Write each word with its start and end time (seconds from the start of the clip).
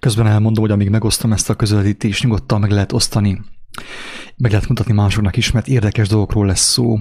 Közben 0.00 0.26
elmondom, 0.26 0.62
hogy 0.62 0.72
amíg 0.72 0.90
megosztom 0.90 1.32
ezt 1.32 1.50
a 1.50 1.54
közvetítést, 1.54 2.22
nyugodtan 2.22 2.60
meg 2.60 2.70
lehet 2.70 2.92
osztani, 2.92 3.40
meg 4.36 4.50
lehet 4.50 4.68
mutatni 4.68 4.92
másoknak 4.92 5.36
is, 5.36 5.50
mert 5.50 5.68
érdekes 5.68 6.08
dolgokról 6.08 6.46
lesz 6.46 6.70
szó. 6.70 6.98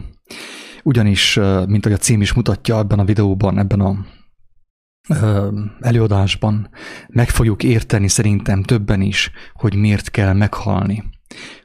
Ugyanis, 0.83 1.35
mint 1.67 1.85
ahogy 1.85 1.97
a 1.97 2.03
cím 2.03 2.21
is 2.21 2.33
mutatja 2.33 2.77
ebben 2.77 2.99
a 2.99 3.05
videóban, 3.05 3.57
ebben 3.57 3.79
a 3.79 4.05
előadásban, 5.79 6.69
meg 7.07 7.29
fogjuk 7.29 7.63
érteni 7.63 8.07
szerintem 8.07 8.63
többen 8.63 9.01
is, 9.01 9.31
hogy 9.53 9.75
miért 9.75 10.11
kell 10.11 10.33
meghalni 10.33 11.03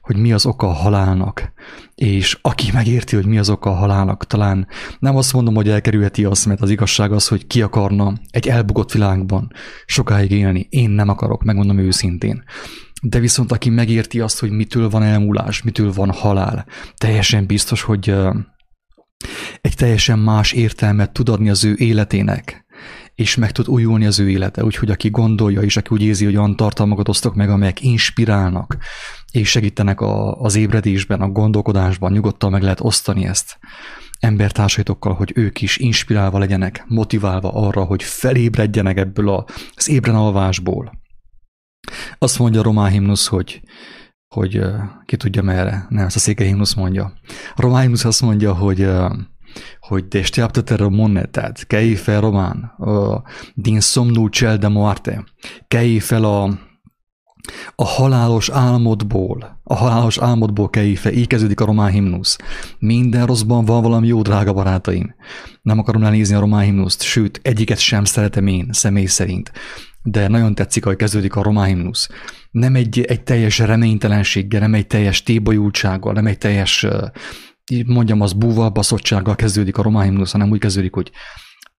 hogy 0.04 0.16
mi 0.16 0.32
az 0.32 0.46
oka 0.46 0.66
a 0.66 0.72
halálnak, 0.72 1.52
és 1.94 2.38
aki 2.42 2.70
megérti, 2.72 3.14
hogy 3.16 3.26
mi 3.26 3.38
az 3.38 3.50
oka 3.50 3.70
a 3.70 3.74
halálnak, 3.74 4.26
talán 4.26 4.66
nem 4.98 5.16
azt 5.16 5.32
mondom, 5.32 5.54
hogy 5.54 5.68
elkerülheti 5.68 6.24
azt, 6.24 6.46
mert 6.46 6.60
az 6.60 6.70
igazság 6.70 7.12
az, 7.12 7.28
hogy 7.28 7.46
ki 7.46 7.62
akarna 7.62 8.12
egy 8.30 8.48
elbukott 8.48 8.92
világban 8.92 9.52
sokáig 9.86 10.30
élni. 10.30 10.66
Én 10.70 10.90
nem 10.90 11.08
akarok, 11.08 11.42
megmondom 11.42 11.78
őszintén. 11.78 12.44
De 13.02 13.18
viszont 13.18 13.52
aki 13.52 13.70
megérti 13.70 14.20
azt, 14.20 14.40
hogy 14.40 14.50
mitől 14.50 14.88
van 14.88 15.02
elmúlás, 15.02 15.62
mitől 15.62 15.92
van 15.92 16.10
halál, 16.10 16.66
teljesen 16.96 17.46
biztos, 17.46 17.82
hogy 17.82 18.14
egy 19.60 19.74
teljesen 19.74 20.18
más 20.18 20.52
értelmet 20.52 21.12
tud 21.12 21.28
adni 21.28 21.50
az 21.50 21.64
ő 21.64 21.74
életének, 21.78 22.64
és 23.14 23.36
meg 23.36 23.52
tud 23.52 23.68
újulni 23.68 24.06
az 24.06 24.18
ő 24.18 24.28
élete, 24.28 24.64
úgyhogy 24.64 24.90
aki 24.90 25.10
gondolja, 25.10 25.60
és 25.60 25.76
aki 25.76 25.88
úgy 25.90 26.02
érzi, 26.02 26.24
hogy 26.24 26.36
olyan 26.36 26.56
tartalmakat 26.56 27.08
osztok 27.08 27.34
meg, 27.34 27.50
amelyek 27.50 27.82
inspirálnak, 27.82 28.76
és 29.34 29.50
segítenek 29.50 30.00
a, 30.00 30.40
az 30.40 30.54
ébredésben, 30.54 31.20
a 31.20 31.28
gondolkodásban, 31.28 32.12
nyugodtan 32.12 32.50
meg 32.50 32.62
lehet 32.62 32.80
osztani 32.80 33.26
ezt 33.26 33.58
embertársaitokkal, 34.18 35.14
hogy 35.14 35.32
ők 35.34 35.60
is 35.60 35.76
inspirálva 35.76 36.38
legyenek, 36.38 36.84
motiválva 36.88 37.50
arra, 37.52 37.84
hogy 37.84 38.02
felébredjenek 38.02 38.96
ebből 38.96 39.44
az 39.74 39.88
ébren 39.88 40.14
alvásból. 40.14 40.92
Azt 42.18 42.38
mondja 42.38 42.60
a 42.60 42.62
román 42.62 42.90
himnusz, 42.90 43.26
hogy, 43.26 43.60
hogy 44.34 44.60
ki 45.04 45.16
tudja 45.16 45.42
merre, 45.42 45.86
nem, 45.88 46.04
ezt 46.04 46.16
a 46.16 46.18
székely 46.18 46.46
himnusz 46.46 46.74
mondja. 46.74 47.12
A 47.54 47.60
román 47.60 47.82
himnusz 47.82 48.04
azt 48.04 48.22
mondja, 48.22 48.54
hogy 48.54 48.88
hogy 49.78 50.08
deșteaptă-te 50.08 50.76
române, 50.76 51.24
tehát 51.24 51.66
kelj 51.66 51.94
fel 51.94 52.20
román, 52.20 52.72
din 53.54 53.80
somnul 53.80 54.28
cel 54.28 54.56
de 54.56 54.68
moarte, 54.68 55.24
kelj 55.68 55.98
fel 55.98 56.24
a, 56.24 56.58
a 57.74 57.84
halálos 57.84 58.48
álmodból, 58.48 59.60
a 59.62 59.74
halálos 59.74 60.18
álmodból 60.18 60.70
kelj 60.70 60.94
fel, 60.94 61.12
így 61.12 61.26
kezdődik 61.26 61.60
a 61.60 61.64
román 61.64 61.90
himnusz. 61.90 62.36
Minden 62.78 63.26
rosszban 63.26 63.64
van 63.64 63.82
valami 63.82 64.06
jó, 64.06 64.22
drága 64.22 64.52
barátaim. 64.52 65.14
Nem 65.62 65.78
akarom 65.78 66.02
lenézni 66.02 66.34
a 66.34 66.40
román 66.40 66.64
himnuszt, 66.64 67.02
sőt, 67.02 67.40
egyiket 67.42 67.78
sem 67.78 68.04
szeretem 68.04 68.46
én, 68.46 68.68
személy 68.72 69.06
szerint. 69.06 69.52
De 70.02 70.28
nagyon 70.28 70.54
tetszik, 70.54 70.84
hogy 70.84 70.96
kezdődik 70.96 71.36
a 71.36 71.42
román 71.42 71.66
himnusz. 71.66 72.08
Nem 72.50 72.74
egy, 72.74 73.00
egy 73.00 73.22
teljes 73.22 73.58
reménytelenséggel, 73.58 74.60
nem 74.60 74.74
egy 74.74 74.86
teljes 74.86 75.22
tébolyultsággal, 75.22 76.12
nem 76.12 76.26
egy 76.26 76.38
teljes 76.38 76.86
mondjam, 77.86 78.20
az 78.20 78.32
búval, 78.32 78.68
baszottsággal 78.68 79.34
kezdődik 79.34 79.78
a 79.78 79.82
román 79.82 80.04
himnusz, 80.04 80.32
hanem 80.32 80.50
úgy 80.50 80.58
kezdődik, 80.58 80.94
hogy 80.94 81.10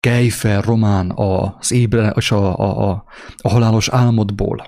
kelj 0.01 0.29
fel 0.29 0.61
román 0.61 1.13
az 1.15 1.73
ébre, 1.73 2.13
és 2.17 2.31
a, 2.31 2.59
a, 2.59 2.91
a, 2.91 3.05
a 3.37 3.49
halálos 3.49 3.89
álmodból. 3.89 4.65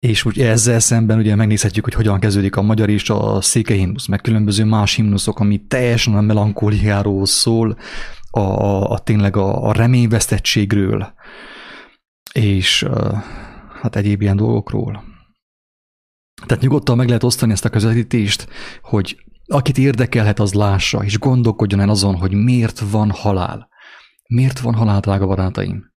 És 0.00 0.24
úgy 0.24 0.40
ezzel 0.40 0.80
szemben 0.80 1.18
ugye 1.18 1.34
megnézhetjük, 1.34 1.84
hogy 1.84 1.94
hogyan 1.94 2.20
kezdődik 2.20 2.56
a 2.56 2.62
magyar 2.62 2.88
és 2.88 3.10
a 3.10 3.40
székely 3.40 3.78
himnusz, 3.78 4.06
meg 4.06 4.20
különböző 4.20 4.64
más 4.64 4.94
himnuszok, 4.94 5.40
ami 5.40 5.66
teljesen 5.66 6.14
a 6.14 6.20
melankóliáról 6.20 7.26
szól, 7.26 7.76
a, 8.30 8.40
a, 8.40 8.90
a 8.90 8.98
tényleg 8.98 9.36
a, 9.36 9.68
a 9.68 9.72
reményvesztettségről, 9.72 11.14
és 12.32 12.86
hát 13.82 13.96
egyéb 13.96 14.22
ilyen 14.22 14.36
dolgokról. 14.36 15.04
Tehát 16.46 16.62
nyugodtan 16.62 16.96
meg 16.96 17.06
lehet 17.06 17.22
osztani 17.22 17.52
ezt 17.52 17.64
a 17.64 17.70
közvetítést, 17.70 18.48
hogy 18.82 19.24
akit 19.46 19.78
érdekelhet, 19.78 20.38
az 20.38 20.52
lássa, 20.52 21.04
és 21.04 21.18
gondolkodjon 21.18 21.80
el 21.80 21.88
azon, 21.88 22.14
hogy 22.14 22.32
miért 22.32 22.78
van 22.78 23.10
halál. 23.10 23.68
Miért 24.28 24.58
van 24.58 24.74
halál, 24.74 25.00
drága 25.00 25.26
barátaim? 25.26 25.92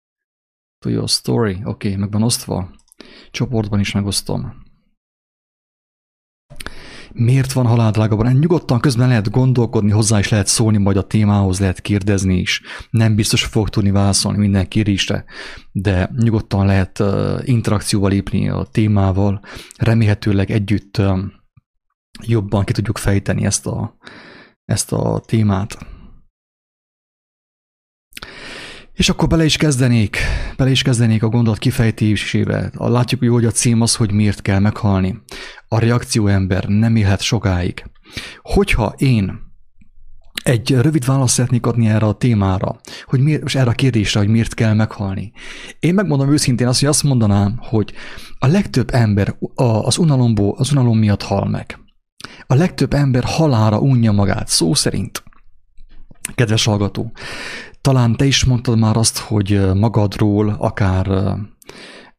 To 0.78 0.88
your 0.88 1.08
story. 1.08 1.52
Oké, 1.52 1.88
okay, 1.88 1.96
meg 1.96 2.12
van 2.12 2.22
osztva. 2.22 2.70
Csoportban 3.30 3.80
is 3.80 3.92
megosztom. 3.92 4.68
Miért 7.12 7.52
van 7.52 7.66
halál, 7.66 7.90
drága 7.90 8.16
barát? 8.16 8.38
Nyugodtan 8.38 8.80
közben 8.80 9.08
lehet 9.08 9.30
gondolkodni, 9.30 9.90
hozzá 9.90 10.18
is 10.18 10.28
lehet 10.28 10.46
szólni, 10.46 10.78
majd 10.78 10.96
a 10.96 11.06
témához 11.06 11.60
lehet 11.60 11.80
kérdezni 11.80 12.36
is. 12.38 12.62
Nem 12.90 13.14
biztos, 13.14 13.40
hogy 13.42 13.50
fog 13.50 13.68
tudni 13.68 13.90
válaszolni 13.90 14.38
minden 14.38 14.68
kérdésre, 14.68 15.24
de 15.72 16.10
nyugodtan 16.16 16.66
lehet 16.66 17.02
interakcióval 17.44 18.10
lépni 18.10 18.48
a 18.48 18.66
témával. 18.70 19.40
Remélhetőleg 19.76 20.50
együtt 20.50 21.02
jobban 22.26 22.64
ki 22.64 22.72
tudjuk 22.72 22.98
fejteni 22.98 23.44
ezt 23.44 23.66
a, 23.66 23.96
ezt 24.64 24.92
a 24.92 25.22
témát. 25.26 25.78
És 29.00 29.08
akkor 29.08 29.28
bele 29.28 29.44
is 29.44 29.56
kezdenék, 29.56 30.16
bele 30.56 30.70
is 30.70 30.82
kezdenék 30.82 31.22
a 31.22 31.28
gondolat 31.28 31.58
kifejtésébe. 31.58 32.70
Látjuk, 32.74 33.24
hogy 33.32 33.44
a 33.44 33.50
cím 33.50 33.80
az, 33.80 33.94
hogy 33.94 34.12
miért 34.12 34.42
kell 34.42 34.58
meghalni. 34.58 35.22
A 35.68 35.78
reakcióember 35.78 36.64
nem 36.64 36.96
élhet 36.96 37.20
sokáig. 37.20 37.84
Hogyha 38.42 38.94
én 38.96 39.38
egy 40.44 40.70
rövid 40.70 41.04
választ 41.04 41.34
szeretnék 41.34 41.66
adni 41.66 41.88
erre 41.88 42.06
a 42.06 42.12
témára, 42.12 42.80
hogy 43.04 43.20
miért, 43.20 43.42
és 43.44 43.54
erre 43.54 43.70
a 43.70 43.74
kérdésre, 43.74 44.20
hogy 44.20 44.28
miért 44.28 44.54
kell 44.54 44.74
meghalni. 44.74 45.32
Én 45.78 45.94
megmondom 45.94 46.32
őszintén 46.32 46.66
azt, 46.66 46.80
hogy 46.80 46.88
azt 46.88 47.02
mondanám, 47.02 47.58
hogy 47.58 47.92
a 48.38 48.46
legtöbb 48.46 48.94
ember 48.94 49.36
az 49.54 49.98
unalomból, 49.98 50.54
az 50.58 50.72
unalom 50.72 50.98
miatt 50.98 51.22
hal 51.22 51.48
meg. 51.48 51.78
A 52.46 52.54
legtöbb 52.54 52.92
ember 52.92 53.24
halára 53.24 53.78
unja 53.78 54.12
magát, 54.12 54.48
szó 54.48 54.74
szerint. 54.74 55.22
Kedves 56.34 56.64
hallgató, 56.64 57.12
talán 57.80 58.16
te 58.16 58.24
is 58.24 58.44
mondtad 58.44 58.78
már 58.78 58.96
azt, 58.96 59.18
hogy 59.18 59.74
magadról, 59.74 60.56
akár, 60.58 61.10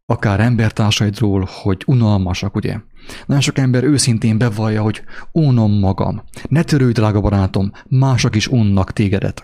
akár 0.06 0.40
embertársaidról, 0.40 1.48
hogy 1.62 1.84
unalmasak, 1.86 2.56
ugye? 2.56 2.78
Nagyon 3.26 3.42
sok 3.42 3.58
ember 3.58 3.84
őszintén 3.84 4.38
bevallja, 4.38 4.82
hogy 4.82 5.02
unom 5.32 5.72
magam. 5.80 6.24
Ne 6.50 6.64
törődj, 6.64 6.92
drága 6.92 7.22
barátom, 7.22 7.72
mások 7.88 8.36
is 8.36 8.48
unnak 8.48 8.94
tégedet. 8.94 9.44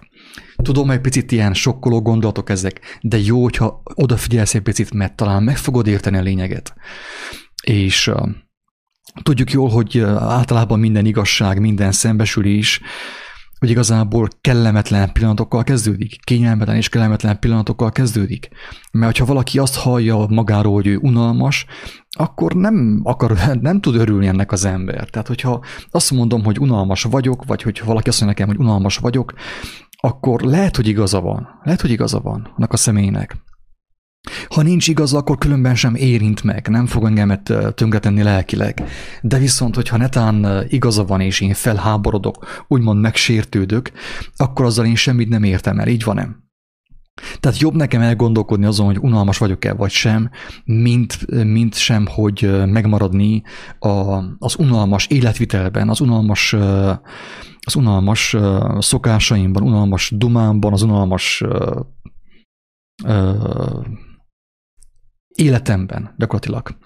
Tudom, 0.56 0.92
egy 0.92 1.02
picit 1.02 1.32
ilyen 1.32 1.54
sokkoló 1.54 2.02
gondolatok 2.02 2.50
ezek, 2.50 3.00
de 3.02 3.18
jó, 3.18 3.44
hogyha 3.44 3.82
odafigyelsz 3.94 4.56
egy 4.56 4.62
picit, 4.62 4.94
mert 4.94 5.16
talán 5.16 5.44
meg 5.44 5.58
fogod 5.58 5.88
érteni 5.88 6.18
a 6.18 6.22
lényeget. 6.22 6.74
És 7.64 8.12
Tudjuk 9.24 9.52
jól, 9.52 9.70
hogy 9.70 10.00
általában 10.18 10.80
minden 10.80 11.06
igazság, 11.06 11.60
minden 11.60 11.92
szembesülés, 11.92 12.82
hogy 13.60 13.70
igazából 13.70 14.28
kellemetlen 14.42 15.12
pillanatokkal 15.12 15.64
kezdődik, 15.64 16.24
kényelmetlen 16.24 16.76
és 16.76 16.90
kellemetlen 16.90 17.40
pillanatokkal 17.40 17.92
kezdődik. 17.92 18.50
Mert 18.92 19.18
ha 19.18 19.26
valaki 19.26 19.60
azt 19.60 19.76
hallja 19.76 20.26
magáról, 20.30 20.74
hogy 20.74 20.88
ő 20.88 20.98
unalmas, 20.98 21.66
akkor 22.10 22.54
nem, 22.54 23.00
akar, 23.04 23.38
nem 23.62 23.82
tud 23.82 23.96
örülni 23.96 24.28
ennek 24.28 24.52
az 24.52 24.66
ember. 24.66 25.10
Tehát, 25.10 25.28
hogyha 25.28 25.64
azt 25.92 26.12
mondom, 26.12 26.44
hogy 26.44 26.60
unalmas 26.60 27.04
vagyok, 27.04 27.46
vagy 27.46 27.62
hogy 27.62 27.82
valaki 27.86 28.10
azt 28.10 28.22
mondja 28.22 28.38
nekem, 28.38 28.56
hogy 28.56 28.66
unalmas 28.66 28.98
vagyok, 28.98 29.34
akkor 30.00 30.42
lehet, 30.42 30.76
hogy 30.76 30.88
igaza 30.88 31.22
van. 31.22 31.48
Lehet, 31.64 31.82
hogy 31.82 31.92
igaza 31.92 32.20
van 32.20 32.54
annak 32.56 32.74
a 32.74 32.78
személynek. 32.78 33.36
Ha 34.50 34.62
nincs 34.62 34.88
igaz, 34.88 35.14
akkor 35.14 35.38
különben 35.38 35.76
sem 35.76 35.96
érint 35.96 36.44
meg, 36.44 36.68
nem 36.68 36.86
fog 36.86 37.06
engemet 37.06 37.54
tönkretenni 37.76 38.24
lelkileg. 38.24 38.84
De 39.22 39.38
viszont, 39.38 39.76
hogyha 39.76 39.98
netán 39.98 40.66
igaza 40.70 41.06
van, 41.06 41.22
és 41.22 41.42
én 41.42 41.54
felháborodok, 41.54 42.66
úgymond 42.68 43.02
megsértődök, 43.02 43.92
akkor 44.36 44.66
azzal 44.66 44.86
én 44.86 44.96
semmit 44.96 45.30
nem 45.30 45.44
értem 45.44 45.80
el, 45.80 45.88
így 45.88 46.04
van 46.04 46.16
nem? 46.16 46.46
Tehát 47.40 47.60
jobb 47.60 47.74
nekem 47.74 48.02
elgondolkodni 48.02 48.66
azon, 48.66 48.86
hogy 48.86 48.98
unalmas 49.02 49.38
vagyok-e 49.38 49.74
vagy 49.74 49.92
sem, 49.92 50.30
mint, 50.66 51.44
mint 51.44 51.76
sem, 51.76 52.06
hogy 52.08 52.66
megmaradni 52.66 53.42
a, 53.80 53.90
az 54.40 54.56
unalmas 54.58 55.08
életvitelben, 55.08 55.90
az 55.90 56.00
unalmas, 56.00 56.54
az 57.60 57.76
unalmas 57.76 58.36
szokásaimban, 58.80 59.64
unalmas 59.64 60.14
dumámban, 60.16 60.74
az 60.74 60.82
unalmas 60.82 61.44
életemben 65.38 66.14
gyakorlatilag. 66.18 66.78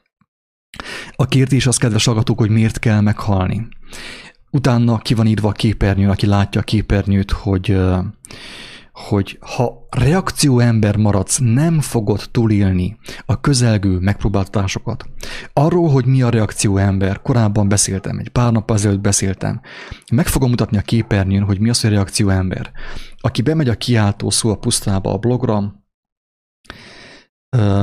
A 1.15 1.25
kérdés 1.25 1.67
az, 1.67 1.77
kedves 1.77 2.05
hallgatók, 2.05 2.39
hogy 2.39 2.49
miért 2.49 2.79
kell 2.79 3.01
meghalni. 3.01 3.67
Utána 4.51 4.97
ki 4.97 5.13
van 5.13 5.27
írva 5.27 5.47
a 5.47 5.51
képernyőn, 5.51 6.09
aki 6.09 6.25
látja 6.25 6.61
a 6.61 6.63
képernyőt, 6.63 7.31
hogy, 7.31 7.77
hogy 8.91 9.37
ha 9.39 9.87
reakcióember 9.89 10.97
maradsz, 10.97 11.39
nem 11.41 11.79
fogod 11.79 12.21
túlélni 12.31 12.97
a 13.25 13.39
közelgő 13.39 13.99
megpróbáltatásokat. 13.99 15.05
Arról, 15.53 15.89
hogy 15.89 16.05
mi 16.05 16.21
a 16.21 16.29
reakcióember, 16.29 17.21
korábban 17.21 17.67
beszéltem, 17.67 18.17
egy 18.17 18.29
pár 18.29 18.51
nap 18.51 18.71
ezelőtt 18.71 19.01
beszéltem. 19.01 19.61
Meg 20.11 20.27
fogom 20.27 20.49
mutatni 20.49 20.77
a 20.77 20.81
képernyőn, 20.81 21.43
hogy 21.43 21.59
mi 21.59 21.69
az, 21.69 21.81
hogy 21.81 21.89
reakcióember. 21.89 22.71
Aki 23.17 23.41
bemegy 23.41 23.69
a 23.69 23.75
kiáltó 23.75 24.29
szó 24.29 24.49
a 24.49 24.57
pusztába 24.57 25.13
a 25.13 25.17
blogra, 25.17 25.80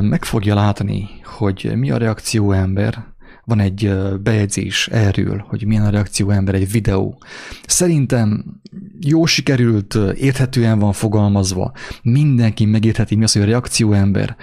meg 0.01 0.25
fogja 0.25 0.55
látni, 0.55 1.09
hogy 1.23 1.71
mi 1.75 1.91
a 1.91 1.97
reakció 1.97 2.51
ember, 2.51 3.07
van 3.43 3.59
egy 3.59 3.93
bejegyzés 4.21 4.87
erről, 4.87 5.45
hogy 5.47 5.65
milyen 5.65 5.85
a 5.85 5.89
reakció 5.89 6.29
ember, 6.29 6.55
egy 6.55 6.71
videó. 6.71 7.21
Szerintem 7.65 8.45
jó 8.99 9.25
sikerült, 9.25 9.97
érthetően 10.15 10.79
van 10.79 10.93
fogalmazva, 10.93 11.71
mindenki 12.01 12.65
megértheti, 12.65 13.15
mi 13.15 13.23
az, 13.23 13.33
hogy 13.33 13.41
a 13.41 13.45
reakció 13.45 13.93
ember, 13.93 14.35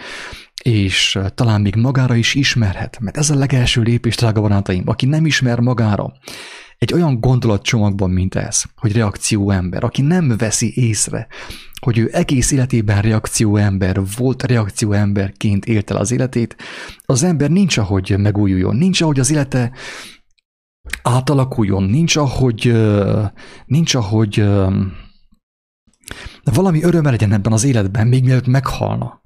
és 0.62 1.18
talán 1.34 1.60
még 1.60 1.74
magára 1.76 2.14
is 2.14 2.34
ismerhet, 2.34 2.98
mert 3.00 3.16
ez 3.16 3.30
a 3.30 3.34
legelső 3.34 3.82
lépés, 3.82 4.16
drága 4.16 4.40
barátaim, 4.40 4.82
aki 4.86 5.06
nem 5.06 5.26
ismer 5.26 5.60
magára, 5.60 6.12
egy 6.78 6.92
olyan 6.92 7.20
gondolatcsomagban, 7.20 8.10
mint 8.10 8.34
ez, 8.34 8.62
hogy 8.76 8.92
reakció 8.92 9.50
ember, 9.50 9.84
aki 9.84 10.02
nem 10.02 10.36
veszi 10.36 10.72
észre, 10.74 11.26
hogy 11.86 11.98
ő 11.98 12.08
egész 12.12 12.50
életében 12.50 13.02
reakció 13.02 13.56
ember 13.56 14.00
volt, 14.16 14.42
reakció 14.42 14.92
emberként 14.92 15.64
élte 15.64 15.94
el 15.94 16.00
az 16.00 16.10
életét, 16.10 16.56
az 17.04 17.22
ember 17.22 17.50
nincs 17.50 17.76
ahogy 17.76 18.14
megújuljon, 18.18 18.76
nincs 18.76 19.00
ahogy 19.00 19.20
az 19.20 19.30
élete 19.30 19.72
átalakuljon, 21.02 21.82
nincs 21.82 22.16
ahogy, 22.16 22.72
nincs 23.66 23.94
ahogy 23.94 24.44
valami 26.44 26.82
öröme 26.82 27.10
legyen 27.10 27.32
ebben 27.32 27.52
az 27.52 27.64
életben, 27.64 28.06
még 28.06 28.24
mielőtt 28.24 28.46
meghalna 28.46 29.22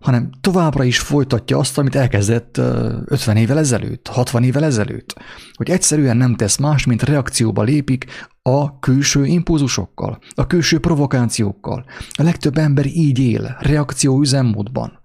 hanem 0.00 0.30
továbbra 0.40 0.84
is 0.84 0.98
folytatja 0.98 1.58
azt, 1.58 1.78
amit 1.78 1.94
elkezdett 1.94 2.56
50 2.58 3.36
évvel 3.36 3.58
ezelőtt, 3.58 4.08
60 4.08 4.42
évvel 4.42 4.64
ezelőtt. 4.64 5.14
Hogy 5.52 5.70
egyszerűen 5.70 6.16
nem 6.16 6.34
tesz 6.34 6.56
más, 6.56 6.86
mint 6.86 7.02
reakcióba 7.02 7.62
lépik 7.62 8.06
a 8.42 8.78
külső 8.78 9.26
impulzusokkal, 9.26 10.18
a 10.34 10.46
külső 10.46 10.78
provokációkkal. 10.78 11.84
A 12.10 12.22
legtöbb 12.22 12.58
ember 12.58 12.86
így 12.86 13.18
él, 13.18 13.56
reakció 13.60 14.20
üzemmódban. 14.20 15.00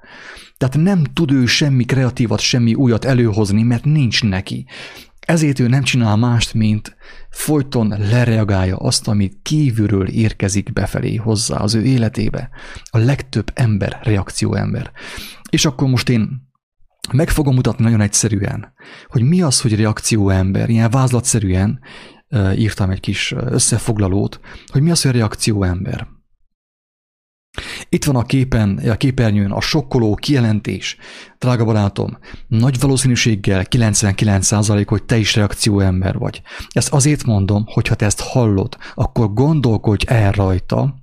Tehát 0.57 0.77
nem 0.77 1.03
tud 1.03 1.31
ő 1.31 1.45
semmi 1.45 1.85
kreatívat, 1.85 2.39
semmi 2.39 2.73
újat 2.73 3.05
előhozni, 3.05 3.63
mert 3.63 3.85
nincs 3.85 4.23
neki. 4.23 4.65
Ezért 5.25 5.59
ő 5.59 5.67
nem 5.67 5.83
csinál 5.83 6.15
mást, 6.15 6.53
mint 6.53 6.95
folyton 7.29 7.95
lereagálja 7.97 8.77
azt, 8.77 9.07
amit 9.07 9.39
kívülről 9.41 10.07
érkezik 10.07 10.73
befelé 10.73 11.15
hozzá 11.15 11.57
az 11.57 11.75
ő 11.75 11.83
életébe. 11.83 12.49
A 12.89 12.97
legtöbb 12.97 13.51
ember 13.53 13.99
reakció 14.03 14.53
ember. 14.53 14.91
És 15.49 15.65
akkor 15.65 15.87
most 15.87 16.09
én 16.09 16.51
meg 17.11 17.29
fogom 17.29 17.55
mutatni 17.55 17.83
nagyon 17.83 18.01
egyszerűen, 18.01 18.73
hogy 19.07 19.21
mi 19.21 19.41
az, 19.41 19.61
hogy 19.61 19.75
reakció 19.75 20.29
ember, 20.29 20.69
ilyen 20.69 20.89
vázlatszerűen 20.89 21.79
írtam 22.55 22.89
egy 22.89 22.99
kis 22.99 23.31
összefoglalót, 23.31 24.39
hogy 24.67 24.81
mi 24.81 24.91
az, 24.91 25.01
hogy 25.01 25.11
reakció 25.11 25.63
ember. 25.63 26.07
Itt 27.89 28.03
van 28.03 28.15
a 28.15 28.23
képen, 28.23 28.77
a 28.77 28.95
képernyőn 28.95 29.51
a 29.51 29.61
sokkoló 29.61 30.15
kijelentés. 30.15 30.97
Drága 31.39 31.65
barátom, 31.65 32.17
nagy 32.47 32.79
valószínűséggel 32.79 33.65
99% 33.69 34.83
hogy 34.87 35.03
te 35.03 35.17
is 35.17 35.35
reakcióember 35.35 36.17
vagy. 36.17 36.41
Ezt 36.69 36.93
azért 36.93 37.23
mondom, 37.23 37.63
hogy 37.65 37.87
ha 37.87 37.95
te 37.95 38.05
ezt 38.05 38.21
hallod, 38.21 38.77
akkor 38.93 39.33
gondolkodj 39.33 40.05
el 40.07 40.31
rajta, 40.31 40.95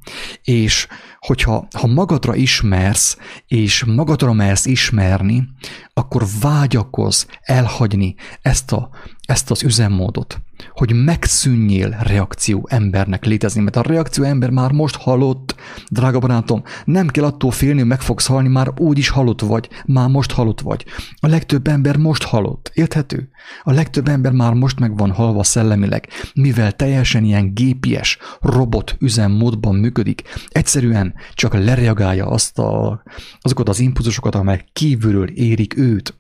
és 0.43 0.87
hogyha 1.19 1.69
ha 1.76 1.87
magadra 1.87 2.35
ismersz, 2.35 3.17
és 3.47 3.85
magadra 3.85 4.32
mersz 4.32 4.67
ismerni, 4.67 5.49
akkor 5.94 6.26
vágyakozz 6.41 7.25
elhagyni 7.43 8.14
ezt, 8.43 8.73
a, 8.73 8.91
ezt 9.26 9.50
az 9.50 9.62
üzemmódot, 9.62 10.41
hogy 10.72 10.92
megszűnjél 11.04 11.96
reakció 12.00 12.66
embernek 12.70 13.24
létezni, 13.24 13.62
mert 13.62 13.76
a 13.76 13.82
reakció 13.82 14.24
ember 14.24 14.50
már 14.50 14.72
most 14.72 14.96
halott, 14.96 15.54
drága 15.88 16.18
barátom, 16.18 16.62
nem 16.84 17.06
kell 17.06 17.24
attól 17.24 17.50
félni, 17.50 17.78
hogy 17.78 17.88
meg 17.88 18.00
fogsz 18.00 18.26
halni, 18.26 18.48
már 18.48 18.72
úgy 18.76 18.98
is 18.98 19.08
halott 19.08 19.40
vagy, 19.40 19.68
már 19.86 20.08
most 20.08 20.32
halott 20.32 20.60
vagy. 20.60 20.84
A 21.20 21.26
legtöbb 21.26 21.66
ember 21.66 21.96
most 21.96 22.22
halott, 22.22 22.70
érthető? 22.74 23.30
A 23.62 23.72
legtöbb 23.72 24.08
ember 24.08 24.32
már 24.32 24.52
most 24.52 24.78
meg 24.78 24.96
van 24.96 25.10
halva 25.10 25.42
szellemileg, 25.42 26.08
mivel 26.34 26.72
teljesen 26.72 27.24
ilyen 27.24 27.54
gépies, 27.54 28.18
robot 28.40 28.96
üzemmódban 28.98 29.74
működik. 29.74 30.22
Egyszerűen 30.48 31.14
csak 31.34 31.54
lereagálja 31.54 32.26
azt 32.26 32.58
a, 32.58 33.02
azokat 33.40 33.68
az 33.68 33.80
impulzusokat, 33.80 34.34
amelyek 34.34 34.68
kívülről 34.72 35.28
érik 35.28 35.76
őt. 35.76 36.14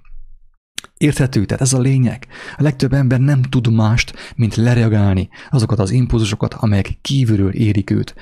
Érthető, 1.00 1.44
tehát 1.44 1.62
ez 1.62 1.72
a 1.72 1.80
lényeg. 1.80 2.26
A 2.56 2.62
legtöbb 2.62 2.92
ember 2.92 3.20
nem 3.20 3.42
tud 3.42 3.72
mást, 3.72 4.14
mint 4.36 4.54
lereagálni 4.54 5.28
azokat 5.50 5.78
az 5.78 5.90
impulzusokat, 5.90 6.54
amelyek 6.54 6.98
kívülről 7.00 7.50
érik 7.50 7.90
őt. 7.90 8.14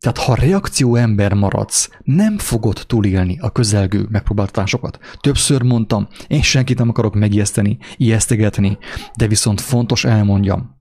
Tehát 0.00 0.18
ha 0.18 0.34
reakció 0.34 0.94
ember 0.94 1.32
maradsz, 1.32 1.90
nem 2.02 2.38
fogod 2.38 2.84
túlélni 2.86 3.38
a 3.40 3.50
közelgő 3.50 4.06
megpróbáltatásokat. 4.10 4.98
Többször 5.20 5.62
mondtam, 5.62 6.08
én 6.26 6.42
senkit 6.42 6.78
nem 6.78 6.88
akarok 6.88 7.14
megijeszteni, 7.14 7.78
ijesztegetni, 7.96 8.78
de 9.16 9.26
viszont 9.26 9.60
fontos 9.60 10.04
elmondjam, 10.04 10.75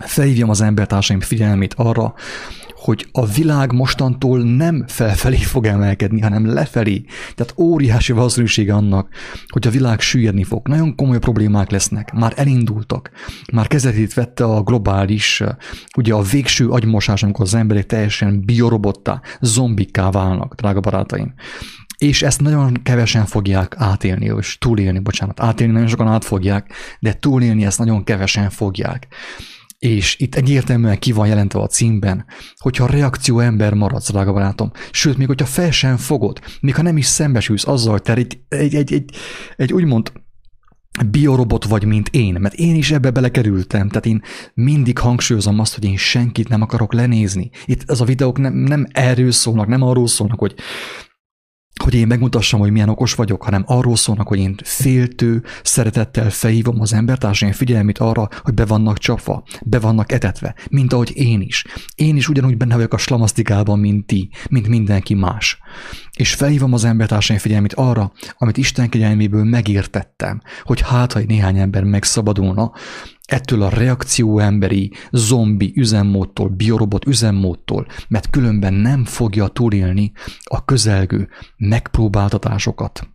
felhívjam 0.00 0.50
az 0.50 0.60
embertársaim 0.60 1.20
figyelmét 1.20 1.74
arra, 1.74 2.14
hogy 2.80 3.06
a 3.12 3.26
világ 3.26 3.72
mostantól 3.72 4.42
nem 4.42 4.84
felfelé 4.86 5.36
fog 5.36 5.66
emelkedni, 5.66 6.20
hanem 6.20 6.52
lefelé. 6.52 7.04
Tehát 7.34 7.54
óriási 7.58 8.12
valószínűség 8.12 8.70
annak, 8.70 9.08
hogy 9.48 9.66
a 9.66 9.70
világ 9.70 10.00
süllyedni 10.00 10.44
fog. 10.44 10.68
Nagyon 10.68 10.94
komoly 10.94 11.18
problémák 11.18 11.70
lesznek. 11.70 12.12
Már 12.12 12.32
elindultak. 12.36 13.10
Már 13.52 13.66
kezdetét 13.66 14.14
vette 14.14 14.44
a 14.44 14.62
globális, 14.62 15.42
ugye 15.96 16.14
a 16.14 16.22
végső 16.22 16.68
agymosás, 16.68 17.22
amikor 17.22 17.44
az 17.44 17.54
emberek 17.54 17.86
teljesen 17.86 18.44
biorobottá, 18.44 19.20
zombikká 19.40 20.10
válnak, 20.10 20.54
drága 20.54 20.80
barátaim. 20.80 21.34
És 21.98 22.22
ezt 22.22 22.40
nagyon 22.40 22.82
kevesen 22.82 23.26
fogják 23.26 23.74
átélni, 23.78 24.32
és 24.38 24.58
túlélni, 24.58 24.98
bocsánat, 24.98 25.40
átélni 25.40 25.72
nagyon 25.72 25.88
sokan 25.88 26.08
átfogják, 26.08 26.72
de 27.00 27.12
túlélni 27.12 27.64
ezt 27.64 27.78
nagyon 27.78 28.04
kevesen 28.04 28.50
fogják. 28.50 29.08
És 29.80 30.16
itt 30.18 30.34
egyértelműen 30.34 30.98
ki 30.98 31.12
van 31.12 31.26
jelentve 31.26 31.60
a 31.60 31.66
címben, 31.66 32.24
hogyha 32.56 32.86
reakció 32.86 33.38
ember 33.38 33.74
maradsz, 33.74 34.10
drága 34.10 34.32
barátom, 34.32 34.70
sőt, 34.90 35.16
még 35.16 35.26
hogyha 35.26 35.46
fel 35.46 35.70
sem 35.70 35.96
fogod, 35.96 36.40
még 36.60 36.74
ha 36.74 36.82
nem 36.82 36.96
is 36.96 37.06
szembesülsz 37.06 37.66
azzal, 37.66 37.98
te 37.98 38.14
egy, 38.14 38.40
egy, 38.48 38.74
egy, 38.74 38.92
egy, 38.92 39.10
egy 39.56 39.72
úgymond 39.72 40.12
biorobot 41.10 41.64
vagy, 41.64 41.84
mint 41.84 42.08
én, 42.08 42.36
mert 42.40 42.54
én 42.54 42.74
is 42.74 42.90
ebbe 42.90 43.10
belekerültem, 43.10 43.88
tehát 43.88 44.06
én 44.06 44.22
mindig 44.54 44.98
hangsúlyozom 44.98 45.58
azt, 45.58 45.74
hogy 45.74 45.84
én 45.84 45.96
senkit 45.96 46.48
nem 46.48 46.62
akarok 46.62 46.92
lenézni. 46.92 47.50
Itt 47.64 47.90
az 47.90 48.00
a 48.00 48.04
videók 48.04 48.38
nem, 48.38 48.54
nem 48.54 48.86
erről 48.92 49.32
szólnak, 49.32 49.66
nem 49.66 49.82
arról 49.82 50.06
szólnak, 50.06 50.38
hogy 50.38 50.54
hogy 51.82 51.94
én 51.94 52.06
megmutassam, 52.06 52.60
hogy 52.60 52.70
milyen 52.70 52.88
okos 52.88 53.14
vagyok, 53.14 53.42
hanem 53.42 53.64
arról 53.66 53.96
szólnak, 53.96 54.28
hogy 54.28 54.38
én 54.38 54.54
féltő, 54.64 55.42
szeretettel 55.62 56.30
felhívom 56.30 56.80
az 56.80 56.92
embertársaim 56.92 57.52
figyelmét 57.52 57.98
arra, 57.98 58.28
hogy 58.42 58.54
be 58.54 58.64
vannak 58.64 58.98
csapva, 58.98 59.42
be 59.64 59.78
vannak 59.78 60.12
etetve, 60.12 60.54
mint 60.70 60.92
ahogy 60.92 61.10
én 61.14 61.40
is. 61.40 61.64
Én 61.94 62.16
is 62.16 62.28
ugyanúgy 62.28 62.56
benne 62.56 62.74
vagyok 62.74 62.92
a 62.92 62.98
slamasztikában, 62.98 63.78
mint 63.78 64.06
ti, 64.06 64.30
mint 64.50 64.68
mindenki 64.68 65.14
más. 65.14 65.58
És 66.16 66.34
felhívom 66.34 66.72
az 66.72 66.84
embertársaim 66.84 67.38
figyelmét 67.38 67.74
arra, 67.74 68.12
amit 68.38 68.56
Isten 68.56 68.88
kegyelméből 68.88 69.44
megértettem, 69.44 70.40
hogy 70.62 70.80
hát, 70.80 71.12
ha 71.12 71.20
néhány 71.26 71.58
ember 71.58 71.84
megszabadulna, 71.84 72.72
ettől 73.30 73.62
a 73.62 73.68
reakció 73.68 74.38
emberi 74.38 74.92
zombi 75.10 75.72
üzemmódtól, 75.76 76.48
biorobot 76.48 77.06
üzemmódtól, 77.06 77.86
mert 78.08 78.30
különben 78.30 78.74
nem 78.74 79.04
fogja 79.04 79.48
túlélni 79.48 80.12
a 80.44 80.64
közelgő 80.64 81.28
megpróbáltatásokat. 81.56 83.08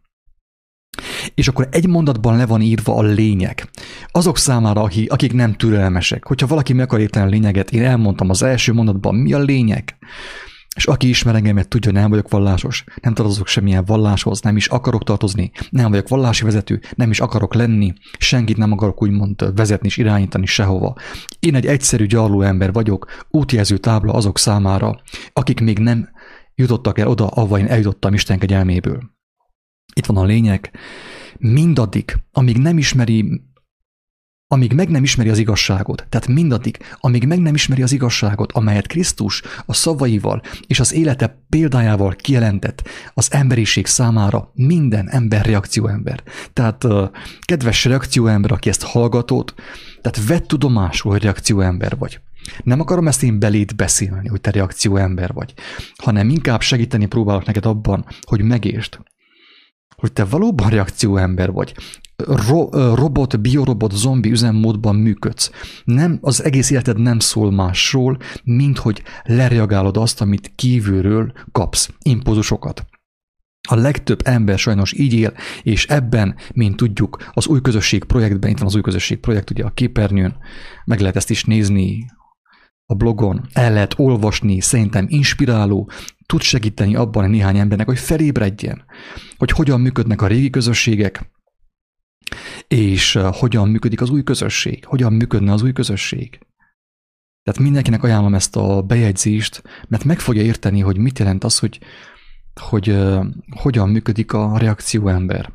És 1.36 1.48
akkor 1.48 1.68
egy 1.72 1.88
mondatban 1.88 2.38
le 2.38 2.46
van 2.46 2.62
írva 2.62 2.96
a 2.96 3.02
lényeg. 3.02 3.70
Azok 4.08 4.38
számára, 4.38 4.90
akik 5.08 5.34
nem 5.34 5.54
türelmesek, 5.54 6.28
hogyha 6.28 6.48
valaki 6.48 6.74
meg 6.74 6.86
akar 6.86 7.00
érteni 7.00 7.26
a 7.26 7.30
lényeget, 7.30 7.72
én 7.72 7.84
elmondtam 7.84 8.30
az 8.30 8.44
első 8.44 8.74
mondatban, 8.74 9.16
mi 9.16 9.34
a 9.34 9.40
lényeg. 9.40 9.98
És 10.76 10.86
aki 10.86 11.10
ismer 11.10 11.36
engemet, 11.36 11.68
tudja, 11.68 11.92
nem 11.92 12.10
vagyok 12.10 12.30
vallásos, 12.30 12.84
nem 13.02 13.14
tartozok 13.14 13.48
semmilyen 13.48 13.86
valláshoz, 13.86 14.42
nem 14.42 14.56
is 14.56 14.68
akarok 14.68 15.04
tartozni, 15.04 15.52
nem 15.70 15.90
vagyok 15.90 16.08
vallási 16.08 16.44
vezető, 16.44 16.82
nem 16.96 17.10
is 17.10 17.20
akarok 17.20 17.54
lenni, 17.54 17.94
senkit 18.18 18.58
nem 18.58 18.72
akarok 18.72 19.02
úgymond 19.02 19.56
vezetni 19.56 19.88
és 19.88 19.98
irányítani 19.98 20.46
sehova. 20.46 20.96
Én 21.40 21.56
egy 21.56 21.66
egyszerű 21.66 22.06
gyarló 22.06 22.42
ember 22.42 22.72
vagyok, 22.74 23.26
útjelző 23.30 23.78
tábla 23.78 24.14
azok 24.14 24.38
számára, 24.38 25.02
akik 25.34 25.60
még 25.60 25.80
nem 25.80 26.10
jutottak 26.56 27.00
el 27.00 27.08
oda, 27.08 27.28
ahova 27.28 27.60
én 27.60 27.68
eljutottam 27.68 28.14
Isten 28.14 28.40
kegyelméből. 28.40 29.14
Itt 29.94 30.06
van 30.06 30.18
a 30.18 30.26
lényeg, 30.26 30.72
mindaddig, 31.38 32.16
amíg 32.32 32.58
nem 32.58 32.78
ismeri 32.78 33.42
amíg 34.48 34.74
meg 34.74 34.90
nem 34.90 35.04
ismeri 35.04 35.30
az 35.30 35.38
igazságot, 35.38 36.06
tehát 36.10 36.28
mindaddig, 36.28 36.78
amíg 37.00 37.26
meg 37.26 37.40
nem 37.40 37.54
ismeri 37.54 37.82
az 37.82 37.92
igazságot, 37.92 38.52
amelyet 38.52 38.88
Krisztus 38.88 39.42
a 39.66 39.74
szavaival 39.74 40.42
és 40.68 40.80
az 40.80 40.94
élete 40.94 41.44
példájával 41.50 42.16
kijelentett 42.16 42.90
az 43.14 43.28
emberiség 43.32 43.86
számára 43.86 44.52
minden 44.54 45.10
ember 45.10 45.46
reakcióember. 45.46 46.24
Tehát 46.54 46.86
kedves 47.42 47.86
reakcióember, 47.86 48.52
aki 48.52 48.70
ezt 48.70 48.84
hallgatott, 48.84 49.54
tehát 50.02 50.28
vedd 50.28 50.48
tudomásul, 50.48 51.12
hogy 51.12 51.22
reakcióember 51.22 51.98
vagy. 51.98 52.20
Nem 52.64 52.80
akarom 52.80 53.08
ezt 53.08 53.24
én 53.24 53.40
belét 53.40 53.76
beszélni, 53.76 54.28
hogy 54.28 54.42
te 54.42 54.52
reakcióember 54.52 55.34
vagy, 55.34 55.54
hanem 55.96 56.30
inkább 56.30 56.62
segíteni 56.62 57.06
próbálok 57.06 57.46
neked 57.46 57.66
abban, 57.66 58.06
hogy 58.22 58.42
megértsd, 58.42 58.98
hogy 59.96 60.14
te 60.14 60.26
valóban 60.26 60.70
reakcióember 60.70 61.52
vagy, 61.52 61.74
ro- 62.18 62.74
robot, 62.74 63.42
biorobot, 63.42 63.92
zombi 63.92 64.32
üzemmódban 64.32 64.96
működsz. 64.96 65.52
Nem, 65.84 66.18
az 66.22 66.44
egész 66.44 66.70
életed 66.70 67.00
nem 67.00 67.20
szól 67.20 67.52
másról, 67.52 68.18
mint 68.44 68.78
hogy 68.78 69.04
lereagálod 69.24 69.98
azt, 69.98 70.22
amit 70.22 70.52
kívülről 70.56 71.34
kapsz, 71.52 71.90
impulzusokat. 72.02 72.86
A 73.68 73.76
legtöbb 73.76 74.20
ember 74.24 74.60
sajnos 74.60 74.94
így 74.94 75.14
él, 75.14 75.34
és 75.64 75.86
ebben, 75.88 76.36
mint 76.54 76.76
tudjuk, 76.76 77.30
az 77.34 77.48
új 77.48 77.62
közösség 77.62 78.04
projektben, 78.04 78.50
itt 78.50 78.58
van 78.58 78.68
az 78.68 78.76
új 78.76 78.82
közösség 78.82 79.20
projekt, 79.20 79.50
ugye 79.50 79.64
a 79.64 79.70
képernyőn, 79.70 80.36
meg 80.86 81.00
lehet 81.00 81.16
ezt 81.16 81.30
is 81.30 81.44
nézni 81.44 82.06
a 82.86 82.94
blogon, 82.94 83.48
el 83.54 83.74
lehet 83.74 83.94
olvasni, 83.98 84.62
szerintem 84.62 85.06
inspiráló, 85.10 85.90
tud 86.26 86.42
segíteni 86.42 86.96
abban 86.96 87.24
a 87.24 87.28
néhány 87.28 87.58
embernek, 87.58 87.88
hogy 87.88 88.00
felébredjen, 88.00 88.86
hogy 89.38 89.52
hogyan 89.52 89.82
működnek 89.82 90.22
a 90.22 90.28
régi 90.28 90.50
közösségek, 90.50 91.32
és 92.68 93.20
hogyan 93.32 93.70
működik 93.70 94.02
az 94.02 94.10
új 94.10 94.24
közösség, 94.24 94.86
hogyan 94.86 95.14
működne 95.14 95.52
az 95.52 95.64
új 95.64 95.74
közösség. 95.74 96.40
Tehát 97.44 97.60
mindenkinek 97.60 98.04
ajánlom 98.04 98.34
ezt 98.34 98.56
a 98.56 98.82
bejegyzést, 98.82 99.64
mert 99.88 100.04
meg 100.04 100.20
fogja 100.20 100.42
érteni, 100.42 100.80
hogy 100.80 100.98
mit 100.98 101.20
jelent 101.20 101.44
az, 101.44 101.60
hogy, 101.60 101.80
hogy 102.62 102.90
uh, 102.90 103.26
hogyan 103.50 103.90
működik 103.90 104.34
a 104.34 104.58
reakcióember. 104.58 105.54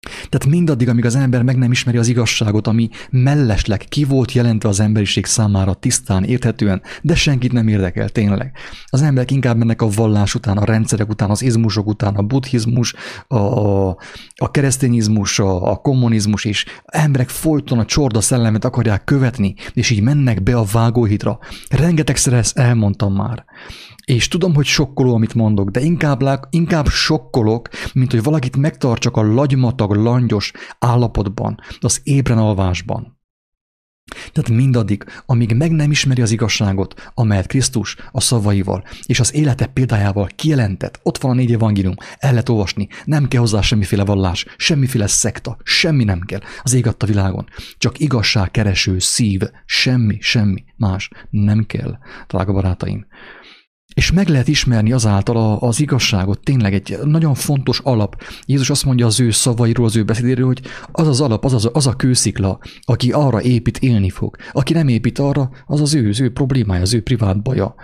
Tehát 0.00 0.46
mindaddig, 0.46 0.88
amíg 0.88 1.04
az 1.04 1.14
ember 1.14 1.42
meg 1.42 1.56
nem 1.56 1.70
ismeri 1.70 1.98
az 1.98 2.08
igazságot, 2.08 2.66
ami 2.66 2.88
mellesleg 3.10 3.84
ki 3.88 4.04
volt 4.04 4.32
jelentve 4.32 4.68
az 4.68 4.80
emberiség 4.80 5.26
számára 5.26 5.74
tisztán, 5.74 6.24
érthetően, 6.24 6.82
de 7.02 7.14
senkit 7.14 7.52
nem 7.52 7.68
érdekel 7.68 8.08
tényleg. 8.08 8.52
Az 8.86 9.02
emberek 9.02 9.30
inkább 9.30 9.56
mennek 9.56 9.82
a 9.82 9.88
vallás 9.88 10.34
után, 10.34 10.56
a 10.56 10.64
rendszerek 10.64 11.08
után, 11.08 11.30
az 11.30 11.42
izmusok 11.42 11.86
után, 11.86 12.14
a 12.14 12.22
buddhizmus, 12.22 12.94
a, 13.26 13.88
a 14.34 14.50
keresztényizmus, 14.50 15.38
a, 15.38 15.70
a 15.70 15.76
kommunizmus, 15.76 16.44
és 16.44 16.64
emberek 16.84 17.28
folyton 17.28 17.78
a 17.78 17.84
csorda 17.84 18.20
szellemet 18.20 18.64
akarják 18.64 19.04
követni, 19.04 19.54
és 19.72 19.90
így 19.90 20.02
mennek 20.02 20.42
be 20.42 20.56
a 20.56 20.64
vágóhidra. 20.72 21.38
Rengetegszer 21.68 22.32
ezt 22.32 22.58
elmondtam 22.58 23.14
már. 23.14 23.44
És 24.10 24.28
tudom, 24.28 24.54
hogy 24.54 24.66
sokkoló, 24.66 25.14
amit 25.14 25.34
mondok, 25.34 25.70
de 25.70 25.80
inkább, 25.80 26.22
inkább 26.50 26.88
sokkolok, 26.88 27.68
mint 27.92 28.10
hogy 28.10 28.22
valakit 28.22 28.56
megtartsak 28.56 29.16
a 29.16 29.22
lagymatag, 29.22 29.94
langyos 29.94 30.52
állapotban, 30.78 31.60
az 31.80 32.00
ébren 32.02 32.38
alvásban. 32.38 33.18
Tehát 34.32 34.50
mindaddig, 34.50 35.04
amíg 35.26 35.54
meg 35.54 35.70
nem 35.70 35.90
ismeri 35.90 36.22
az 36.22 36.30
igazságot, 36.30 37.10
amelyet 37.14 37.46
Krisztus 37.46 37.96
a 38.12 38.20
szavaival 38.20 38.84
és 39.06 39.20
az 39.20 39.34
élete 39.34 39.66
példájával 39.66 40.28
kijelentett, 40.36 41.00
ott 41.02 41.18
van 41.18 41.30
a 41.30 41.34
négy 41.34 41.52
evangélium, 41.52 41.94
el 42.18 42.30
lehet 42.30 42.48
olvasni, 42.48 42.88
nem 43.04 43.28
kell 43.28 43.40
hozzá 43.40 43.60
semmiféle 43.60 44.04
vallás, 44.04 44.46
semmiféle 44.56 45.06
szekta, 45.06 45.56
semmi 45.62 46.04
nem 46.04 46.20
kell 46.20 46.40
az 46.62 46.72
ég 46.72 46.86
a 46.86 47.06
világon. 47.06 47.48
Csak 47.78 47.98
igazságkereső 47.98 48.98
szív, 48.98 49.42
semmi, 49.64 50.16
semmi 50.20 50.64
más 50.76 51.10
nem 51.30 51.66
kell, 51.66 51.98
drága 52.28 52.52
barátaim. 52.52 53.06
És 53.94 54.12
meg 54.12 54.28
lehet 54.28 54.48
ismerni 54.48 54.92
azáltal 54.92 55.58
az 55.60 55.80
igazságot, 55.80 56.40
tényleg 56.40 56.74
egy 56.74 56.98
nagyon 57.04 57.34
fontos 57.34 57.78
alap. 57.78 58.22
Jézus 58.46 58.70
azt 58.70 58.84
mondja 58.84 59.06
az 59.06 59.20
ő 59.20 59.30
szavairól, 59.30 59.86
az 59.86 59.96
ő 59.96 60.04
beszédéről, 60.04 60.46
hogy 60.46 60.60
az 60.92 61.06
az 61.06 61.20
alap, 61.20 61.44
az, 61.44 61.52
az, 61.52 61.70
az 61.72 61.86
a 61.86 61.96
kőszikla, 61.96 62.58
aki 62.82 63.12
arra 63.12 63.42
épít, 63.42 63.78
élni 63.78 64.10
fog. 64.10 64.36
Aki 64.52 64.72
nem 64.72 64.88
épít 64.88 65.18
arra, 65.18 65.50
az 65.66 65.80
az 65.80 65.94
ő, 65.94 66.08
az 66.08 66.20
ő 66.20 66.32
problémája, 66.32 66.82
az 66.82 66.94
ő 66.94 67.02
privát 67.02 67.42
baja. 67.42 67.74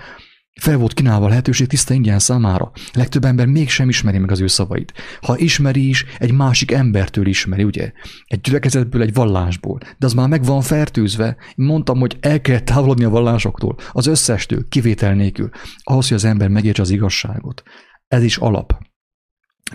Fel 0.61 0.77
volt 0.77 0.95
kínálva 0.95 1.27
a 1.27 1.29
lehetőség 1.29 1.67
tiszta 1.67 1.95
ingyen 1.95 2.19
számára. 2.19 2.71
Legtöbb 2.93 3.25
ember 3.25 3.47
mégsem 3.47 3.89
ismeri 3.89 4.19
meg 4.19 4.31
az 4.31 4.41
ő 4.41 4.47
szavait. 4.47 4.93
Ha 5.21 5.39
ismeri 5.39 5.89
is, 5.89 6.05
egy 6.19 6.33
másik 6.33 6.71
embertől 6.71 7.27
ismeri, 7.27 7.65
ugye? 7.65 7.93
Egy 8.27 8.41
gyülekezetből, 8.41 9.03
egy 9.03 9.15
vallásból. 9.15 9.79
De 9.99 10.07
az 10.07 10.13
már 10.13 10.29
meg 10.29 10.45
van 10.45 10.61
fertőzve. 10.61 11.37
Mondtam, 11.57 11.99
hogy 11.99 12.17
el 12.21 12.41
kell 12.41 12.59
távolodni 12.59 13.05
a 13.05 13.11
vallásoktól, 13.11 13.77
az 13.93 14.07
összestől, 14.07 14.69
kivétel 14.69 15.15
nélkül, 15.15 15.51
ahhoz, 15.83 16.09
hogy 16.09 16.17
az 16.17 16.25
ember 16.25 16.49
megértse 16.49 16.83
az 16.83 16.91
igazságot. 16.91 17.63
Ez 18.09 18.23
is 18.23 18.37
alap. 18.37 18.79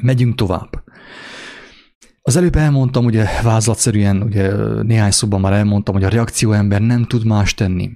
Megyünk 0.01 0.35
tovább. 0.35 0.83
Az 2.21 2.35
előbb 2.35 2.55
elmondtam, 2.55 3.05
ugye 3.05 3.25
vázlatszerűen, 3.43 4.21
ugye 4.21 4.53
néhány 4.81 5.11
szóban 5.11 5.39
már 5.39 5.53
elmondtam, 5.53 5.93
hogy 5.93 6.03
a 6.03 6.09
reakcióember 6.09 6.81
nem 6.81 7.03
tud 7.03 7.25
más 7.25 7.53
tenni, 7.53 7.91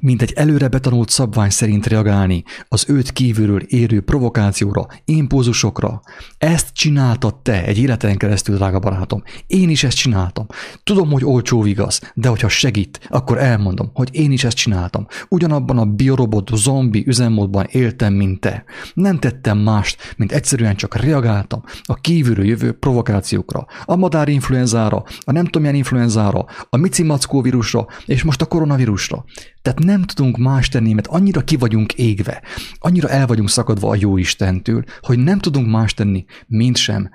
mint 0.00 0.22
egy 0.22 0.32
előre 0.32 0.68
betanult 0.68 1.08
szabvány 1.08 1.50
szerint 1.50 1.86
reagálni 1.86 2.44
az 2.68 2.84
őt 2.88 3.12
kívülről 3.12 3.60
érő 3.60 4.00
provokációra, 4.00 4.86
impulzusokra. 5.04 6.00
Ezt 6.38 6.72
csináltad 6.72 7.36
te 7.42 7.64
egy 7.64 7.78
életen 7.78 8.16
keresztül, 8.16 8.56
drága 8.56 8.78
barátom. 8.78 9.22
Én 9.46 9.68
is 9.68 9.84
ezt 9.84 9.96
csináltam. 9.96 10.46
Tudom, 10.82 11.10
hogy 11.10 11.24
olcsó 11.24 11.64
igaz, 11.64 12.00
de 12.14 12.28
hogyha 12.28 12.48
segít, 12.48 13.00
akkor 13.08 13.38
elmondom, 13.38 13.90
hogy 13.92 14.08
én 14.12 14.32
is 14.32 14.44
ezt 14.44 14.56
csináltam. 14.56 15.06
Ugyanabban 15.28 15.78
a 15.78 15.84
biorobot 15.84 16.50
zombi 16.54 17.04
üzemmódban 17.06 17.66
éltem, 17.70 18.12
mint 18.12 18.40
te. 18.40 18.64
Nem 18.94 19.18
tettem 19.18 19.58
mást, 19.58 20.14
mint 20.16 20.32
egyszerűen 20.32 20.76
csak 20.76 20.96
reagáltam 20.96 21.62
a 21.82 21.94
kívülről 21.94 22.46
jövő 22.46 22.72
provokációkra. 22.72 23.66
A 23.84 23.96
madárinfluenzára, 23.96 25.04
a 25.20 25.32
nem 25.32 25.44
tudom 25.44 25.62
milyen 25.62 25.76
influenzára, 25.76 26.44
a 26.70 26.76
micimackó 26.76 27.40
vírusra, 27.40 27.86
és 28.06 28.22
most 28.22 28.42
a 28.42 28.46
koronavírusra. 28.46 29.24
Tehát 29.62 29.78
nem 29.78 30.02
tudunk 30.02 30.36
más 30.36 30.68
tenni, 30.68 30.92
mert 30.92 31.06
annyira 31.06 31.40
ki 31.40 31.56
vagyunk 31.56 31.92
égve, 31.92 32.42
annyira 32.78 33.08
el 33.08 33.26
vagyunk 33.26 33.48
szakadva 33.48 33.88
a 33.90 33.96
jó 33.98 34.16
Istentől, 34.16 34.84
hogy 35.00 35.18
nem 35.18 35.38
tudunk 35.38 35.70
más 35.70 35.94
tenni, 35.94 36.24
mint 36.46 36.76
sem 36.76 37.10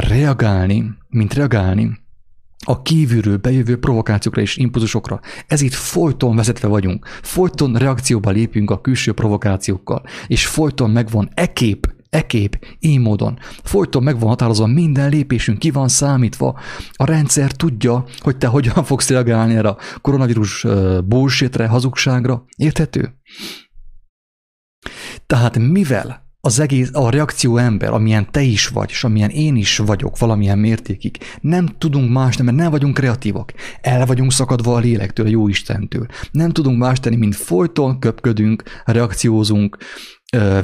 reagálni, 0.00 0.84
mint 1.08 1.34
reagálni 1.34 1.98
a 2.64 2.82
kívülről 2.82 3.36
bejövő 3.36 3.78
provokációkra 3.78 4.42
és 4.42 4.56
impulzusokra. 4.56 5.20
Ez 5.46 5.60
itt 5.60 5.72
folyton 5.72 6.36
vezetve 6.36 6.68
vagyunk, 6.68 7.06
folyton 7.22 7.74
reakcióba 7.74 8.30
lépünk 8.30 8.70
a 8.70 8.80
külső 8.80 9.12
provokációkkal, 9.12 10.02
és 10.26 10.46
folyton 10.46 10.90
megvan 10.90 11.30
ekép 11.34 11.98
ekép, 12.10 12.76
így 12.78 12.98
módon. 12.98 13.38
Folyton 13.62 14.02
meg 14.02 14.18
van 14.18 14.28
határozva 14.28 14.66
minden 14.66 15.10
lépésünk, 15.10 15.58
ki 15.58 15.70
van 15.70 15.88
számítva. 15.88 16.58
A 16.92 17.04
rendszer 17.04 17.52
tudja, 17.52 18.04
hogy 18.18 18.36
te 18.36 18.46
hogyan 18.46 18.84
fogsz 18.84 19.08
reagálni 19.08 19.54
erre 19.54 19.68
a 19.68 19.78
koronavírus 20.00 20.66
bullshitre, 21.04 21.66
hazugságra. 21.66 22.44
Érthető? 22.56 23.14
Tehát 25.26 25.58
mivel 25.58 26.28
az 26.42 26.58
egész, 26.58 26.90
a 26.92 27.10
reakció 27.10 27.56
ember, 27.56 27.92
amilyen 27.92 28.30
te 28.30 28.40
is 28.40 28.68
vagy, 28.68 28.90
és 28.90 29.04
amilyen 29.04 29.30
én 29.30 29.56
is 29.56 29.76
vagyok 29.76 30.18
valamilyen 30.18 30.58
mértékig, 30.58 31.18
nem 31.40 31.66
tudunk 31.78 32.10
más, 32.10 32.36
mert 32.36 32.56
nem 32.56 32.70
vagyunk 32.70 32.94
kreatívak. 32.94 33.52
El 33.80 34.06
vagyunk 34.06 34.32
szakadva 34.32 34.74
a 34.74 34.78
lélektől, 34.78 35.26
a 35.26 35.28
jó 35.28 35.48
Istentől. 35.48 36.06
Nem 36.30 36.50
tudunk 36.50 36.78
más 36.78 37.00
tenni, 37.00 37.16
mint 37.16 37.34
folyton 37.34 37.98
köpködünk, 37.98 38.62
reakciózunk, 38.84 39.76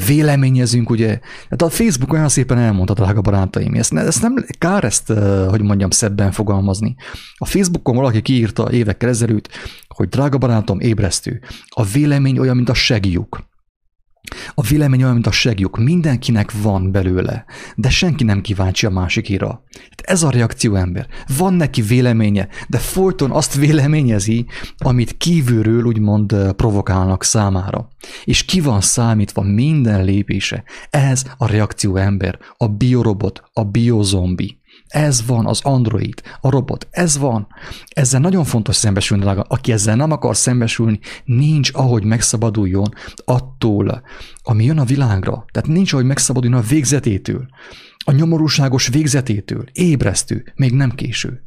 véleményezünk, 0.06 0.90
ugye. 0.90 1.20
Hát 1.50 1.62
a 1.62 1.68
Facebook 1.68 2.12
olyan 2.12 2.28
szépen 2.28 2.58
elmondta, 2.58 2.92
drága 2.94 3.20
barátaim, 3.20 3.74
ezt, 3.74 3.92
ezt 3.92 4.22
nem 4.22 4.46
kár 4.58 4.84
ezt, 4.84 5.12
hogy 5.48 5.62
mondjam, 5.62 5.90
szebben 5.90 6.32
fogalmazni. 6.32 6.96
A 7.34 7.46
Facebookon 7.46 7.96
valaki 7.96 8.22
kiírta 8.22 8.72
évekkel 8.72 9.08
ezelőtt, 9.08 9.48
hogy 9.88 10.08
drága 10.08 10.38
barátom, 10.38 10.80
ébresztő. 10.80 11.40
A 11.68 11.84
vélemény 11.84 12.38
olyan, 12.38 12.56
mint 12.56 12.68
a 12.68 12.74
segjuk. 12.74 13.44
A 14.54 14.62
vélemény 14.62 15.02
olyan, 15.02 15.12
mint 15.12 15.26
a 15.26 15.30
segjuk, 15.30 15.78
mindenkinek 15.78 16.52
van 16.62 16.90
belőle, 16.90 17.44
de 17.74 17.90
senki 17.90 18.24
nem 18.24 18.40
kíváncsi 18.40 18.86
a 18.86 18.90
másikira. 18.90 19.64
Ez 20.02 20.22
a 20.22 20.30
reakció 20.30 20.74
ember. 20.74 21.06
Van 21.36 21.54
neki 21.54 21.82
véleménye, 21.82 22.48
de 22.68 22.78
folyton 22.78 23.30
azt 23.30 23.54
véleményezi, 23.54 24.46
amit 24.76 25.16
kívülről 25.16 25.84
úgymond 25.84 26.52
provokálnak 26.56 27.24
számára. 27.24 27.88
És 28.24 28.44
ki 28.44 28.60
van 28.60 28.80
számítva 28.80 29.42
minden 29.42 30.04
lépése. 30.04 30.64
Ez 30.90 31.24
a 31.36 31.46
reakció 31.46 31.96
ember, 31.96 32.38
a 32.56 32.68
biorobot, 32.68 33.42
a 33.52 33.64
biozombi. 33.64 34.60
Ez 34.88 35.26
van, 35.26 35.46
az 35.46 35.60
android, 35.62 36.22
a 36.40 36.50
robot, 36.50 36.86
ez 36.90 37.18
van. 37.18 37.46
Ezzel 37.88 38.20
nagyon 38.20 38.44
fontos 38.44 38.76
szembesülni. 38.76 39.24
Aki 39.48 39.72
ezzel 39.72 39.96
nem 39.96 40.12
akar 40.12 40.36
szembesülni, 40.36 41.00
nincs 41.24 41.70
ahogy 41.72 42.04
megszabaduljon 42.04 42.94
attól, 43.24 44.02
ami 44.42 44.64
jön 44.64 44.78
a 44.78 44.84
világra. 44.84 45.44
Tehát 45.50 45.68
nincs 45.68 45.92
ahogy 45.92 46.04
megszabaduljon 46.04 46.60
a 46.60 46.66
végzetétől. 46.66 47.46
A 48.04 48.12
nyomorúságos 48.12 48.88
végzetétől. 48.88 49.64
Ébresztő, 49.72 50.52
még 50.56 50.72
nem 50.72 50.90
késő. 50.90 51.42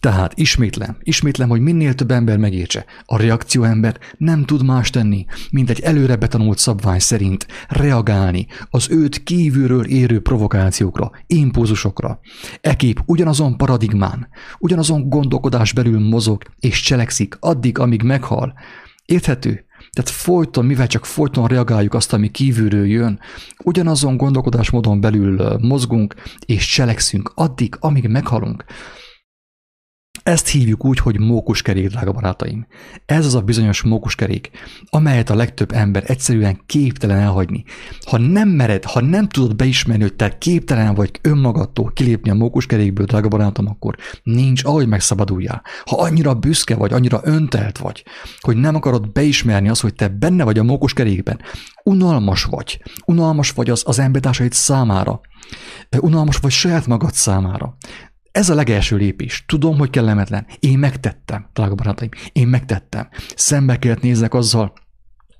Tehát 0.00 0.38
ismétlem, 0.38 0.96
ismétlem, 1.00 1.48
hogy 1.48 1.60
minél 1.60 1.94
több 1.94 2.10
ember 2.10 2.38
megértse. 2.38 2.84
A 3.04 3.16
reakcióember 3.16 3.98
nem 4.18 4.44
tud 4.44 4.64
más 4.64 4.90
tenni, 4.90 5.24
mint 5.50 5.70
egy 5.70 5.80
előre 5.80 6.16
betanult 6.16 6.58
szabvány 6.58 6.98
szerint 6.98 7.46
reagálni 7.68 8.46
az 8.70 8.90
őt 8.90 9.22
kívülről 9.22 9.84
érő 9.84 10.20
provokációkra, 10.20 11.10
impulzusokra. 11.26 12.20
Ekép 12.60 13.02
ugyanazon 13.06 13.56
paradigmán, 13.56 14.28
ugyanazon 14.58 15.08
gondolkodás 15.08 15.72
belül 15.72 16.00
mozog 16.00 16.42
és 16.60 16.80
cselekszik 16.80 17.36
addig, 17.40 17.78
amíg 17.78 18.02
meghal. 18.02 18.54
Érthető? 19.04 19.64
Tehát 19.90 20.10
folyton, 20.10 20.64
mivel 20.64 20.86
csak 20.86 21.06
folyton 21.06 21.46
reagáljuk 21.46 21.94
azt, 21.94 22.12
ami 22.12 22.30
kívülről 22.30 22.86
jön, 22.86 23.20
ugyanazon 23.64 24.16
gondolkodásmódon 24.16 25.00
belül 25.00 25.58
mozgunk 25.60 26.14
és 26.46 26.66
cselekszünk 26.66 27.32
addig, 27.34 27.76
amíg 27.80 28.08
meghalunk. 28.08 28.64
Ezt 30.28 30.48
hívjuk 30.48 30.84
úgy, 30.84 30.98
hogy 30.98 31.20
mókuskerék, 31.20 31.88
drága 31.88 32.12
barátaim. 32.12 32.66
Ez 33.06 33.26
az 33.26 33.34
a 33.34 33.40
bizonyos 33.40 33.82
mókuskerék, 33.82 34.50
amelyet 34.90 35.30
a 35.30 35.34
legtöbb 35.34 35.72
ember 35.72 36.04
egyszerűen 36.06 36.60
képtelen 36.66 37.18
elhagyni. 37.18 37.64
Ha 38.06 38.18
nem 38.18 38.48
mered, 38.48 38.84
ha 38.84 39.00
nem 39.00 39.28
tudod 39.28 39.56
beismerni, 39.56 40.02
hogy 40.02 40.14
te 40.14 40.38
képtelen 40.38 40.94
vagy 40.94 41.10
önmagadtól 41.22 41.92
kilépni 41.94 42.30
a 42.30 42.34
mókuskerékből, 42.34 43.06
drága 43.06 43.28
barátom, 43.28 43.68
akkor 43.68 43.96
nincs, 44.22 44.64
ahogy 44.64 44.88
megszabaduljál. 44.88 45.62
Ha 45.84 45.96
annyira 45.96 46.34
büszke 46.34 46.76
vagy, 46.76 46.92
annyira 46.92 47.20
öntelt 47.24 47.78
vagy, 47.78 48.04
hogy 48.40 48.56
nem 48.56 48.74
akarod 48.74 49.12
beismerni 49.12 49.68
azt, 49.68 49.80
hogy 49.80 49.94
te 49.94 50.08
benne 50.08 50.44
vagy 50.44 50.58
a 50.58 50.62
mókuskerékben, 50.62 51.40
unalmas 51.84 52.44
vagy, 52.44 52.82
unalmas 53.04 53.50
vagy 53.50 53.70
az, 53.70 53.82
az 53.86 53.98
embertársaid 53.98 54.52
számára, 54.52 55.20
unalmas 56.00 56.36
vagy 56.36 56.50
saját 56.50 56.86
magad 56.86 57.12
számára, 57.12 57.76
ez 58.32 58.48
a 58.48 58.54
legelső 58.54 58.96
lépés. 58.96 59.44
Tudom, 59.46 59.78
hogy 59.78 59.90
kellemetlen. 59.90 60.46
Én 60.60 60.78
megtettem, 60.78 61.48
drága 61.52 61.74
barátaim. 61.74 62.10
Én 62.32 62.48
megtettem. 62.48 63.08
Szembe 63.34 63.78
kellett 63.78 64.02
nézzek 64.02 64.34
azzal, 64.34 64.72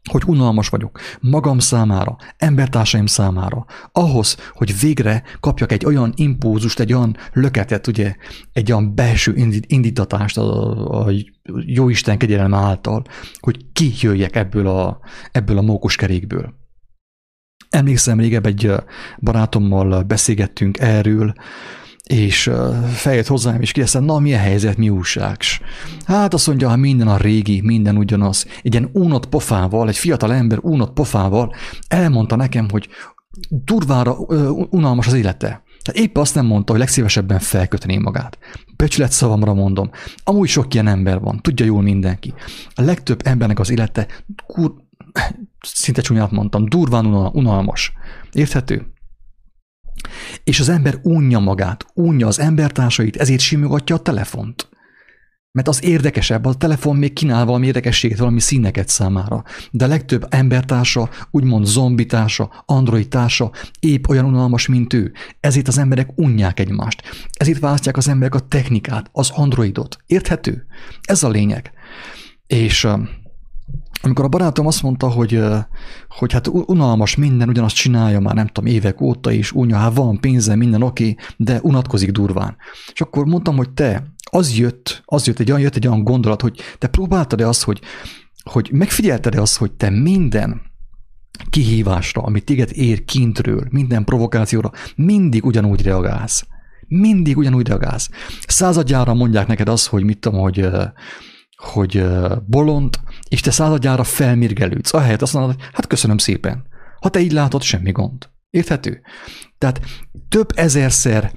hogy 0.09 0.23
unalmas 0.27 0.69
vagyok 0.69 1.01
magam 1.21 1.59
számára, 1.59 2.17
embertársaim 2.37 3.07
számára, 3.07 3.67
ahhoz, 3.93 4.37
hogy 4.53 4.81
végre 4.81 5.23
kapjak 5.41 5.73
egy 5.73 5.85
olyan 5.85 6.13
impulzust, 6.17 6.81
egy 6.81 6.93
olyan 6.93 7.17
löketet, 7.33 7.87
ugye, 7.87 8.15
egy 8.53 8.73
olyan 8.73 8.95
belső 8.95 9.35
indítatást 9.67 10.39
a, 10.39 11.07
a 11.07 11.11
Jóisten 11.67 12.19
kegyelme 12.19 12.57
által, 12.57 13.05
hogy 13.39 13.73
kijöjjek 13.73 14.37
ebből 14.37 14.67
a, 14.67 15.01
ebből 15.33 15.59
a 15.59 15.63
mókuskerékből. 15.63 16.55
Emlékszem, 17.71 18.21
régebb 18.21 18.47
egy 18.47 18.73
barátommal 19.19 20.03
beszélgettünk 20.03 20.79
erről, 20.79 21.35
és 22.09 22.51
feljött 22.95 23.27
hozzám, 23.27 23.61
és 23.61 23.73
kérdezte, 23.73 24.01
na 24.01 24.19
mi 24.19 24.35
a 24.35 24.39
helyzet, 24.39 24.77
mi 24.77 24.89
újságs? 24.89 25.61
Hát 26.07 26.35
azt 26.35 26.47
mondja, 26.47 26.69
ha 26.69 26.77
minden 26.77 27.09
a 27.09 27.17
régi, 27.17 27.61
minden 27.61 27.97
ugyanaz. 27.97 28.47
Egy 28.63 28.73
ilyen 28.73 28.91
unott 28.93 29.27
pofával, 29.27 29.89
egy 29.89 29.97
fiatal 29.99 30.33
ember 30.33 30.59
unott 30.61 30.93
pofával 30.93 31.55
elmondta 31.89 32.37
nekem, 32.37 32.69
hogy 32.71 32.89
durvára 33.49 34.17
unalmas 34.71 35.07
az 35.07 35.13
élete. 35.13 35.63
Tehát 35.83 36.01
épp 36.01 36.17
azt 36.17 36.35
nem 36.35 36.47
mondta, 36.47 36.73
hogy 36.73 36.81
legszívesebben 36.81 37.39
felkötné 37.39 37.99
magát. 37.99 38.39
Becsület 38.77 39.13
szavamra 39.13 39.55
mondom. 39.55 39.91
Amúgy 40.25 40.49
sok 40.49 40.75
ilyen 40.75 40.87
ember 40.87 41.21
van, 41.21 41.41
tudja 41.41 41.67
jól 41.67 41.83
mindenki. 41.83 42.35
A 42.75 42.83
legtöbb 42.83 43.21
embernek 43.25 43.59
az 43.59 43.71
élete 43.71 44.07
kur... 44.47 44.75
szinte 45.61 46.01
csúnyát 46.01 46.31
mondtam, 46.31 46.69
durván 46.69 47.07
unalmas. 47.33 47.93
Érthető? 48.33 48.93
És 50.45 50.61
az 50.61 50.69
ember 50.69 50.99
unja 51.03 51.39
magát, 51.39 51.87
unja 51.95 52.27
az 52.27 52.39
embertársait, 52.39 53.17
ezért 53.17 53.41
simogatja 53.41 53.95
a 53.95 54.03
telefont. 54.03 54.69
Mert 55.53 55.69
az 55.69 55.85
érdekesebb, 55.85 56.45
a 56.45 56.55
telefon 56.55 56.97
még 56.97 57.13
kínál 57.13 57.45
valami 57.45 57.67
érdekességet, 57.67 58.19
valami 58.19 58.41
színeket 58.41 58.89
számára. 58.89 59.45
De 59.71 59.85
a 59.85 59.89
legtöbb 59.89 60.27
embertársa, 60.29 61.11
úgymond 61.31 61.67
zombitársa, 61.67 62.63
android 62.67 63.09
társa 63.09 63.51
épp 63.81 64.09
olyan 64.09 64.25
unalmas, 64.25 64.67
mint 64.67 64.93
ő. 64.93 65.13
Ezért 65.41 65.69
az 65.69 65.79
emberek 65.79 66.11
unják 66.15 66.61
egymást. 66.61 67.03
Ezért 67.33 67.59
választják 67.59 67.97
az 67.97 68.09
emberek 68.09 68.35
a 68.35 68.41
technikát, 68.41 69.09
az 69.13 69.31
androidot. 69.35 69.97
Érthető? 70.07 70.67
Ez 71.03 71.23
a 71.23 71.29
lényeg. 71.29 71.71
És 72.47 72.87
amikor 74.03 74.25
a 74.25 74.29
barátom 74.29 74.67
azt 74.67 74.83
mondta, 74.83 75.09
hogy, 75.09 75.43
hogy 76.09 76.33
hát 76.33 76.49
unalmas 76.49 77.17
minden, 77.17 77.49
ugyanazt 77.49 77.75
csinálja 77.75 78.21
már 78.21 78.35
nem 78.35 78.47
tudom 78.47 78.71
évek 78.71 79.01
óta 79.01 79.31
is, 79.31 79.53
unja, 79.53 79.77
hát 79.77 79.95
van 79.95 80.21
pénze, 80.21 80.55
minden 80.55 80.83
oké, 80.83 81.15
de 81.37 81.59
unatkozik 81.63 82.11
durván. 82.11 82.57
És 82.93 83.01
akkor 83.01 83.25
mondtam, 83.25 83.57
hogy 83.57 83.71
te, 83.71 84.05
az 84.31 84.57
jött, 84.57 85.03
az 85.05 85.27
jött 85.27 85.39
egy 85.39 85.51
olyan, 85.51 85.63
jött 85.63 85.77
egy 85.77 85.87
olyan 85.87 86.05
gondolat, 86.05 86.41
hogy 86.41 86.61
te 86.79 86.87
próbáltad-e 86.87 87.49
azt, 87.49 87.63
hogy, 87.63 87.81
hogy 88.43 88.69
megfigyelted-e 88.73 89.41
azt, 89.41 89.57
hogy 89.57 89.73
te 89.73 89.91
minden 89.91 90.61
kihívásra, 91.51 92.23
ami 92.23 92.41
téged 92.41 92.71
ér 92.73 93.05
kintről, 93.05 93.67
minden 93.71 94.05
provokációra, 94.05 94.73
mindig 94.97 95.45
ugyanúgy 95.45 95.83
reagálsz. 95.83 96.47
Mindig 96.87 97.37
ugyanúgy 97.37 97.67
reagálsz. 97.67 98.09
Századjára 98.47 99.15
mondják 99.15 99.47
neked 99.47 99.69
azt, 99.69 99.87
hogy 99.87 100.05
mit 100.05 100.19
tudom, 100.19 100.41
hogy 100.41 100.69
hogy 101.63 102.05
bolond, 102.47 102.99
és 103.29 103.41
te 103.41 103.51
századjára 103.51 104.05
felmirgelődsz. 104.05 104.95
Ahelyett 104.95 105.23
azt 105.23 105.33
mondod, 105.33 105.55
hogy 105.55 105.65
hát 105.73 105.87
köszönöm 105.87 106.19
szépen. 106.19 106.67
Ha 107.01 107.09
te 107.09 107.21
így 107.21 107.33
látod, 107.33 107.63
semmi 107.63 107.91
gond. 107.91 108.29
Érthető? 108.51 109.01
Tehát 109.59 109.81
több 110.29 110.53
ezerszer 110.55 111.33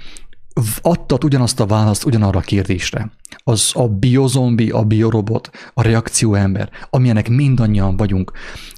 adtad 0.82 1.24
ugyanazt 1.24 1.60
a 1.60 1.66
választ 1.66 2.06
ugyanarra 2.06 2.40
a 2.40 2.42
kérdésre. 2.42 3.12
Az 3.44 3.72
a 3.74 3.88
biozombi, 3.88 4.70
a 4.70 4.84
biorobot, 4.84 5.50
a 5.74 5.82
reakcióember, 5.82 6.70
amilyenek 6.90 7.30
mindannyian 7.30 7.98
vagyunk, 7.98 8.32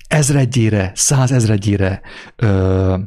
ezredjére, 0.07 0.91
százezredjére 0.95 2.01
ö, 2.35 2.97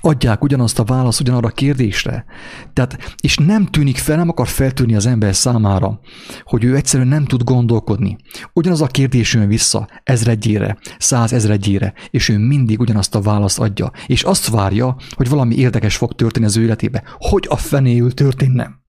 adják 0.00 0.42
ugyanazt 0.42 0.78
a 0.78 0.84
választ 0.84 1.20
ugyanarra 1.20 1.48
a 1.48 1.52
kérdésre. 1.52 2.24
Tehát, 2.72 3.16
és 3.22 3.36
nem 3.36 3.66
tűnik 3.66 3.96
fel, 3.96 4.16
nem 4.16 4.28
akar 4.28 4.48
feltűnni 4.48 4.94
az 4.94 5.06
ember 5.06 5.34
számára, 5.34 6.00
hogy 6.42 6.64
ő 6.64 6.76
egyszerűen 6.76 7.08
nem 7.08 7.24
tud 7.24 7.42
gondolkodni. 7.42 8.16
Ugyanaz 8.52 8.80
a 8.80 8.86
kérdés 8.86 9.34
jön 9.34 9.48
vissza 9.48 9.88
ezredjére, 10.02 10.78
százezredjére, 10.98 11.94
és 12.10 12.28
ő 12.28 12.38
mindig 12.38 12.80
ugyanazt 12.80 13.14
a 13.14 13.20
választ 13.20 13.58
adja, 13.58 13.90
és 14.06 14.22
azt 14.22 14.48
várja, 14.48 14.96
hogy 15.10 15.28
valami 15.28 15.54
érdekes 15.54 15.96
fog 15.96 16.14
történni 16.14 16.46
az 16.46 16.56
ő 16.56 16.62
életébe. 16.62 17.02
Hogy 17.18 17.46
a 17.48 17.56
fenéül 17.56 18.14
történne? 18.14 18.86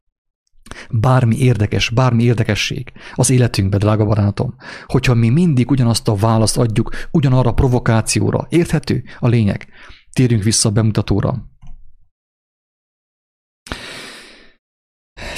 Bármi 0.89 1.37
érdekes, 1.37 1.89
bármi 1.89 2.23
érdekesség 2.23 2.91
az 3.15 3.29
életünkbe, 3.29 3.77
drága 3.77 4.05
barátom, 4.05 4.55
hogyha 4.85 5.13
mi 5.13 5.29
mindig 5.29 5.71
ugyanazt 5.71 6.07
a 6.07 6.15
választ 6.15 6.57
adjuk 6.57 6.89
ugyanarra 7.11 7.49
a 7.49 7.53
provokációra, 7.53 8.47
érthető 8.49 9.03
a 9.19 9.27
lényeg? 9.27 9.67
Térjünk 10.13 10.43
vissza 10.43 10.69
a 10.69 10.71
bemutatóra. 10.71 11.49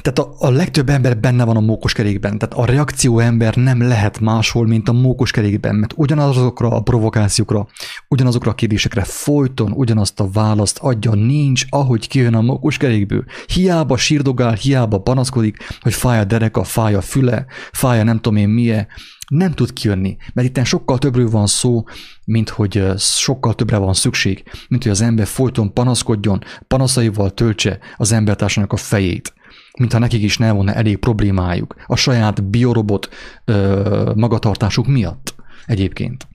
Tehát 0.01 0.19
a, 0.19 0.47
a 0.47 0.49
legtöbb 0.49 0.89
ember 0.89 1.19
benne 1.19 1.43
van 1.43 1.55
a 1.55 1.59
mókoskerékben, 1.59 2.37
tehát 2.37 2.55
a 2.55 2.65
reakció 2.65 3.19
ember 3.19 3.55
nem 3.55 3.81
lehet 3.81 4.19
máshol, 4.19 4.67
mint 4.67 4.89
a 4.89 4.93
mókoskerékben, 4.93 5.75
mert 5.75 5.93
ugyanazokra 5.95 6.69
a 6.69 6.81
provokációkra, 6.81 7.67
ugyanazokra 8.07 8.51
a 8.51 8.55
kérdésekre 8.55 9.03
folyton 9.03 9.71
ugyanazt 9.71 10.19
a 10.19 10.29
választ 10.33 10.77
adja, 10.81 11.13
nincs, 11.13 11.65
ahogy 11.69 12.07
kijön 12.07 12.35
a 12.35 12.41
mókoskerékből. 12.41 13.23
Hiába 13.45 13.97
sírdogál, 13.97 14.53
hiába 14.53 15.01
panaszkodik, 15.01 15.57
hogy 15.81 15.93
fáj 15.93 16.19
a 16.19 16.23
dereka, 16.23 16.63
fáj 16.63 16.93
a 16.93 17.01
füle, 17.01 17.45
fáj 17.71 17.99
a 17.99 18.03
nem 18.03 18.15
tudom 18.15 18.37
én 18.37 18.49
milyen, 18.49 18.87
nem 19.31 19.51
tud 19.51 19.73
kijönni, 19.73 20.17
mert 20.33 20.57
itt 20.57 20.65
sokkal 20.65 20.97
többről 20.97 21.29
van 21.29 21.47
szó, 21.47 21.83
mint 22.25 22.49
hogy 22.49 22.83
sokkal 22.97 23.55
többre 23.55 23.77
van 23.77 23.93
szükség, 23.93 24.43
mint 24.67 24.83
hogy 24.83 24.91
az 24.91 25.01
ember 25.01 25.27
folyton 25.27 25.73
panaszkodjon, 25.73 26.43
panaszaival 26.67 27.33
töltse 27.33 27.79
az 27.97 28.11
embertársának 28.11 28.73
a 28.73 28.77
fejét, 28.77 29.33
mintha 29.79 29.99
nekik 29.99 30.21
is 30.21 30.37
ne 30.37 30.51
volna 30.51 30.73
elég 30.73 30.97
problémájuk 30.97 31.75
a 31.85 31.95
saját 31.95 32.43
biorobot 32.43 33.09
ö, 33.45 34.11
magatartásuk 34.15 34.87
miatt 34.87 35.35
egyébként. 35.65 36.27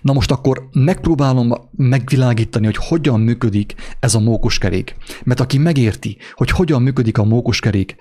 Na 0.00 0.12
most 0.12 0.30
akkor 0.30 0.68
megpróbálom 0.72 1.54
megvilágítani, 1.76 2.64
hogy 2.64 2.76
hogyan 2.76 3.20
működik 3.20 3.74
ez 4.00 4.14
a 4.14 4.20
mókuskerék. 4.20 4.96
Mert 5.24 5.40
aki 5.40 5.58
megérti, 5.58 6.16
hogy 6.34 6.50
hogyan 6.50 6.82
működik 6.82 7.18
a 7.18 7.24
mókuskerék, 7.24 7.96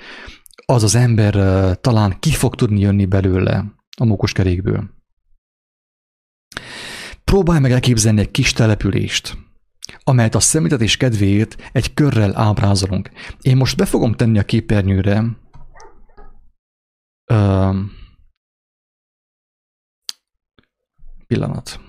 az 0.69 0.83
az 0.83 0.95
ember 0.95 1.33
talán 1.81 2.19
ki 2.19 2.31
fog 2.31 2.55
tudni 2.55 2.79
jönni 2.79 3.05
belőle 3.05 3.65
a 3.97 4.05
mókuskerékből. 4.05 4.89
Próbálj 7.23 7.59
meg 7.59 7.71
elképzelni 7.71 8.19
egy 8.19 8.31
kis 8.31 8.53
települést, 8.53 9.37
amelyet 10.03 10.35
a 10.35 10.39
szemléltetés 10.39 10.97
kedvéért 10.97 11.69
egy 11.71 11.93
körrel 11.93 12.37
ábrázolunk. 12.37 13.09
Én 13.41 13.57
most 13.57 13.77
be 13.77 13.85
fogom 13.85 14.13
tenni 14.13 14.39
a 14.39 14.45
képernyőre 14.45 15.23
uh, 17.31 17.75
pillanat. 21.27 21.88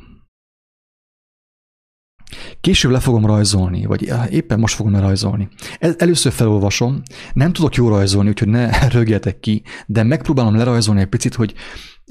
Később 2.61 2.91
le 2.91 3.01
fogom 3.01 3.27
rajzolni, 3.27 3.85
vagy 3.85 4.13
éppen 4.31 4.59
most 4.59 4.75
fogom 4.75 4.97
rajzolni. 4.97 5.49
Először 5.79 6.33
felolvasom, 6.33 7.03
nem 7.33 7.53
tudok 7.53 7.75
jól 7.75 7.91
rajzolni, 7.91 8.29
úgyhogy 8.29 8.49
ne 8.49 8.71
rögjetek 8.89 9.41
ki, 9.41 9.63
de 9.87 10.03
megpróbálom 10.03 10.57
lerajzolni 10.57 11.01
egy 11.01 11.07
picit, 11.07 11.35
hogy, 11.35 11.55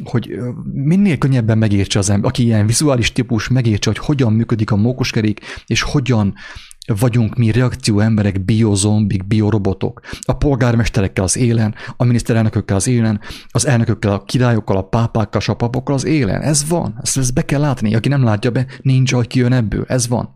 hogy 0.04 0.38
minél 0.74 1.18
könnyebben 1.18 1.58
megértse 1.58 2.00
az 2.00 2.10
ember, 2.10 2.30
aki 2.30 2.44
ilyen 2.44 2.66
vizuális 2.66 3.12
típus, 3.12 3.48
megértse, 3.48 3.90
hogy 3.90 4.00
hogyan 4.06 4.34
működik 4.34 4.72
a 4.72 4.76
mókuskerék, 4.76 5.40
és 5.66 5.82
hogyan 5.82 6.34
vagyunk 7.00 7.36
mi 7.36 7.52
reakció 7.52 8.00
emberek, 8.00 8.46
biozombik, 8.46 9.28
biorobotok. 9.28 10.02
A 10.22 10.34
polgármesterekkel 10.34 11.24
az 11.24 11.38
élen, 11.38 11.76
a 11.98 12.04
miniszterelnökökkel 12.04 12.76
az 12.76 12.88
élen, 12.88 13.20
az 13.48 13.68
elnökökkel, 13.68 14.12
a 14.12 14.24
királyokkal, 14.24 14.78
a 14.78 14.88
pápákkal, 14.88 15.42
a 15.46 15.54
papokkal 15.54 15.96
az 15.96 16.06
élen. 16.06 16.42
Ez 16.42 16.68
van. 16.68 17.00
Ezt, 17.02 17.18
ezt 17.18 17.34
be 17.34 17.46
kell 17.46 17.60
látni. 17.60 17.96
Aki 17.96 18.10
nem 18.10 18.24
látja 18.24 18.52
be, 18.52 18.66
nincs, 18.82 19.14
hogy 19.14 19.28
kijön 19.28 19.54
ebből. 19.54 19.86
Ez 19.88 20.08
van. 20.08 20.30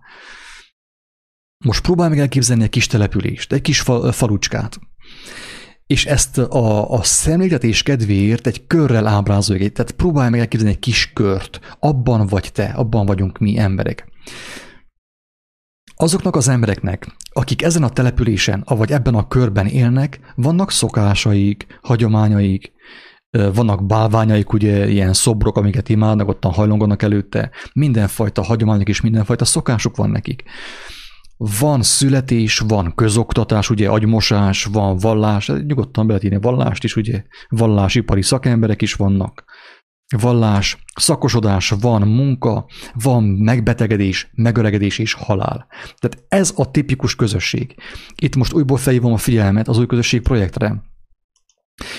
Most 1.65 1.81
próbálj 1.81 2.09
meg 2.09 2.19
elképzelni 2.19 2.63
egy 2.63 2.69
kis 2.69 2.87
települést, 2.87 3.53
egy 3.53 3.61
kis 3.61 3.79
falucskát 4.11 4.79
és 5.87 6.05
ezt 6.05 6.37
a, 6.37 6.91
a 6.91 7.03
szemléltetés 7.03 7.83
kedvéért 7.83 8.47
egy 8.47 8.67
körrel 8.67 9.07
ábrázolja. 9.07 9.71
Tehát 9.71 9.91
próbálj 9.91 10.29
meg 10.29 10.39
elképzelni 10.39 10.73
egy 10.73 10.79
kis 10.79 11.11
kört. 11.13 11.59
Abban 11.79 12.27
vagy 12.27 12.51
te, 12.53 12.65
abban 12.65 13.05
vagyunk 13.05 13.39
mi 13.39 13.57
emberek. 13.57 14.07
Azoknak 15.95 16.35
az 16.35 16.47
embereknek, 16.47 17.07
akik 17.33 17.61
ezen 17.61 17.83
a 17.83 17.89
településen, 17.89 18.63
vagy 18.65 18.91
ebben 18.91 19.15
a 19.15 19.27
körben 19.27 19.67
élnek, 19.67 20.19
vannak 20.35 20.71
szokásaik, 20.71 21.79
hagyományaik, 21.81 22.71
vannak 23.53 23.85
bálványaik, 23.85 24.53
ugye 24.53 24.89
ilyen 24.89 25.13
szobrok, 25.13 25.57
amiket 25.57 25.89
imádnak, 25.89 26.27
ottan 26.27 26.51
hajlonganak 26.51 27.01
előtte, 27.01 27.51
mindenfajta 27.73 28.43
hagyományok 28.43 28.89
és 28.89 29.01
mindenfajta 29.01 29.45
szokásuk 29.45 29.95
van 29.95 30.09
nekik 30.09 30.43
van 31.37 31.81
születés, 31.81 32.59
van 32.59 32.95
közoktatás, 32.95 33.69
ugye 33.69 33.89
agymosás, 33.89 34.63
van 34.63 34.97
vallás, 34.97 35.51
nyugodtan 35.67 36.07
be 36.07 36.39
vallást 36.41 36.83
is, 36.83 36.95
ugye 36.95 37.23
vallásipari 37.49 38.21
szakemberek 38.21 38.81
is 38.81 38.93
vannak. 38.93 39.43
Vallás, 40.19 40.77
szakosodás, 40.95 41.69
van 41.69 42.07
munka, 42.07 42.65
van 42.93 43.23
megbetegedés, 43.23 44.29
megöregedés 44.33 44.99
és 44.99 45.13
halál. 45.13 45.67
Tehát 45.97 46.25
ez 46.27 46.53
a 46.55 46.71
tipikus 46.71 47.15
közösség. 47.15 47.75
Itt 48.15 48.35
most 48.35 48.53
újból 48.53 48.77
felhívom 48.77 49.13
a 49.13 49.17
figyelmet 49.17 49.67
az 49.67 49.77
új 49.77 49.85
közösség 49.85 50.21
projektre, 50.21 50.81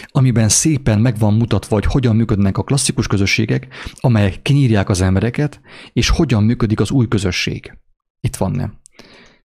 amiben 0.07 0.49
szépen 0.49 1.01
meg 1.01 1.19
van 1.19 1.35
mutatva, 1.35 1.75
hogy 1.75 1.85
hogyan 1.85 2.17
működnek 2.17 2.59
a 2.59 2.63
klasszikus 2.63 3.07
közösségek, 3.07 3.69
amelyek 4.01 4.43
kinyírják 4.43 4.89
az 4.89 5.01
embereket, 5.01 5.61
és 5.93 6.09
hogyan 6.09 6.43
működik 6.45 6.81
az 6.81 6.91
új 6.91 7.09
közösség. 7.09 7.79
Itt 8.21 8.37
van 8.37 8.51
nem. 8.51 8.81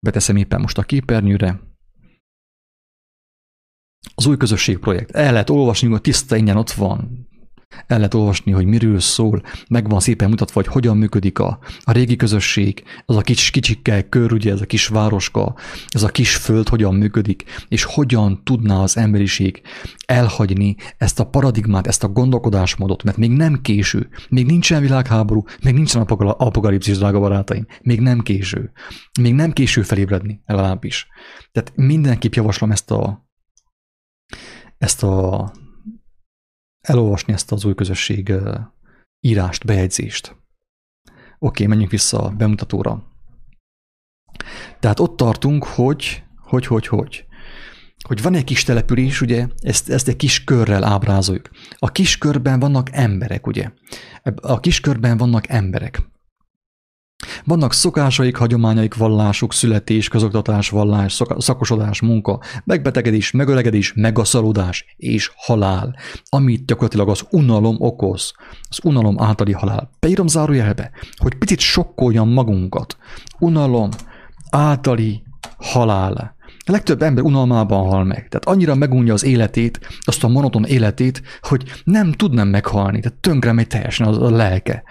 Beteszem 0.00 0.36
éppen 0.36 0.60
most 0.60 0.78
a 0.78 0.82
képernyőre. 0.82 1.60
Az 4.14 4.26
új 4.26 4.36
közösségprojekt. 4.36 5.10
El 5.10 5.32
lehet 5.32 5.50
olvasni, 5.50 5.88
hogy 5.88 6.00
tiszta 6.00 6.36
ingyen 6.36 6.56
ott 6.56 6.70
van. 6.70 7.27
El 7.86 7.96
lehet 7.96 8.14
olvasni, 8.14 8.52
hogy 8.52 8.66
miről 8.66 9.00
szól, 9.00 9.42
meg 9.68 9.88
van 9.88 10.00
szépen 10.00 10.28
mutatva, 10.28 10.60
hogy 10.60 10.72
hogyan 10.72 10.96
működik 10.96 11.38
a, 11.38 11.58
a 11.80 11.92
régi 11.92 12.16
közösség, 12.16 12.82
az 13.04 13.16
a 13.16 13.20
kis 13.20 13.50
kicsikkel 13.50 14.08
kör, 14.08 14.32
ugye 14.32 14.52
ez 14.52 14.60
a 14.60 14.66
kis 14.66 14.86
városka, 14.86 15.54
ez 15.88 16.02
a 16.02 16.08
kis 16.08 16.36
föld 16.36 16.68
hogyan 16.68 16.94
működik, 16.94 17.44
és 17.68 17.84
hogyan 17.84 18.44
tudná 18.44 18.76
az 18.76 18.96
emberiség 18.96 19.62
elhagyni 20.06 20.76
ezt 20.96 21.20
a 21.20 21.26
paradigmát, 21.26 21.86
ezt 21.86 22.04
a 22.04 22.08
gondolkodásmódot, 22.08 23.02
mert 23.02 23.16
még 23.16 23.30
nem 23.30 23.60
késő, 23.62 24.08
még 24.28 24.46
nincsen 24.46 24.80
világháború, 24.80 25.44
még 25.62 25.74
nincsen 25.74 26.02
apokalipszis, 26.02 26.98
drága 26.98 27.20
barátaim, 27.20 27.66
még 27.82 28.00
nem 28.00 28.20
késő. 28.20 28.72
Még 29.20 29.34
nem 29.34 29.52
késő 29.52 29.82
felébredni, 29.82 30.40
legalábbis. 30.46 31.06
Tehát 31.52 31.72
mindenképp 31.74 32.32
javaslom 32.32 32.70
ezt 32.70 32.90
a 32.90 33.26
ezt 34.78 35.02
a 35.02 35.50
elolvasni 36.88 37.32
ezt 37.32 37.52
az 37.52 37.64
új 37.64 37.74
közösség 37.74 38.32
írást, 39.20 39.64
bejegyzést. 39.64 40.36
Oké, 41.38 41.66
menjünk 41.66 41.90
vissza 41.90 42.22
a 42.22 42.30
bemutatóra. 42.30 43.02
Tehát 44.80 45.00
ott 45.00 45.16
tartunk, 45.16 45.64
hogy, 45.64 46.22
hogy, 46.36 46.66
hogy, 46.66 46.86
hogy, 46.86 47.26
hogy 48.06 48.22
van 48.22 48.34
egy 48.34 48.44
kis 48.44 48.62
település, 48.62 49.20
ugye, 49.20 49.46
ezt, 49.60 49.90
ezt 49.90 50.08
egy 50.08 50.16
kis 50.16 50.44
körrel 50.44 50.84
ábrázoljuk. 50.84 51.50
A 51.76 51.92
kis 51.92 52.18
körben 52.18 52.60
vannak 52.60 52.88
emberek, 52.92 53.46
ugye. 53.46 53.70
A 54.40 54.60
kis 54.60 54.80
körben 54.80 55.16
vannak 55.16 55.48
emberek. 55.48 56.02
Vannak 57.44 57.72
szokásaik, 57.72 58.36
hagyományaik, 58.36 58.94
vallásuk, 58.94 59.52
születés, 59.52 60.08
közoktatás, 60.08 60.70
vallás, 60.70 61.22
szakosodás, 61.38 62.00
munka, 62.00 62.40
megbetegedés, 62.64 63.30
megöregedés, 63.30 63.92
megaszalodás 63.94 64.84
és 64.96 65.30
halál, 65.36 65.96
amit 66.28 66.66
gyakorlatilag 66.66 67.08
az 67.08 67.26
unalom 67.30 67.76
okoz, 67.78 68.32
az 68.68 68.78
unalom 68.82 69.20
általi 69.20 69.52
halál. 69.52 69.90
Beírom 70.00 70.26
zárójelbe, 70.26 70.90
hogy 71.16 71.34
picit 71.34 71.58
sokkoljam 71.58 72.28
magunkat. 72.28 72.96
Unalom 73.38 73.88
általi 74.50 75.22
halál. 75.56 76.36
A 76.68 76.72
legtöbb 76.72 77.02
ember 77.02 77.24
unalmában 77.24 77.86
hal 77.88 78.04
meg. 78.04 78.28
Tehát 78.28 78.44
annyira 78.44 78.74
megunja 78.74 79.12
az 79.12 79.24
életét, 79.24 79.80
azt 80.00 80.24
a 80.24 80.28
monoton 80.28 80.64
életét, 80.64 81.22
hogy 81.40 81.64
nem 81.84 82.12
tudna 82.12 82.44
meghalni. 82.44 83.00
Tehát 83.00 83.18
tönkre 83.18 83.52
megy 83.52 83.66
teljesen 83.66 84.06
a, 84.06 84.30
lelke. 84.30 84.82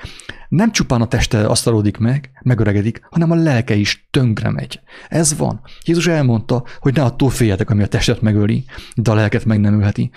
Nem 0.49 0.71
csupán 0.71 1.01
a 1.01 1.07
teste 1.07 1.45
asztalódik 1.45 1.97
meg, 1.97 2.31
megöregedik, 2.43 3.01
hanem 3.09 3.31
a 3.31 3.35
lelke 3.35 3.75
is 3.75 4.07
tönkre 4.11 4.49
megy. 4.49 4.79
Ez 5.07 5.37
van. 5.37 5.61
Jézus 5.85 6.07
elmondta, 6.07 6.63
hogy 6.79 6.93
ne 6.93 7.03
attól 7.03 7.29
féljetek, 7.29 7.69
ami 7.69 7.83
a 7.83 7.87
testet 7.87 8.21
megöli, 8.21 8.65
de 8.95 9.11
a 9.11 9.15
lelket 9.15 9.45
meg 9.45 9.59
nem 9.59 9.73
ölheti 9.73 10.11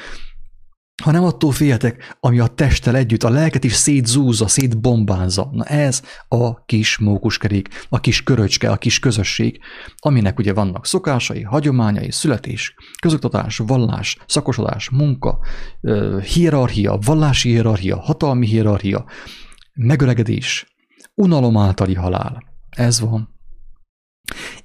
hanem 1.01 1.25
attól 1.25 1.53
féltek, 1.53 2.17
ami 2.21 2.39
a 2.39 2.47
testtel 2.47 2.97
együtt 2.97 3.23
a 3.23 3.31
lelket 3.31 3.65
is 3.65 3.73
szétzúzza, 3.73 4.49
szétbombázza. 4.49 5.49
Na 5.53 5.65
ez 5.65 6.03
a 6.29 6.65
kis 6.65 6.99
mókuskerék, 6.99 7.69
a 7.89 8.01
kis 8.01 8.23
köröcske, 8.23 8.71
a 8.71 8.77
kis 8.77 8.99
közösség, 8.99 9.61
aminek 9.97 10.39
ugye 10.39 10.53
vannak 10.53 10.87
szokásai, 10.87 11.43
hagyományai, 11.43 12.11
születés, 12.11 12.75
közoktatás, 13.01 13.57
vallás, 13.57 14.19
szakosodás, 14.27 14.91
munka, 14.91 15.39
hierarchia, 16.35 16.99
vallási 17.05 17.49
hierarchia, 17.49 18.01
hatalmi 18.01 18.47
hierarchia, 18.47 19.05
megöregedés, 19.75 20.67
unalom 21.15 21.57
általi 21.57 21.95
halál. 21.95 22.43
Ez 22.71 23.01
van. 23.01 23.39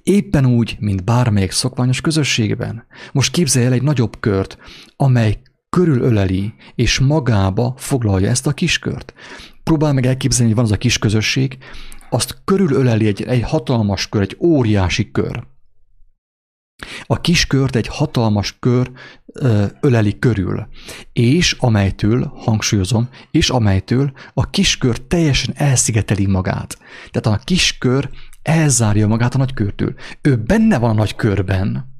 Éppen 0.02 0.46
úgy, 0.46 0.76
mint 0.78 1.04
bármelyik 1.04 1.50
szokványos 1.50 2.00
közösségben. 2.00 2.86
Most 3.12 3.32
képzelj 3.32 3.66
el 3.66 3.72
egy 3.72 3.82
nagyobb 3.82 4.20
kört, 4.20 4.58
amely 4.96 5.40
körülöleli 5.68 6.54
és 6.74 6.98
magába 6.98 7.74
foglalja 7.76 8.28
ezt 8.28 8.46
a 8.46 8.52
kiskört. 8.52 9.14
Próbál 9.62 9.92
meg 9.92 10.06
elképzelni, 10.06 10.46
hogy 10.46 10.56
van 10.56 10.64
az 10.64 10.76
a 10.76 10.78
kis 10.78 10.98
közösség, 10.98 11.58
azt 12.10 12.40
körülöleli 12.44 13.06
egy, 13.06 13.22
egy 13.22 13.42
hatalmas 13.42 14.08
kör, 14.08 14.22
egy 14.22 14.36
óriási 14.40 15.10
kör. 15.10 15.46
A 17.06 17.20
kiskört 17.20 17.76
egy 17.76 17.86
hatalmas 17.86 18.56
kör 18.58 18.90
öleli 19.80 20.18
körül, 20.18 20.68
és 21.12 21.52
amelytől, 21.52 22.32
hangsúlyozom, 22.36 23.08
és 23.30 23.50
amelytől 23.50 24.12
a 24.34 24.50
kiskör 24.50 24.98
teljesen 24.98 25.54
elszigeteli 25.56 26.26
magát. 26.26 26.78
Tehát 27.10 27.38
a 27.38 27.44
kiskör 27.44 28.10
elzárja 28.42 29.06
magát 29.06 29.34
a 29.34 29.38
nagykörtől. 29.38 29.94
Ő 30.20 30.36
benne 30.36 30.78
van 30.78 30.90
a 30.90 30.94
nagykörben, 30.94 31.95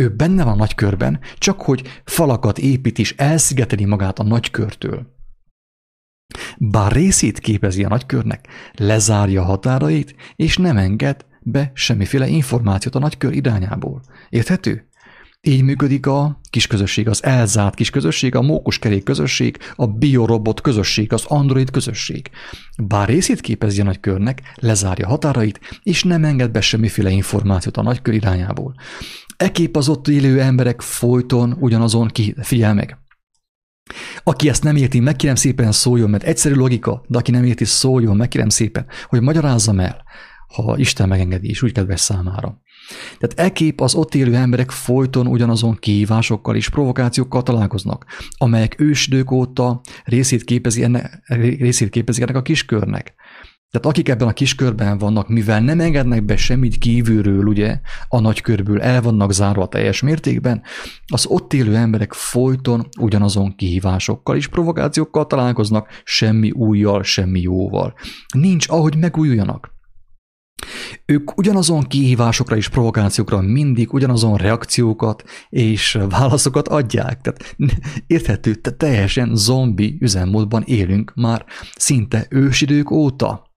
ő 0.00 0.08
benne 0.08 0.44
van 0.44 0.52
a 0.52 0.56
nagykörben, 0.56 1.20
csak 1.38 1.60
hogy 1.60 1.82
falakat 2.04 2.58
épít 2.58 2.98
és 2.98 3.14
elszigeteli 3.16 3.84
magát 3.84 4.18
a 4.18 4.22
nagykörtől. 4.22 5.18
Bár 6.58 6.92
részét 6.92 7.38
képezi 7.38 7.84
a 7.84 7.88
nagykörnek, 7.88 8.48
lezárja 8.74 9.42
határait, 9.42 10.14
és 10.36 10.56
nem 10.56 10.76
enged 10.76 11.26
be 11.42 11.70
semmiféle 11.74 12.26
információt 12.28 12.94
a 12.94 12.98
nagykör 12.98 13.32
irányából. 13.32 14.02
Érthető? 14.28 14.88
Így 15.42 15.62
működik 15.62 16.06
a 16.06 16.40
kisközösség, 16.50 17.08
az 17.08 17.24
elzárt 17.24 17.74
kisközösség, 17.74 18.34
a 18.34 18.42
mókuskerék 18.42 19.02
közösség, 19.02 19.58
a 19.74 19.86
biorobot 19.86 20.60
közösség, 20.60 21.12
az 21.12 21.24
android 21.24 21.70
közösség. 21.70 22.30
Bár 22.82 23.08
részét 23.08 23.40
képezi 23.40 23.80
a 23.80 23.84
nagykörnek, 23.84 24.42
lezárja 24.54 25.06
határait, 25.06 25.60
és 25.82 26.04
nem 26.04 26.24
enged 26.24 26.50
be 26.50 26.60
semmiféle 26.60 27.10
információt 27.10 27.76
a 27.76 27.82
nagykör 27.82 28.14
irányából. 28.14 28.74
Ekép 29.40 29.76
az 29.76 29.88
ott 29.88 30.08
élő 30.08 30.40
emberek 30.40 30.80
folyton 30.80 31.56
ugyanazon 31.60 32.08
ki, 32.08 32.34
figyel 32.42 32.74
meg. 32.74 32.98
Aki 34.22 34.48
ezt 34.48 34.62
nem 34.62 34.76
érti, 34.76 35.00
megkérem 35.00 35.34
szépen 35.34 35.72
szóljon, 35.72 36.10
mert 36.10 36.22
egyszerű 36.22 36.54
logika, 36.54 37.04
de 37.06 37.18
aki 37.18 37.30
nem 37.30 37.44
érti, 37.44 37.64
szóljon, 37.64 38.16
megkérem 38.16 38.48
szépen, 38.48 38.86
hogy 39.06 39.20
magyarázzam 39.20 39.80
el, 39.80 40.02
ha 40.54 40.76
Isten 40.76 41.08
megengedi, 41.08 41.48
és 41.48 41.62
úgy 41.62 41.72
kedves 41.72 42.00
számára. 42.00 42.60
Tehát 43.18 43.50
ekép 43.50 43.80
az 43.80 43.94
ott 43.94 44.14
élő 44.14 44.34
emberek 44.34 44.70
folyton 44.70 45.26
ugyanazon 45.26 45.76
kihívásokkal 45.76 46.56
és 46.56 46.68
provokációkkal 46.68 47.42
találkoznak, 47.42 48.06
amelyek 48.36 48.80
ősidők 48.80 49.30
óta 49.30 49.80
részét 50.04 50.44
képezi, 50.44 50.82
enne, 50.82 51.22
részét 51.58 51.90
képezi 51.90 52.22
ennek 52.22 52.36
a 52.36 52.42
kiskörnek. 52.42 53.14
Tehát 53.70 53.86
akik 53.86 54.08
ebben 54.08 54.28
a 54.28 54.32
kiskörben 54.32 54.98
vannak, 54.98 55.28
mivel 55.28 55.60
nem 55.60 55.80
engednek 55.80 56.24
be 56.24 56.36
semmit 56.36 56.78
kívülről, 56.78 57.44
ugye, 57.44 57.80
a 58.08 58.20
nagykörből 58.20 58.80
el 58.80 59.02
vannak 59.02 59.32
zárva 59.32 59.68
teljes 59.68 60.00
mértékben, 60.00 60.62
az 61.06 61.26
ott 61.26 61.52
élő 61.52 61.76
emberek 61.76 62.12
folyton 62.12 62.88
ugyanazon 63.00 63.56
kihívásokkal 63.56 64.36
és 64.36 64.48
provokációkkal 64.48 65.26
találkoznak, 65.26 65.88
semmi 66.04 66.50
újjal, 66.50 67.02
semmi 67.02 67.40
jóval. 67.40 67.94
Nincs, 68.34 68.68
ahogy 68.68 68.96
megújuljanak. 68.96 69.78
Ők 71.06 71.38
ugyanazon 71.38 71.82
kihívásokra 71.82 72.56
és 72.56 72.68
provokációkra 72.68 73.40
mindig 73.40 73.92
ugyanazon 73.92 74.36
reakciókat 74.36 75.22
és 75.48 75.98
válaszokat 76.08 76.68
adják. 76.68 77.20
Tehát 77.20 77.56
érthető, 78.06 78.54
te 78.54 78.70
teljesen 78.70 79.30
zombi 79.34 79.96
üzemmódban 80.00 80.62
élünk 80.62 81.12
már 81.14 81.44
szinte 81.76 82.26
ősidők 82.30 82.90
óta. 82.90 83.49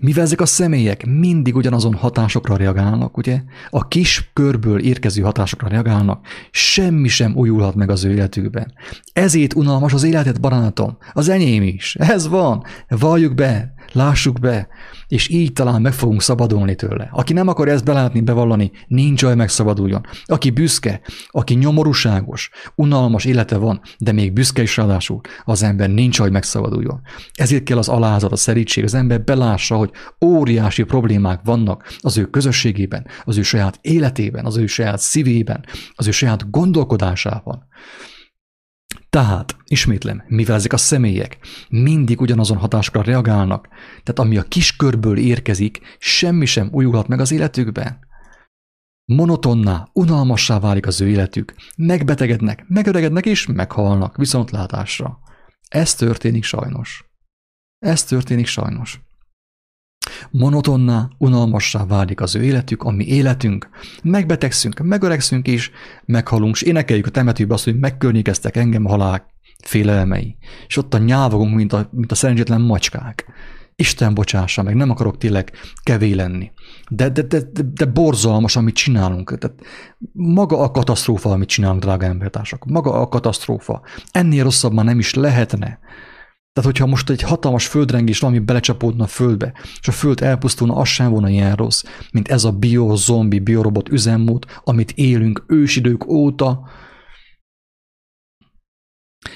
Mivel 0.00 0.24
ezek 0.24 0.40
a 0.40 0.46
személyek 0.46 1.06
mindig 1.06 1.56
ugyanazon 1.56 1.94
hatásokra 1.94 2.56
reagálnak, 2.56 3.16
ugye? 3.16 3.42
A 3.70 3.88
kis 3.88 4.30
körből 4.32 4.80
érkező 4.80 5.22
hatásokra 5.22 5.68
reagálnak, 5.68 6.26
semmi 6.50 7.08
sem 7.08 7.36
újulhat 7.36 7.74
meg 7.74 7.90
az 7.90 8.04
ő 8.04 8.10
életükben. 8.10 8.72
Ezért 9.12 9.54
unalmas 9.54 9.92
az 9.92 10.02
életet, 10.02 10.40
barátom. 10.40 10.96
Az 11.12 11.28
enyém 11.28 11.62
is. 11.62 11.94
Ez 11.94 12.28
van. 12.28 12.62
Valljuk 12.88 13.34
be, 13.34 13.74
lássuk 13.92 14.40
be, 14.40 14.68
és 15.08 15.28
így 15.28 15.52
talán 15.52 15.80
meg 15.80 15.92
fogunk 15.92 16.22
szabadulni 16.22 16.74
tőle. 16.74 17.08
Aki 17.12 17.32
nem 17.32 17.48
akar 17.48 17.68
ezt 17.68 17.84
belátni, 17.84 18.20
bevallani, 18.20 18.70
nincs 18.86 19.22
olyan 19.22 19.36
megszabaduljon. 19.36 20.06
Aki 20.24 20.50
büszke, 20.50 21.00
aki 21.28 21.54
nyomorúságos, 21.54 22.50
unalmas 22.74 23.24
élete 23.24 23.56
van, 23.56 23.80
de 23.98 24.12
még 24.12 24.32
büszke 24.32 24.62
is 24.62 24.76
ráadásul, 24.76 25.20
az 25.44 25.62
ember 25.62 25.90
nincs, 25.90 26.18
hogy 26.18 26.30
megszabaduljon. 26.30 27.00
Ezért 27.32 27.62
kell 27.62 27.78
az 27.78 27.88
alázat, 27.88 28.32
a 28.32 28.36
szerítség, 28.36 28.84
az 28.84 28.94
ember 28.94 29.24
belássa, 29.24 29.76
hogy 29.76 29.90
óriási 30.24 30.82
problémák 30.82 31.40
vannak 31.44 31.96
az 32.00 32.16
ő 32.16 32.24
közösségében, 32.24 33.06
az 33.24 33.36
ő 33.36 33.42
saját 33.42 33.78
életében, 33.80 34.44
az 34.44 34.56
ő 34.56 34.66
saját 34.66 34.98
szívében, 34.98 35.64
az 35.94 36.06
ő 36.06 36.10
saját 36.10 36.50
gondolkodásában. 36.50 37.66
Tehát, 39.14 39.56
ismétlem, 39.64 40.22
mivel 40.26 40.56
ezek 40.56 40.72
a 40.72 40.76
személyek 40.76 41.38
mindig 41.68 42.20
ugyanazon 42.20 42.56
hatásokra 42.56 43.02
reagálnak, 43.02 43.68
tehát 44.02 44.18
ami 44.18 44.36
a 44.38 44.42
kiskörből 44.42 45.18
érkezik, 45.18 45.80
semmi 45.98 46.46
sem 46.46 46.68
újulhat 46.72 47.08
meg 47.08 47.20
az 47.20 47.32
életükben. 47.32 47.98
Monotonná, 49.04 49.88
unalmassá 49.92 50.58
válik 50.58 50.86
az 50.86 51.00
ő 51.00 51.08
életük, 51.08 51.54
megbetegednek, 51.76 52.64
megöregednek 52.68 53.26
és 53.26 53.46
meghalnak 53.46 54.16
viszontlátásra. 54.16 55.18
Ez 55.68 55.94
történik 55.94 56.44
sajnos. 56.44 57.04
Ez 57.78 58.04
történik 58.04 58.46
sajnos. 58.46 59.00
Monotonná, 60.30 61.08
unalmassá 61.18 61.86
válik 61.86 62.20
az 62.20 62.34
ő 62.34 62.42
életük, 62.42 62.82
a 62.82 62.90
mi 62.90 63.06
életünk. 63.06 63.68
Megbetegszünk, 64.02 64.78
megöregszünk 64.78 65.46
és 65.46 65.70
meghalunk, 66.04 66.54
és 66.54 66.62
énekeljük 66.62 67.06
a 67.06 67.10
temetőbe 67.10 67.54
azt, 67.54 67.64
hogy 67.64 67.78
megkörnyékeztek 67.78 68.56
engem 68.56 68.84
halál 68.84 69.26
félelmei. 69.64 70.36
És 70.66 70.76
ott 70.76 70.94
a 70.94 70.98
nyávogunk, 70.98 71.54
mint 71.54 71.72
a, 71.72 71.88
mint 71.90 72.12
a 72.12 72.14
szerencsétlen 72.14 72.60
macskák. 72.60 73.26
Isten 73.76 74.14
bocsássa 74.14 74.62
meg, 74.62 74.74
nem 74.74 74.90
akarok 74.90 75.18
tényleg 75.18 75.52
kevé 75.82 76.12
lenni. 76.12 76.50
De, 76.88 77.08
de, 77.08 77.22
de, 77.22 77.40
de 77.74 77.84
borzalmas, 77.84 78.56
amit 78.56 78.74
csinálunk. 78.74 79.38
Tehát 79.38 79.56
maga 80.12 80.58
a 80.58 80.70
katasztrófa, 80.70 81.30
amit 81.30 81.48
csinálunk, 81.48 81.80
drága 81.80 82.06
embertársak. 82.06 82.64
Maga 82.64 83.00
a 83.00 83.08
katasztrófa. 83.08 83.82
Ennél 84.10 84.42
rosszabb 84.42 84.72
már 84.72 84.84
nem 84.84 84.98
is 84.98 85.14
lehetne. 85.14 85.78
Tehát, 86.54 86.70
hogyha 86.70 86.86
most 86.86 87.10
egy 87.10 87.22
hatalmas 87.22 87.66
földrengés 87.66 88.18
valami 88.18 88.38
belecsapódna 88.38 89.04
a 89.04 89.06
földbe, 89.06 89.52
és 89.80 89.88
a 89.88 89.92
föld 89.92 90.22
elpusztulna, 90.22 90.74
az 90.74 90.88
sem 90.88 91.10
volna 91.10 91.28
ilyen 91.28 91.54
rossz, 91.54 91.84
mint 92.10 92.28
ez 92.28 92.44
a 92.44 92.52
bio-zombi, 92.52 93.38
biorobot 93.38 93.88
üzemmód, 93.88 94.44
amit 94.64 94.92
élünk 94.92 95.44
ősidők 95.46 96.06
óta. 96.06 96.68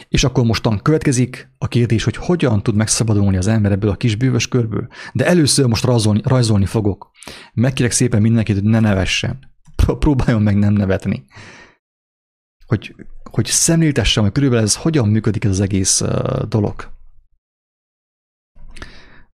És 0.08 0.24
akkor 0.24 0.44
mostan 0.44 0.82
következik 0.82 1.50
a 1.58 1.68
kérdés, 1.68 2.04
hogy 2.04 2.16
hogyan 2.16 2.62
tud 2.62 2.74
megszabadulni 2.74 3.36
az 3.36 3.46
ember 3.46 3.72
ebből 3.72 3.90
a 3.90 3.96
kis 3.96 4.16
bűvös 4.16 4.48
körből. 4.48 4.88
De 5.12 5.26
először 5.26 5.66
most 5.66 5.84
rajzolni, 5.84 6.20
rajzolni 6.24 6.66
fogok. 6.66 7.10
Megkérek 7.54 7.92
szépen 7.92 8.22
mindenkit, 8.22 8.54
hogy 8.54 8.64
ne 8.64 8.80
nevessen. 8.80 9.38
Próbáljon 9.98 10.42
meg 10.42 10.58
nem 10.58 10.72
nevetni. 10.72 11.24
Hogy, 12.66 12.94
hogy 13.30 13.46
szemléltessem, 13.46 14.22
hogy 14.22 14.32
körülbelül 14.32 14.64
ez 14.64 14.76
hogyan 14.76 15.08
működik 15.08 15.44
ez 15.44 15.50
az 15.50 15.60
egész 15.60 16.02
dolog. 16.48 16.96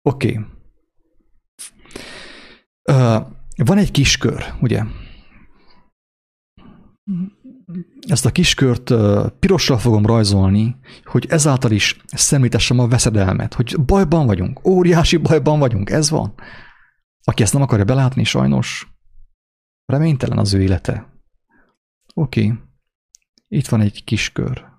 Oké. 0.01 0.31
Okay. 0.31 0.45
Uh, 2.91 3.27
van 3.55 3.77
egy 3.77 3.91
kis 3.91 4.17
kör, 4.17 4.43
ugye? 4.61 4.83
Ezt 8.07 8.25
a 8.25 8.31
kiskört 8.31 8.89
uh, 8.89 9.29
pirossal 9.29 9.77
fogom 9.77 10.05
rajzolni, 10.05 10.75
hogy 11.03 11.25
ezáltal 11.29 11.71
is 11.71 12.01
szemlítessem 12.05 12.79
a 12.79 12.87
veszedelmet, 12.87 13.53
hogy 13.53 13.75
bajban 13.85 14.25
vagyunk, 14.25 14.67
óriási 14.67 15.17
bajban 15.17 15.59
vagyunk, 15.59 15.89
ez 15.89 16.09
van. 16.09 16.33
Aki 17.23 17.43
ezt 17.43 17.53
nem 17.53 17.61
akarja 17.61 17.85
belátni, 17.85 18.23
sajnos 18.23 18.91
reménytelen 19.85 20.37
az 20.37 20.53
ő 20.53 20.61
élete. 20.61 21.23
Oké, 22.13 22.45
okay. 22.45 22.57
itt 23.47 23.67
van 23.67 23.81
egy 23.81 24.03
kis 24.03 24.31
kör. 24.31 24.69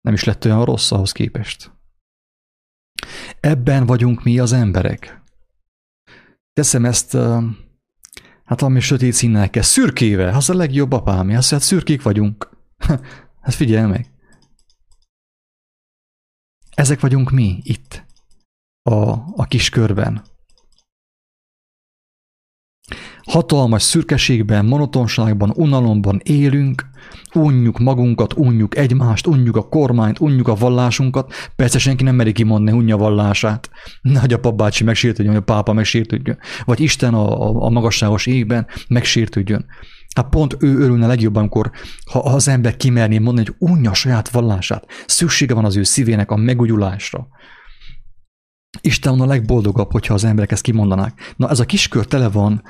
Nem 0.00 0.14
is 0.14 0.24
lett 0.24 0.44
olyan 0.44 0.64
rossz 0.64 0.90
ahhoz 0.90 1.12
képest. 1.12 1.77
Ebben 3.40 3.86
vagyunk 3.86 4.22
mi 4.24 4.38
az 4.38 4.52
emberek. 4.52 5.22
Teszem 6.52 6.84
ezt, 6.84 7.12
hát 8.44 8.60
valami 8.60 8.80
sötét 8.80 9.12
színnel 9.12 9.50
kell, 9.50 9.62
szürkével, 9.62 10.34
az 10.34 10.50
a 10.50 10.54
legjobb 10.54 10.92
apám, 10.92 11.30
azt 11.30 11.50
hát 11.50 11.60
szürkék 11.60 12.02
vagyunk. 12.02 12.50
hát 13.42 13.54
figyelj 13.54 13.86
meg. 13.86 14.12
Ezek 16.74 17.00
vagyunk 17.00 17.30
mi 17.30 17.60
itt, 17.62 18.04
a, 18.82 19.10
a 19.36 19.46
kis 19.48 19.68
körben. 19.68 20.24
Hatalmas 23.28 23.82
szürkeségben, 23.82 24.64
monotonságban, 24.64 25.52
unalomban 25.56 26.20
élünk, 26.24 26.86
unjuk 27.34 27.78
magunkat, 27.78 28.32
unjuk 28.32 28.76
egymást, 28.76 29.26
unjuk 29.26 29.56
a 29.56 29.68
kormányt, 29.68 30.20
unjuk 30.20 30.48
a 30.48 30.54
vallásunkat. 30.54 31.32
Persze 31.56 31.78
senki 31.78 32.04
nem 32.04 32.14
meri 32.14 32.32
kimondni 32.32 32.72
unja 32.72 32.96
vallását. 32.96 33.70
Nagy 34.00 34.32
a 34.32 34.38
papbácsi 34.38 34.84
megsértődjön, 34.84 35.34
vagy 35.34 35.42
a 35.48 35.52
pápa 35.54 35.72
megsértődjön, 35.72 36.38
vagy 36.64 36.80
Isten 36.80 37.14
a, 37.14 37.48
a, 37.48 37.64
a 37.64 37.70
magasságos 37.70 38.26
égben 38.26 38.66
megsértődjön. 38.88 39.66
Hát 40.14 40.28
pont 40.28 40.56
ő 40.60 40.78
örülne 40.78 41.06
legjobban, 41.06 41.42
amikor 41.42 41.70
ha 42.12 42.18
az 42.18 42.48
ember 42.48 42.76
kimerné 42.76 43.18
mondani, 43.18 43.46
hogy 43.46 43.70
unja 43.70 43.90
a 43.90 43.94
saját 43.94 44.28
vallását. 44.28 44.86
Szüksége 45.06 45.54
van 45.54 45.64
az 45.64 45.76
ő 45.76 45.82
szívének 45.82 46.30
a 46.30 46.36
megújulásra. 46.36 47.28
Isten 48.80 49.16
van 49.16 49.28
a 49.28 49.30
legboldogabb, 49.30 49.92
hogyha 49.92 50.14
az 50.14 50.24
emberek 50.24 50.52
ezt 50.52 50.62
kimondanák. 50.62 51.34
Na 51.36 51.48
ez 51.48 51.60
a 51.60 51.64
kiskör 51.64 52.04
tele 52.06 52.28
van 52.28 52.62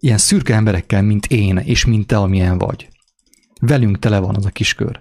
ilyen 0.00 0.18
szürke 0.18 0.54
emberekkel, 0.54 1.02
mint 1.02 1.26
én, 1.26 1.56
és 1.56 1.84
mint 1.84 2.06
te, 2.06 2.16
amilyen 2.16 2.58
vagy. 2.58 2.88
Velünk 3.60 3.98
tele 3.98 4.18
van 4.18 4.36
az 4.36 4.46
a 4.46 4.50
kiskör. 4.50 5.00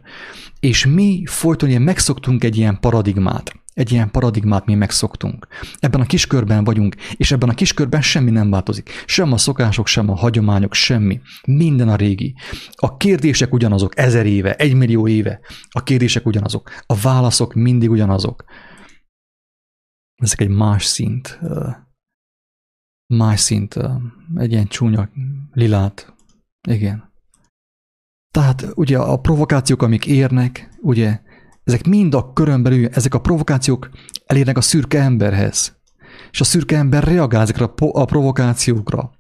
És 0.60 0.86
mi 0.86 1.24
folyton 1.26 1.70
ilyen 1.70 1.82
megszoktunk 1.82 2.44
egy 2.44 2.58
ilyen 2.58 2.80
paradigmát. 2.80 3.54
Egy 3.74 3.92
ilyen 3.92 4.12
paradigmát 4.12 4.66
mi 4.66 4.76
megszoktunk. 4.76 5.48
Ebben 5.80 6.02
a 6.02 6.06
kiskörben 6.06 6.64
vagyunk, 6.64 6.96
és 7.16 7.32
ebben 7.32 7.50
a 7.50 7.54
kiskörben 7.54 8.02
semmi 8.02 8.32
nem 8.32 8.50
változik. 8.50 8.90
Sem 9.06 9.32
a 9.32 9.38
szokások, 9.38 9.88
sem 9.88 10.10
a 10.10 10.16
hagyományok, 10.16 10.74
semmi. 10.74 11.22
Minden 11.46 11.90
a 11.90 11.96
régi. 11.96 12.36
A 12.72 12.98
kérdések 12.98 13.54
ugyanazok, 13.54 13.98
ezer 13.98 14.26
éve, 14.26 14.56
egymillió 14.56 15.08
éve. 15.08 15.40
A 15.70 15.84
kérdések 15.84 16.26
ugyanazok. 16.26 16.70
A 16.86 16.96
válaszok 16.96 17.54
mindig 17.54 17.90
ugyanazok. 17.90 18.44
Ezek 20.16 20.42
egy 20.42 20.50
más 20.50 20.86
szint 20.86 21.40
más 23.14 23.40
szint, 23.40 23.76
egy 24.36 24.52
ilyen 24.52 24.68
csúnya 24.68 25.10
lilát. 25.54 26.14
Igen. 26.68 27.12
Tehát 28.32 28.68
ugye 28.76 28.98
a 28.98 29.20
provokációk, 29.20 29.82
amik 29.82 30.06
érnek, 30.06 30.70
ugye, 30.82 31.20
ezek 31.64 31.88
mind 31.88 32.14
a 32.14 32.34
körön 32.34 32.90
ezek 32.92 33.14
a 33.14 33.22
provokációk 33.22 33.90
elérnek 34.26 34.58
a 34.58 34.62
szürke 34.62 35.02
emberhez. 35.02 35.78
És 36.32 36.42
a 36.42 36.44
szürke 36.44 36.78
ember 36.78 37.04
reagál 37.04 37.42
ezekre 37.42 37.66
a 37.92 38.06
provokációkra. 38.06 39.12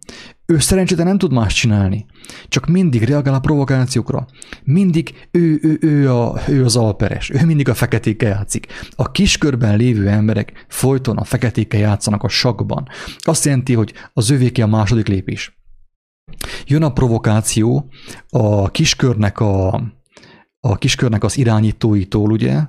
Ő 0.49 0.59
szerencsére 0.59 1.03
nem 1.03 1.17
tud 1.17 1.31
más 1.31 1.53
csinálni, 1.53 2.05
csak 2.47 2.67
mindig 2.67 3.03
reagál 3.03 3.33
a 3.33 3.39
provokációkra. 3.39 4.27
Mindig 4.63 5.27
ő, 5.31 5.59
ő, 5.61 5.77
ő, 5.81 6.13
a, 6.13 6.41
ő 6.47 6.63
az 6.63 6.75
alperes, 6.75 7.29
ő 7.29 7.45
mindig 7.45 7.69
a 7.69 7.73
feketéke 7.73 8.27
játszik. 8.27 8.67
A 8.95 9.11
kiskörben 9.11 9.77
lévő 9.77 10.07
emberek 10.07 10.65
folyton 10.67 11.17
a 11.17 11.23
feketéke 11.23 11.77
játszanak 11.77 12.23
a 12.23 12.27
sakban. 12.27 12.87
Azt 13.17 13.45
jelenti, 13.45 13.73
hogy 13.73 13.93
az 14.13 14.29
övéké 14.29 14.61
a 14.61 14.67
második 14.67 15.07
lépés. 15.07 15.59
Jön 16.65 16.83
a 16.83 16.93
provokáció 16.93 17.89
a 18.29 18.71
kiskörnek, 18.71 19.39
a, 19.39 19.73
a 20.59 20.77
kiskörnek 20.77 21.23
az 21.23 21.37
irányítóitól, 21.37 22.31
ugye? 22.31 22.63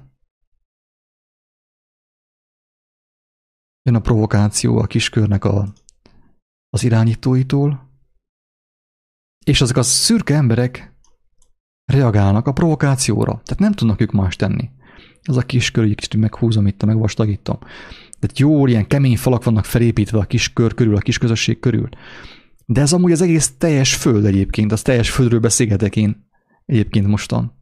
Jön 3.83 3.95
a 3.95 4.01
provokáció 4.01 4.79
a 4.79 4.87
kiskörnek 4.87 5.45
a 5.45 5.73
az 6.71 6.85
irányítóitól, 6.85 7.89
és 9.45 9.61
azok 9.61 9.77
a 9.77 9.83
szürke 9.83 10.35
emberek 10.35 10.95
reagálnak 11.85 12.47
a 12.47 12.53
provokációra. 12.53 13.33
Tehát 13.33 13.59
nem 13.59 13.73
tudnak 13.73 14.01
ők 14.01 14.13
más 14.13 14.37
tenni. 14.37 14.71
Ez 15.23 15.37
a 15.37 15.43
kis 15.43 15.71
kör, 15.71 15.95
kicsit 15.95 16.21
meghúzom 16.21 16.67
itt, 16.67 16.85
megvastagítom. 16.85 17.59
Tehát 18.19 18.39
jó, 18.39 18.67
ilyen 18.67 18.87
kemény 18.87 19.17
falak 19.17 19.45
vannak 19.45 19.65
felépítve 19.65 20.19
a 20.19 20.25
kis 20.25 20.53
kör 20.53 20.75
körül, 20.75 20.97
a 20.97 21.01
kis 21.01 21.19
közösség 21.19 21.61
körül. 21.61 21.89
De 22.67 22.81
ez 22.81 22.93
amúgy 22.93 23.13
az 23.13 23.21
egész 23.21 23.53
teljes 23.59 23.95
föld 23.95 24.25
egyébként, 24.25 24.73
az 24.73 24.83
teljes 24.83 25.11
földről 25.11 25.41
beszélgetek 25.41 25.97
én 25.97 26.29
egyébként 26.67 27.07
mostan. 27.07 27.59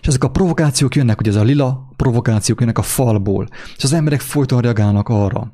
És 0.00 0.06
ezek 0.06 0.24
a 0.24 0.30
provokációk 0.30 0.94
jönnek, 0.94 1.16
hogy 1.16 1.28
ez 1.28 1.36
a 1.36 1.42
lila 1.42 1.92
provokációk 1.96 2.60
jönnek 2.60 2.78
a 2.78 2.82
falból, 2.82 3.48
és 3.76 3.84
az 3.84 3.92
emberek 3.92 4.20
folyton 4.20 4.60
reagálnak 4.60 5.08
arra. 5.08 5.52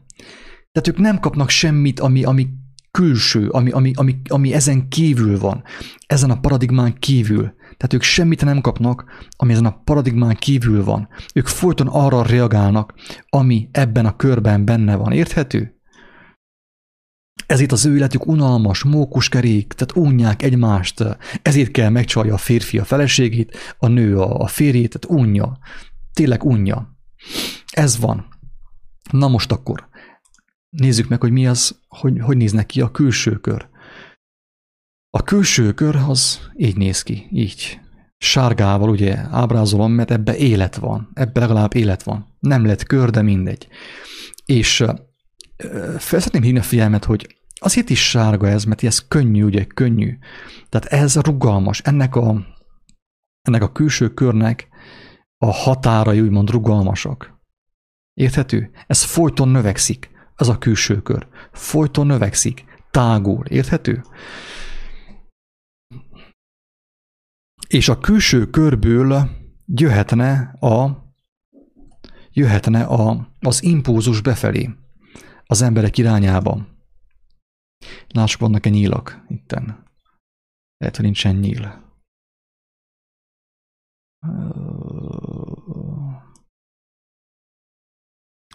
Tehát 0.73 0.89
ők 0.89 0.99
nem 0.99 1.19
kapnak 1.19 1.49
semmit, 1.49 2.01
ami, 2.01 2.25
ami 2.25 2.49
külső, 2.91 3.49
ami, 3.49 3.71
ami, 3.71 3.93
ami, 3.95 4.21
ami 4.29 4.53
ezen 4.53 4.89
kívül 4.89 5.39
van, 5.39 5.63
ezen 6.07 6.31
a 6.31 6.41
paradigmán 6.41 6.99
kívül. 6.99 7.55
Tehát 7.59 7.93
ők 7.93 8.03
semmit 8.03 8.45
nem 8.45 8.61
kapnak, 8.61 9.05
ami 9.37 9.53
ezen 9.53 9.67
a 9.67 9.81
paradigmán 9.85 10.35
kívül 10.35 10.85
van. 10.85 11.09
Ők 11.35 11.47
folyton 11.47 11.87
arra 11.87 12.23
reagálnak, 12.23 12.95
ami 13.29 13.69
ebben 13.73 14.07
a 14.07 14.17
körben 14.17 14.65
benne 14.65 14.97
van. 14.97 15.13
Érthető? 15.13 15.75
Ezért 17.47 17.73
az 17.73 17.85
ő 17.85 17.97
életük 17.97 18.27
unalmas, 18.27 18.83
mókuskerék, 18.83 19.73
tehát 19.73 19.97
unják 19.97 20.43
egymást. 20.43 21.05
Ezért 21.43 21.71
kell 21.71 21.89
megcsalja 21.89 22.35
a 22.35 22.39
férfi 22.39 22.79
a 22.79 22.85
feleségét, 22.85 23.57
a 23.79 23.87
nő 23.87 24.19
a, 24.19 24.41
a 24.41 24.47
férjét, 24.47 24.99
tehát 24.99 25.21
unja. 25.21 25.59
Tényleg 26.13 26.45
unja. 26.45 26.97
Ez 27.71 27.99
van. 27.99 28.29
Na 29.11 29.29
most 29.29 29.53
akkor 29.53 29.90
nézzük 30.71 31.09
meg, 31.09 31.21
hogy 31.21 31.33
mi 31.33 31.47
az, 31.47 31.79
hogy, 31.89 32.19
hogy 32.21 32.37
néznek 32.37 32.67
ki 32.67 32.81
a 32.81 32.91
külső 32.91 33.37
kör. 33.37 33.69
A 35.11 35.23
külső 35.23 35.73
kör 35.73 35.97
az 35.97 36.51
így 36.57 36.77
néz 36.77 37.03
ki, 37.03 37.29
így. 37.33 37.81
Sárgával 38.19 38.89
ugye 38.89 39.17
ábrázolom, 39.17 39.93
mert 39.93 40.11
ebbe 40.11 40.37
élet 40.37 40.77
van, 40.77 41.11
ebbe 41.15 41.41
legalább 41.41 41.75
élet 41.75 42.03
van. 42.03 42.37
Nem 42.39 42.65
lett 42.65 42.83
kör, 42.83 43.11
de 43.11 43.23
mindegy. 43.23 43.69
És 44.45 44.77
fel 45.99 46.21
szeretném 46.21 46.43
hívni 46.43 46.59
a 46.59 46.63
figyelmet, 46.63 47.05
hogy 47.05 47.41
azért 47.55 47.91
is 47.91 48.09
sárga 48.09 48.49
ez, 48.49 48.65
mert 48.65 48.83
ez 48.83 49.09
könnyű, 49.09 49.45
ugye, 49.45 49.65
könnyű. 49.65 50.19
Tehát 50.69 50.87
ez 50.87 51.17
rugalmas. 51.17 51.81
Ennek 51.81 52.17
a, 52.17 52.47
ennek 53.43 53.63
a 53.63 53.73
külső 53.73 54.15
körnek 54.15 54.69
a 55.39 55.53
határai 55.53 56.21
úgymond 56.21 56.51
rugalmasak. 56.51 57.39
Érthető? 58.15 58.71
Ez 58.87 59.03
folyton 59.03 59.49
növekszik, 59.49 60.10
az 60.41 60.49
a 60.49 60.59
külső 60.59 61.03
kör. 61.03 61.29
Folyton 61.53 62.07
növekszik, 62.07 62.65
tágul. 62.91 63.47
Érthető? 63.47 64.03
És 67.69 67.89
a 67.89 67.99
külső 67.99 68.51
körből 68.51 69.31
jöhetne 69.67 70.41
a 70.61 71.09
jöhetne 72.33 72.85
a, 72.85 73.33
az 73.41 73.63
impulzus 73.63 74.21
befelé 74.21 74.71
az 75.45 75.63
emberek 75.63 75.99
irányába. 75.99 76.67
Lássuk, 78.09 78.41
vannak-e 78.41 78.69
nyílak 78.69 79.25
itten. 79.29 79.85
Lehet, 80.77 80.97
hogy 80.97 81.05
nincsen 81.05 81.37
nyíl. 81.37 81.89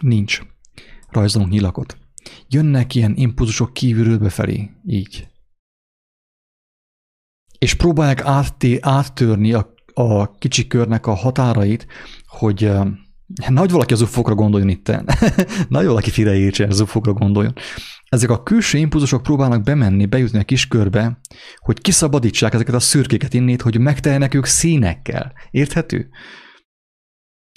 Nincs. 0.00 0.55
Rajzolunk 1.16 1.50
nyilakot. 1.50 1.96
Jönnek 2.48 2.94
ilyen 2.94 3.12
impulzusok 3.16 3.72
kívülről 3.72 4.18
befelé, 4.18 4.70
így 4.86 5.28
és 7.58 7.74
próbálják 7.74 8.24
átté, 8.24 8.78
áttörni 8.82 9.52
a, 9.52 9.74
a 9.94 10.30
kicsi 10.30 10.66
körnek 10.66 11.06
a 11.06 11.14
határait, 11.14 11.86
hogy 12.26 12.64
uh, 12.64 12.86
nagy 13.48 13.70
valaki 13.70 13.92
az 13.92 14.00
ufokra 14.00 14.34
gondoljon 14.34 14.68
itt. 14.68 14.92
nagy 15.68 15.86
valaki 15.86 16.10
félreértsen 16.10 16.70
az 16.70 16.80
ufokra 16.80 17.12
gondoljon. 17.12 17.54
Ezek 18.08 18.30
a 18.30 18.42
külső 18.42 18.78
impulzusok 18.78 19.22
próbálnak 19.22 19.62
bemenni, 19.62 20.06
bejutni 20.06 20.38
a 20.38 20.44
kis 20.44 20.68
körbe, 20.68 21.20
hogy 21.56 21.80
kiszabadítsák 21.80 22.54
ezeket 22.54 22.74
a 22.74 22.80
szürkéket 22.80 23.34
innét, 23.34 23.62
hogy 23.62 23.78
megteljenek 23.78 24.34
ők 24.34 24.44
színekkel. 24.44 25.32
Érthető? 25.50 26.08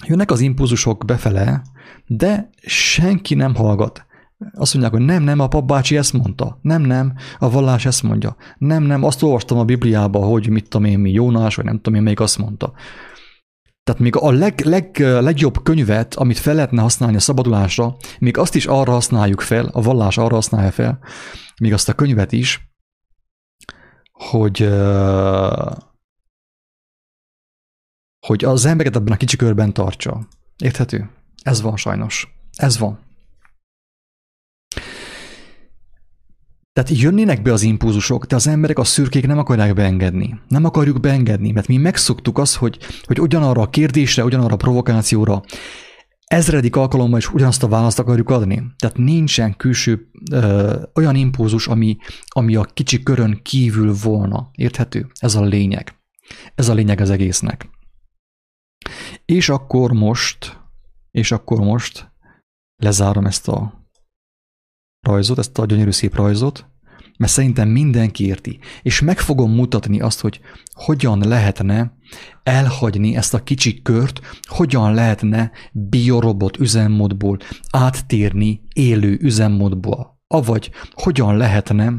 Jönnek 0.06 0.30
az 0.30 0.40
impulzusok 0.40 1.04
befele, 1.04 1.62
de 2.06 2.50
senki 2.62 3.34
nem 3.34 3.54
hallgat. 3.54 4.06
Azt 4.54 4.72
mondják, 4.72 4.94
hogy 4.94 5.04
nem, 5.04 5.22
nem, 5.22 5.40
a 5.40 5.48
papbácsi 5.48 5.96
ezt 5.96 6.12
mondta. 6.12 6.58
Nem, 6.62 6.82
nem, 6.82 7.14
a 7.38 7.50
vallás 7.50 7.86
ezt 7.86 8.02
mondja. 8.02 8.36
Nem, 8.58 8.82
nem, 8.82 9.04
azt 9.04 9.22
olvastam 9.22 9.58
a 9.58 9.64
Bibliába, 9.64 10.18
hogy 10.18 10.48
mit 10.48 10.68
tudom 10.68 10.86
én, 10.86 10.98
mi 10.98 11.10
Jónás, 11.10 11.54
vagy 11.54 11.64
nem 11.64 11.76
tudom 11.76 11.94
én, 11.94 12.02
még 12.02 12.20
azt 12.20 12.38
mondta. 12.38 12.72
Tehát 13.82 14.00
még 14.00 14.16
a 14.16 14.30
leg, 14.30 14.60
leg, 14.64 14.96
legjobb 14.98 15.62
könyvet, 15.62 16.14
amit 16.14 16.38
fel 16.38 16.54
lehetne 16.54 16.82
használni 16.82 17.16
a 17.16 17.20
szabadulásra, 17.20 17.96
még 18.18 18.38
azt 18.38 18.54
is 18.54 18.66
arra 18.66 18.92
használjuk 18.92 19.40
fel, 19.40 19.66
a 19.72 19.80
vallás 19.80 20.18
arra 20.18 20.34
használja 20.34 20.70
fel, 20.70 20.98
még 21.60 21.72
azt 21.72 21.88
a 21.88 21.92
könyvet 21.92 22.32
is, 22.32 22.70
hogy, 24.12 24.68
hogy 28.26 28.44
az 28.44 28.64
embereket 28.64 28.96
ebben 28.96 29.12
a 29.12 29.16
kicsi 29.16 29.36
körben 29.36 29.72
tartsa. 29.72 30.28
Érthető? 30.58 31.10
Ez 31.42 31.60
van 31.60 31.76
sajnos. 31.76 32.34
Ez 32.56 32.78
van. 32.78 32.98
Tehát 36.72 36.90
jönnének 36.90 37.42
be 37.42 37.52
az 37.52 37.62
impulzusok, 37.62 38.24
de 38.24 38.34
az 38.34 38.46
emberek 38.46 38.78
a 38.78 38.84
szürkék 38.84 39.26
nem 39.26 39.38
akarják 39.38 39.74
beengedni. 39.74 40.40
Nem 40.48 40.64
akarjuk 40.64 41.00
beengedni, 41.00 41.50
mert 41.50 41.66
mi 41.66 41.76
megszoktuk 41.76 42.38
azt, 42.38 42.56
hogy, 42.56 42.78
hogy 43.04 43.20
ugyanarra 43.20 43.62
a 43.62 43.70
kérdésre, 43.70 44.24
ugyanarra 44.24 44.54
a 44.54 44.56
provokációra 44.56 45.42
ezredik 46.24 46.76
alkalommal 46.76 47.18
is 47.18 47.32
ugyanazt 47.32 47.62
a 47.62 47.68
választ 47.68 47.98
akarjuk 47.98 48.30
adni. 48.30 48.62
Tehát 48.78 48.96
nincsen 48.96 49.56
külső 49.56 50.10
ö, 50.30 50.76
olyan 50.94 51.14
impulzus, 51.14 51.66
ami, 51.66 51.96
ami 52.28 52.56
a 52.56 52.64
kicsi 52.64 53.02
körön 53.02 53.40
kívül 53.42 53.94
volna. 54.02 54.50
Érthető? 54.54 55.06
Ez 55.18 55.34
a 55.34 55.42
lényeg. 55.42 55.94
Ez 56.54 56.68
a 56.68 56.74
lényeg 56.74 57.00
az 57.00 57.10
egésznek. 57.10 57.68
És 59.30 59.48
akkor 59.48 59.92
most, 59.92 60.60
és 61.10 61.32
akkor 61.32 61.60
most 61.60 62.12
lezárom 62.76 63.26
ezt 63.26 63.48
a 63.48 63.88
rajzot, 65.06 65.38
ezt 65.38 65.58
a 65.58 65.64
gyönyörű 65.64 65.90
szép 65.90 66.14
rajzot, 66.14 66.66
mert 67.18 67.32
szerintem 67.32 67.68
mindenki 67.68 68.26
érti, 68.26 68.58
és 68.82 69.00
meg 69.00 69.18
fogom 69.18 69.54
mutatni 69.54 70.00
azt, 70.00 70.20
hogy 70.20 70.40
hogyan 70.72 71.28
lehetne 71.28 71.96
elhagyni 72.42 73.16
ezt 73.16 73.34
a 73.34 73.42
kicsi 73.42 73.82
kört, 73.82 74.20
hogyan 74.42 74.94
lehetne 74.94 75.50
biorobot 75.72 76.58
üzemmódból 76.58 77.38
áttérni 77.70 78.60
élő 78.74 79.18
üzemmódból, 79.20 80.20
avagy 80.26 80.70
hogyan 80.92 81.36
lehetne 81.36 81.94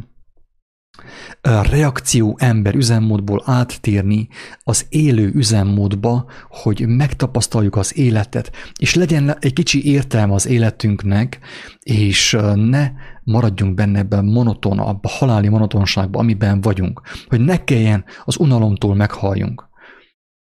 reakció 1.42 2.36
ember 2.40 2.76
üzemmódból 2.76 3.44
áttérni 3.46 4.28
az 4.64 4.86
élő 4.90 5.32
üzemmódba, 5.34 6.26
hogy 6.50 6.88
megtapasztaljuk 6.88 7.76
az 7.76 7.98
életet, 7.98 8.52
és 8.80 8.96
legyen 8.96 9.38
egy 9.40 9.54
kicsi 9.54 9.86
értelme 9.86 10.34
az 10.34 10.46
életünknek, 10.46 11.40
és 11.80 12.38
ne 12.56 12.92
maradjunk 13.24 13.74
benne 13.74 14.00
ebben 14.00 14.26
monoton, 14.26 14.80
a 14.80 15.00
haláli 15.02 15.48
monotonságba, 15.48 16.20
amiben 16.20 16.62
vagyunk, 16.62 17.02
hogy 17.28 17.40
ne 17.40 17.64
kelljen 17.64 18.06
az 18.26 18.38
unalomtól 18.38 18.96
meghalljunk. 18.96 19.70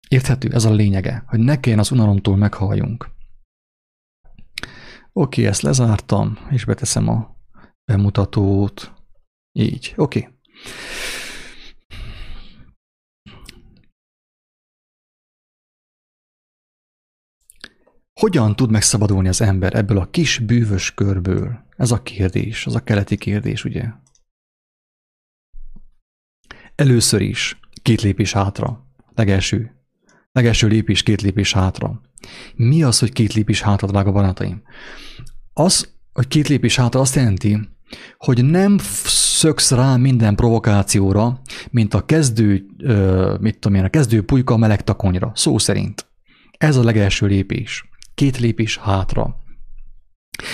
Érthető? 0.09 0.53
Ez 0.53 0.65
a 0.65 0.73
lényege, 0.73 1.25
hogy 1.27 1.39
ne 1.39 1.61
kelljen 1.61 1.81
az 1.81 1.91
unalomtól 1.91 2.37
meghalljunk. 2.37 3.11
Oké, 5.13 5.47
ezt 5.47 5.63
lezártam, 5.63 6.39
és 6.51 6.65
beteszem 6.65 7.09
a 7.09 7.37
bemutatót. 7.85 8.93
Így, 9.53 9.93
oké. 9.97 10.32
Hogyan 18.21 18.57
tud 18.57 18.71
megszabadulni 18.71 19.29
az 19.29 19.41
ember 19.41 19.75
ebből 19.75 19.99
a 19.99 20.11
kis 20.11 20.39
bűvös 20.39 20.95
körből? 20.95 21.65
Ez 21.77 21.91
a 21.91 22.03
kérdés, 22.03 22.67
az 22.67 22.75
a 22.75 22.85
keleti 22.85 23.17
kérdés, 23.17 23.65
ugye? 23.65 23.89
Először 26.75 27.21
is 27.21 27.61
két 27.83 28.03
lépés 28.03 28.33
hátra. 28.33 28.87
Legelső. 29.15 29.85
Legelső 30.33 30.69
lépés, 30.69 31.03
két 31.03 31.23
lépés 31.23 31.53
hátra. 31.53 32.01
Mi 32.55 32.83
az, 32.83 32.99
hogy 32.99 33.13
két 33.13 33.33
lépés 33.33 33.63
hátra, 33.63 33.87
drága 33.87 34.13
barátaim? 34.13 34.63
Az, 35.53 35.95
hogy 36.13 36.29
két 36.29 36.49
lépés 36.49 36.77
hátra 36.77 37.01
azt 37.01 37.15
jelenti, 37.15 37.69
hogy 38.19 38.45
nem 38.45 38.77
szöksz 39.05 39.71
rá 39.71 39.97
minden 39.97 40.35
provokációra, 40.35 41.41
mint 41.71 41.95
a 41.95 42.05
kezdő, 42.05 42.67
mit 43.41 43.59
tudom 43.59 43.79
én, 43.79 43.85
a 43.85 43.89
kezdő 43.89 44.23
pulyka 44.23 44.55
a 44.55 44.57
meleg 44.57 44.85
takonyra, 44.85 45.33
szó 45.35 45.59
szerint. 45.59 46.07
Ez 46.59 46.77
a 46.77 46.85
legelső 46.85 47.27
lépés. 47.27 47.89
Két 48.15 48.39
lépés 48.39 48.77
hátra. 48.77 49.37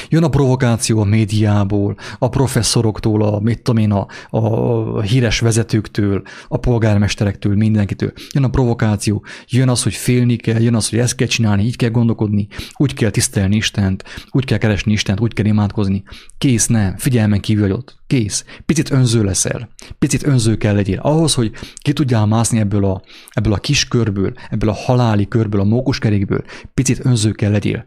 Jön 0.09 0.22
a 0.22 0.29
provokáció 0.29 1.01
a 1.01 1.05
médiából, 1.05 1.97
a 2.18 2.29
professzoroktól, 2.29 3.22
a, 3.22 3.41
mit 3.41 3.62
tudom 3.62 3.83
én, 3.83 3.93
a, 3.93 4.07
a 4.31 5.01
híres 5.01 5.41
vezetőktől, 5.41 6.22
a 6.49 6.57
polgármesterektől, 6.57 7.57
mindenkitől. 7.57 8.12
Jön 8.33 8.45
a 8.45 8.49
provokáció, 8.49 9.24
jön 9.49 9.68
az, 9.68 9.83
hogy 9.83 9.95
félni 9.95 10.37
kell, 10.37 10.61
jön 10.61 10.74
az, 10.74 10.89
hogy 10.89 10.99
ezt 10.99 11.14
kell 11.14 11.26
csinálni, 11.26 11.62
így 11.62 11.76
kell 11.76 11.91
gondolkodni, 11.91 12.49
úgy 12.76 12.95
kell 12.95 13.11
tisztelni 13.11 13.57
Istent, 13.57 14.05
úgy 14.31 14.45
kell 14.45 14.59
keresni 14.59 14.93
Istent, 14.93 15.20
úgy 15.20 15.35
kell 15.35 15.47
imádkozni. 15.47 16.03
Kész, 16.39 16.66
nem, 16.66 16.97
figyelmen 16.97 17.41
kívül 17.41 17.72
ott. 17.72 17.97
Kész. 18.07 18.45
Picit 18.66 18.91
önző 18.91 19.24
leszel. 19.24 19.68
Picit 19.99 20.26
önző 20.26 20.57
kell 20.57 20.74
legyél. 20.74 20.99
Ahhoz, 20.99 21.35
hogy 21.35 21.53
ki 21.76 21.93
tudjál 21.93 22.26
mászni 22.26 22.59
ebből 22.59 22.85
a, 22.85 23.03
ebből 23.31 23.53
a 23.53 23.57
kis 23.57 23.89
körből, 23.89 24.33
ebből 24.51 24.68
a 24.68 24.74
haláli 24.74 25.29
körből, 25.29 25.61
a 25.61 25.64
mókuskerékből, 25.64 26.45
picit 26.74 27.05
önző 27.05 27.31
kell 27.31 27.51
legyél 27.51 27.85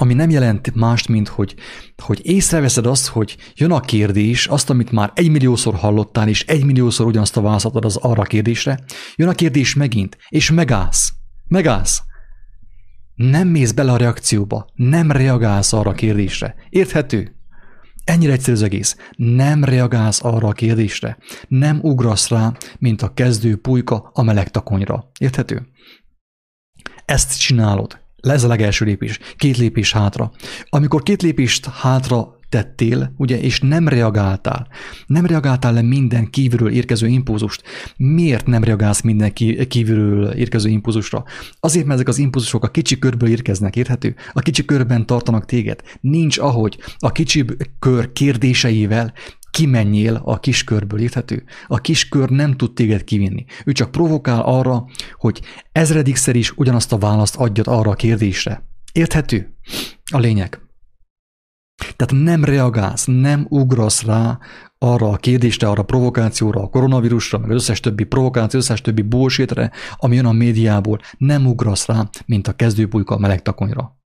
ami 0.00 0.14
nem 0.14 0.30
jelent 0.30 0.74
mást, 0.74 1.08
mint 1.08 1.28
hogy, 1.28 1.54
hogy 2.02 2.20
észreveszed 2.26 2.86
azt, 2.86 3.06
hogy 3.06 3.36
jön 3.54 3.70
a 3.70 3.80
kérdés, 3.80 4.46
azt, 4.46 4.70
amit 4.70 4.92
már 4.92 5.12
egymilliószor 5.14 5.74
hallottál, 5.74 6.28
és 6.28 6.44
egymilliószor 6.44 7.06
ugyanazt 7.06 7.36
a 7.36 7.40
választ 7.40 7.66
az 7.66 7.96
arra 7.96 8.22
a 8.22 8.24
kérdésre, 8.24 8.78
jön 9.16 9.28
a 9.28 9.32
kérdés 9.32 9.74
megint, 9.74 10.18
és 10.28 10.50
megállsz. 10.50 11.12
Megállsz. 11.48 12.02
Nem 13.14 13.48
mész 13.48 13.72
bele 13.72 13.92
a 13.92 13.96
reakcióba, 13.96 14.66
nem 14.74 15.10
reagálsz 15.10 15.72
arra 15.72 15.90
a 15.90 15.94
kérdésre. 15.94 16.54
Érthető? 16.70 17.36
Ennyire 18.04 18.32
egyszerű 18.32 18.56
az 18.56 18.62
egész. 18.62 18.96
Nem 19.16 19.64
reagálsz 19.64 20.24
arra 20.24 20.48
a 20.48 20.52
kérdésre. 20.52 21.18
Nem 21.48 21.78
ugrasz 21.82 22.28
rá, 22.28 22.52
mint 22.78 23.02
a 23.02 23.14
kezdő 23.14 23.56
pulyka 23.56 24.10
a 24.12 24.22
meleg 24.22 24.50
takonyra. 24.50 25.10
Érthető? 25.18 25.68
Ezt 27.04 27.38
csinálod. 27.38 28.06
Ez 28.20 28.44
a 28.44 28.48
legelső 28.48 28.84
lépés. 28.84 29.18
Két 29.36 29.56
lépés 29.56 29.92
hátra. 29.92 30.30
Amikor 30.68 31.02
két 31.02 31.22
lépést 31.22 31.66
hátra 31.66 32.38
tettél, 32.48 33.12
ugye, 33.16 33.40
és 33.40 33.60
nem 33.60 33.88
reagáltál. 33.88 34.68
Nem 35.06 35.26
reagáltál 35.26 35.72
le 35.72 35.82
minden 35.82 36.30
kívülről 36.30 36.70
érkező 36.70 37.06
impulzust. 37.06 37.62
Miért 37.96 38.46
nem 38.46 38.64
reagálsz 38.64 39.00
minden 39.00 39.32
kívülről 39.68 40.30
érkező 40.30 40.68
impulzusra? 40.68 41.24
Azért, 41.60 41.84
mert 41.86 41.94
ezek 41.94 42.08
az 42.08 42.18
impulzusok 42.18 42.64
a 42.64 42.70
kicsi 42.70 42.98
körből 42.98 43.28
érkeznek, 43.28 43.76
érthető? 43.76 44.14
A 44.32 44.40
kicsi 44.40 44.64
körben 44.64 45.06
tartanak 45.06 45.44
téged. 45.44 45.80
Nincs 46.00 46.38
ahogy 46.38 46.78
a 46.98 47.12
kicsi 47.12 47.44
kör 47.78 48.12
kérdéseivel 48.12 49.12
kimenjél 49.50 50.20
a 50.24 50.40
kiskörből, 50.40 51.00
érthető? 51.00 51.44
A 51.66 51.78
kiskör 51.78 52.28
nem 52.28 52.56
tud 52.56 52.72
téged 52.72 53.04
kivinni. 53.04 53.44
Ő 53.64 53.72
csak 53.72 53.90
provokál 53.90 54.40
arra, 54.40 54.84
hogy 55.14 55.42
ezredikszer 55.72 56.36
is 56.36 56.52
ugyanazt 56.56 56.92
a 56.92 56.98
választ 56.98 57.36
adjad 57.36 57.66
arra 57.66 57.90
a 57.90 57.94
kérdésre. 57.94 58.68
Érthető? 58.92 59.54
A 60.12 60.18
lényeg. 60.18 60.60
Tehát 61.96 62.24
nem 62.24 62.44
reagálsz, 62.44 63.04
nem 63.06 63.46
ugrasz 63.48 64.02
rá 64.02 64.38
arra 64.78 65.08
a 65.08 65.16
kérdésre, 65.16 65.68
arra 65.68 65.80
a 65.80 65.84
provokációra, 65.84 66.62
a 66.62 66.68
koronavírusra, 66.68 67.38
meg 67.38 67.50
az 67.50 67.56
összes 67.56 67.80
többi 67.80 68.04
provokáció, 68.04 68.58
összes 68.58 68.80
többi 68.80 69.02
bullshitre, 69.02 69.70
ami 69.96 70.14
jön 70.14 70.26
a 70.26 70.32
médiából, 70.32 70.98
nem 71.18 71.46
ugrasz 71.46 71.86
rá, 71.86 72.08
mint 72.26 72.48
a 72.48 72.52
kezdőpulyka 72.52 73.14
a 73.14 73.18
meleg 73.18 73.42
takonyra 73.42 73.97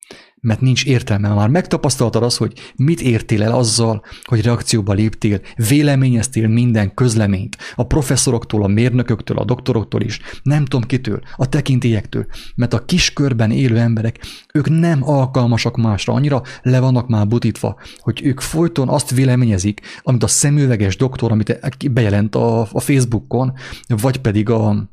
mert 0.41 0.61
nincs 0.61 0.85
értelme. 0.85 1.33
Már 1.33 1.49
megtapasztaltad 1.49 2.23
az, 2.23 2.37
hogy 2.37 2.53
mit 2.75 3.01
értél 3.01 3.43
el 3.43 3.51
azzal, 3.51 4.03
hogy 4.23 4.41
reakcióba 4.41 4.93
léptél, 4.93 5.41
véleményeztél 5.55 6.47
minden 6.47 6.93
közleményt, 6.93 7.57
a 7.75 7.83
professzoroktól, 7.83 8.63
a 8.63 8.67
mérnököktől, 8.67 9.37
a 9.37 9.45
doktoroktól 9.45 10.01
is, 10.01 10.19
nem 10.43 10.65
tudom 10.65 10.87
kitől, 10.87 11.21
a 11.35 11.49
tekintélyektől, 11.49 12.25
mert 12.55 12.73
a 12.73 12.85
kis 12.85 13.13
körben 13.13 13.51
élő 13.51 13.77
emberek, 13.77 14.19
ők 14.53 14.69
nem 14.69 15.03
alkalmasak 15.03 15.77
másra, 15.77 16.13
annyira 16.13 16.41
le 16.61 16.79
vannak 16.79 17.07
már 17.07 17.27
butítva, 17.27 17.79
hogy 17.99 18.21
ők 18.23 18.39
folyton 18.39 18.89
azt 18.89 19.09
véleményezik, 19.09 19.81
amit 20.01 20.23
a 20.23 20.27
szemüveges 20.27 20.95
doktor, 20.95 21.31
amit 21.31 21.91
bejelent 21.91 22.35
a, 22.35 22.61
a 22.61 22.79
Facebookon, 22.79 23.53
vagy 23.87 24.17
pedig 24.17 24.49
a, 24.49 24.89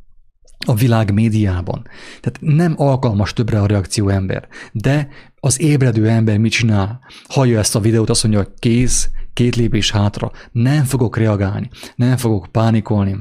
a 0.67 0.75
világ 0.75 1.13
médiában. 1.13 1.87
Tehát 2.21 2.39
nem 2.41 2.75
alkalmas 2.77 3.33
többre 3.33 3.61
a 3.61 3.67
reakció 3.67 4.09
ember. 4.09 4.49
De 4.73 5.09
az 5.41 5.61
ébredő 5.61 6.09
ember 6.09 6.39
mit 6.39 6.53
csinál? 6.53 7.01
Hallja 7.29 7.59
ezt 7.59 7.77
a 7.77 7.81
videót, 7.81 8.11
azt 8.11 8.23
mondja, 8.23 8.43
hogy 8.43 8.53
kész, 8.59 9.11
két 9.33 9.57
lépés 9.57 9.91
hátra, 9.91 10.33
nem 10.53 10.85
fogok 10.85 11.17
reagálni, 11.17 11.71
nem 11.97 12.17
fogok 12.17 12.47
pánikolni, 12.47 13.17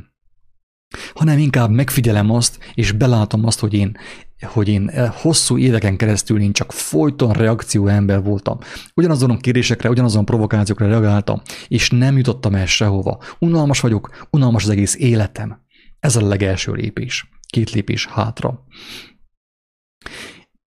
hanem 1.13 1.37
inkább 1.37 1.69
megfigyelem 1.69 2.31
azt, 2.31 2.59
és 2.73 2.91
belátom 2.91 3.45
azt, 3.45 3.59
hogy 3.59 3.73
én, 3.73 3.97
hogy 4.41 4.67
én 4.67 4.91
hosszú 5.11 5.57
éveken 5.57 5.97
keresztül 5.97 6.41
én 6.41 6.53
csak 6.53 6.71
folyton 6.71 7.33
reakció 7.33 7.87
ember 7.87 8.23
voltam. 8.23 8.57
Ugyanazon 8.95 9.29
a 9.29 9.37
kérdésekre, 9.37 9.89
ugyanazon 9.89 10.25
provokációkra 10.25 10.87
reagáltam, 10.87 11.41
és 11.67 11.89
nem 11.89 12.17
jutottam 12.17 12.55
el 12.55 12.65
sehova. 12.65 13.17
Unalmas 13.39 13.79
vagyok, 13.79 14.27
unalmas 14.29 14.63
az 14.63 14.69
egész 14.69 14.95
életem. 14.95 15.65
Ez 16.07 16.15
a 16.15 16.27
legelső 16.27 16.71
lépés. 16.71 17.29
Két 17.47 17.71
lépés 17.71 18.05
hátra. 18.05 18.63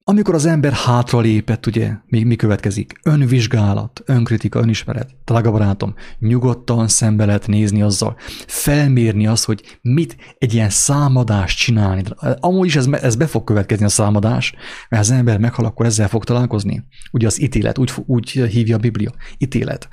Amikor 0.05 0.35
az 0.35 0.47
ember 0.47 0.73
hátra 0.73 1.21
lépett, 1.21 1.67
ugye, 1.67 1.93
még 2.07 2.27
mi 2.27 2.37
következik? 2.37 3.01
Önvizsgálat, 3.03 4.03
önkritika, 4.05 4.59
önismeret. 4.59 5.17
Drága 5.25 5.51
barátom, 5.51 5.95
nyugodtan 6.19 6.89
szembe 6.89 7.25
lehet 7.25 7.47
nézni 7.47 7.83
azzal, 7.83 8.17
felmérni 8.47 9.27
azt, 9.27 9.45
hogy 9.45 9.79
mit 9.81 10.17
egy 10.39 10.55
ilyen 10.55 10.71
számadást 10.71 11.59
csinálni. 11.59 12.03
Amúgy 12.41 12.67
is 12.67 12.77
ez, 12.77 12.87
ez 12.87 13.17
be 13.17 13.27
fog 13.27 13.45
következni 13.45 13.85
a 13.85 13.89
számadás, 13.89 14.55
mert 14.89 15.03
az 15.03 15.11
ember 15.11 15.39
meghal, 15.39 15.65
akkor 15.65 15.87
ezzel 15.87 16.09
fog 16.09 16.25
találkozni. 16.25 16.85
Ugye 17.13 17.27
az 17.27 17.41
ítélet, 17.41 17.79
úgy, 17.79 17.93
úgy 18.07 18.31
hívja 18.31 18.77
a 18.77 18.81
Biblia, 18.81 19.13
ítélet. 19.39 19.89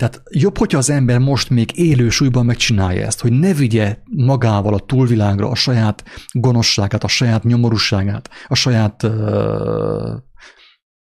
Tehát 0.00 0.22
jobb, 0.30 0.58
hogyha 0.58 0.78
az 0.78 0.90
ember 0.90 1.18
most 1.18 1.50
még 1.50 1.78
élő 1.78 2.08
súlyban 2.08 2.44
megcsinálja 2.44 3.06
ezt, 3.06 3.20
hogy 3.20 3.32
ne 3.32 3.54
vigye 3.54 3.98
magával 4.04 4.74
a 4.74 4.78
túlvilágra 4.78 5.48
a 5.48 5.54
saját 5.54 6.04
gonoszságát, 6.32 7.04
a 7.04 7.08
saját 7.08 7.44
nyomorúságát, 7.44 8.30
a 8.46 8.54
saját 8.54 9.02
uh, 9.02 9.10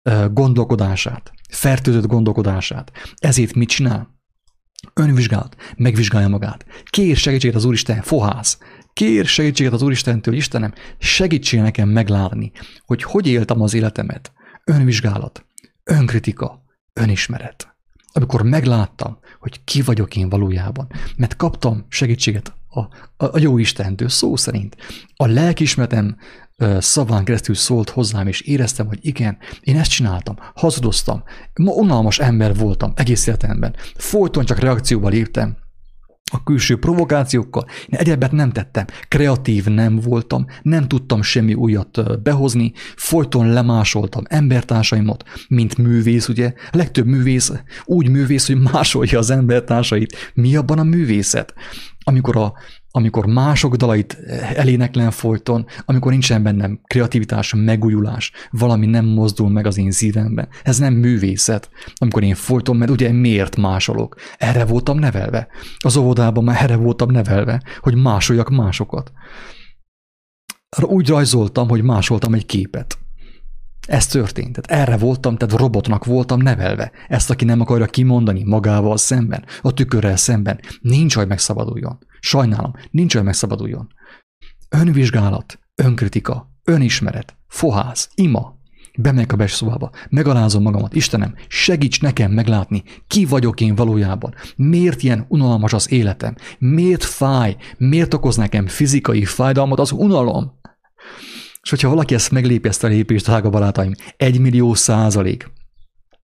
uh, 0.10 0.34
gondolkodását, 0.34 1.32
fertőzött 1.50 2.06
gondolkodását. 2.06 2.92
Ezért 3.16 3.54
mit 3.54 3.70
csinál? 3.70 4.20
Önvizsgálat, 4.94 5.56
megvizsgálja 5.78 6.28
magát. 6.28 6.66
Kér 6.90 7.16
segítséget 7.16 7.56
az 7.56 7.66
Úristen, 7.66 8.02
fohász. 8.02 8.58
Kér 8.94 9.26
segítséget 9.26 9.74
az 9.74 9.82
Úristentől, 9.82 10.34
Istenem, 10.34 10.74
segítsél 10.98 11.62
nekem 11.62 11.90
meglátni, 11.90 12.52
hogy 12.86 13.04
hogy 13.04 13.28
éltem 13.28 13.62
az 13.62 13.74
életemet. 13.74 14.32
Önvizsgálat, 14.64 15.46
önkritika, 15.84 16.62
önismeret 16.94 17.73
amikor 18.14 18.42
megláttam, 18.42 19.18
hogy 19.40 19.64
ki 19.64 19.82
vagyok 19.82 20.16
én 20.16 20.30
valójában, 20.30 20.88
mert 21.16 21.36
kaptam 21.36 21.86
segítséget 21.90 22.54
a, 22.70 22.80
a, 22.80 22.90
a 23.18 23.40
jó 23.40 23.58
Istentől, 23.58 24.10
szó 24.10 24.36
szerint. 24.36 24.78
A 25.16 25.26
lelkismeretem 25.26 26.18
szaván 26.78 27.24
keresztül 27.24 27.56
szólt 27.56 27.90
hozzám, 27.90 28.28
és 28.28 28.42
éreztem, 28.42 28.88
hogy 28.88 29.00
igen, 29.02 29.38
én 29.62 29.78
ezt 29.80 29.92
csináltam, 29.92 30.36
hazudoztam, 30.56 31.24
ma 31.54 31.72
unalmas 31.72 32.20
ember 32.20 32.56
voltam 32.56 32.94
egész 32.96 33.28
életemben, 33.28 33.76
folyton 33.96 34.46
csak 34.46 34.60
reakcióba 34.60 35.10
léptem, 35.10 35.58
a 36.32 36.44
külső 36.44 36.78
provokációkkal. 36.78 37.66
Én 37.86 38.00
egyebet 38.00 38.32
nem 38.32 38.52
tettem. 38.52 38.86
Kreatív 39.08 39.66
nem 39.66 40.00
voltam, 40.00 40.46
nem 40.62 40.88
tudtam 40.88 41.22
semmi 41.22 41.54
újat 41.54 42.22
behozni, 42.24 42.72
folyton 42.96 43.50
lemásoltam 43.50 44.24
embertársaimat, 44.28 45.24
mint 45.48 45.78
művész, 45.78 46.28
ugye? 46.28 46.54
Legtöbb 46.72 47.06
művész 47.06 47.52
úgy 47.86 48.10
művész, 48.10 48.48
hogy 48.48 48.58
másolja 48.72 49.18
az 49.18 49.30
embertársait. 49.30 50.32
Mi 50.34 50.56
abban 50.56 50.80
a 50.80 50.84
művészet? 50.84 51.54
Amikor 52.04 52.38
a 52.38 52.54
amikor 52.96 53.26
mások 53.26 53.76
dalait 53.76 54.18
eléneklen 54.56 55.12
folyton, 55.12 55.66
amikor 55.86 56.12
nincsen 56.12 56.44
bennem 56.44 56.80
kreativitás, 56.84 57.54
megújulás, 57.58 58.32
valami 58.50 58.86
nem 58.86 59.06
mozdul 59.06 59.50
meg 59.50 59.66
az 59.66 59.78
én 59.78 59.92
szívemben. 59.92 60.48
Ez 60.64 60.78
nem 60.78 60.94
művészet, 60.94 61.70
amikor 61.96 62.24
én 62.24 62.36
folyton, 62.36 62.76
mert 62.76 62.92
ugye 62.92 63.12
miért 63.12 63.56
másolok? 63.56 64.16
Erre 64.38 64.66
voltam 64.66 65.00
nevelve. 65.00 65.48
Az 65.78 65.98
óvodában 65.98 66.44
már 66.44 66.62
erre 66.64 66.76
voltam 66.76 67.12
nevelve, 67.12 67.62
hogy 67.80 67.96
másoljak 67.96 68.50
másokat. 68.50 69.12
Úgy 70.82 71.08
rajzoltam, 71.08 71.70
hogy 71.70 71.84
másoltam 71.84 72.34
egy 72.34 72.46
képet. 72.46 72.98
Ez 73.88 74.08
történt. 74.08 74.62
Tehát 74.62 74.88
erre 74.88 74.98
voltam, 74.98 75.38
tehát 75.38 75.58
robotnak 75.58 76.06
voltam 76.06 76.42
nevelve. 76.42 76.92
Ezt, 77.08 77.30
aki 77.30 77.46
nem 77.46 77.62
akarja 77.62 77.86
kimondani 77.86 78.44
magával 78.44 78.98
szemben, 78.98 79.46
a 79.62 79.74
tükörrel 79.74 80.16
szemben, 80.16 80.60
nincs, 80.82 81.16
hogy 81.16 81.28
megszabaduljon. 81.28 81.98
Sajnálom, 82.20 82.72
nincs, 82.92 83.14
hogy 83.14 83.24
megszabaduljon. 83.24 83.88
Önvizsgálat, 84.70 85.60
önkritika, 85.76 86.52
önismeret, 86.64 87.38
foház, 87.48 88.10
ima. 88.16 88.62
Bemegyek 88.98 89.32
a 89.32 89.36
beszobába, 89.36 89.92
megalázom 90.10 90.62
magamat, 90.62 90.96
Istenem, 90.96 91.36
segíts 91.48 92.02
nekem 92.02 92.32
meglátni, 92.32 92.84
ki 93.08 93.26
vagyok 93.26 93.62
én 93.62 93.76
valójában, 93.76 94.34
miért 94.56 95.04
ilyen 95.04 95.26
unalmas 95.28 95.74
az 95.74 95.92
életem, 95.92 96.36
miért 96.60 97.04
fáj, 97.04 97.56
miért 97.78 98.14
okoz 98.14 98.36
nekem 98.36 98.68
fizikai 98.68 99.26
fájdalmat 99.26 99.80
az 99.80 99.92
unalom. 99.92 100.60
És 101.64 101.70
hogyha 101.70 101.90
valaki 101.90 102.14
ezt 102.14 102.32
meglépi, 102.32 102.68
ezt 102.68 102.84
a 102.84 102.88
lépést, 102.88 103.26
drága 103.26 103.50
barátaim, 103.50 103.94
egy 104.18 104.40
millió 104.40 104.74
százalék, 104.74 105.52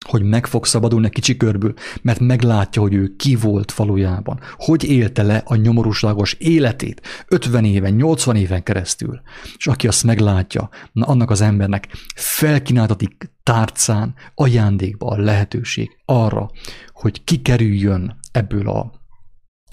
hogy 0.07 0.23
meg 0.23 0.47
fog 0.47 0.67
szabadulni 0.67 1.11
kicsi 1.11 1.37
körből, 1.37 1.75
mert 2.03 2.21
meglátja, 2.21 2.83
hogy 2.83 2.95
ő 2.95 3.15
ki 3.17 3.37
volt 3.37 3.73
valójában, 3.73 4.41
hogy 4.57 4.85
élte 4.85 5.23
le 5.23 5.43
a 5.45 5.55
nyomorúságos 5.55 6.33
életét 6.33 7.01
50 7.29 7.65
éven, 7.65 7.95
80 7.95 8.37
éven 8.37 8.63
keresztül. 8.63 9.21
És 9.57 9.67
aki 9.67 9.87
azt 9.89 10.05
meglátja, 10.05 10.69
na 10.93 11.07
annak 11.07 11.31
az 11.31 11.41
embernek 11.41 11.89
felkínáltatik 12.15 13.31
tárcán 13.43 14.15
ajándékba 14.35 15.07
a 15.07 15.19
lehetőség 15.19 15.91
arra, 16.05 16.51
hogy 16.93 17.25
kikerüljön 17.25 18.17
ebből 18.33 18.69
a 18.69 18.98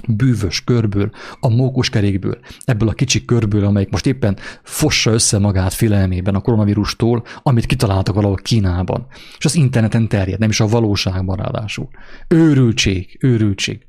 bűvös 0.08 0.64
körből, 0.64 1.12
a 1.40 1.50
mókuskerékből, 1.50 2.40
ebből 2.66 2.88
a 2.88 2.94
kicsi 2.94 3.26
körből, 3.26 3.66
amelyik 3.66 3.90
most 3.90 4.06
éppen 4.06 4.38
fossa 4.64 5.12
össze 5.12 5.40
magát 5.40 5.74
félelmében 5.74 6.36
a 6.36 6.42
koronavírustól, 6.42 7.24
amit 7.44 7.66
kitaláltak 7.66 8.16
valahol 8.16 8.36
Kínában. 8.36 9.08
És 9.38 9.46
az 9.46 9.56
interneten 9.56 10.08
terjed, 10.08 10.40
nem 10.40 10.50
is 10.50 10.60
a 10.60 10.68
valóságban 10.68 11.38
ráadásul. 11.38 11.90
Őrültség, 12.28 13.18
őrültség. 13.20 13.86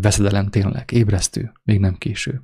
Veszedelem 0.00 0.48
tényleg, 0.48 0.90
ébresztő, 0.92 1.52
még 1.62 1.80
nem 1.80 1.94
késő. 1.94 2.42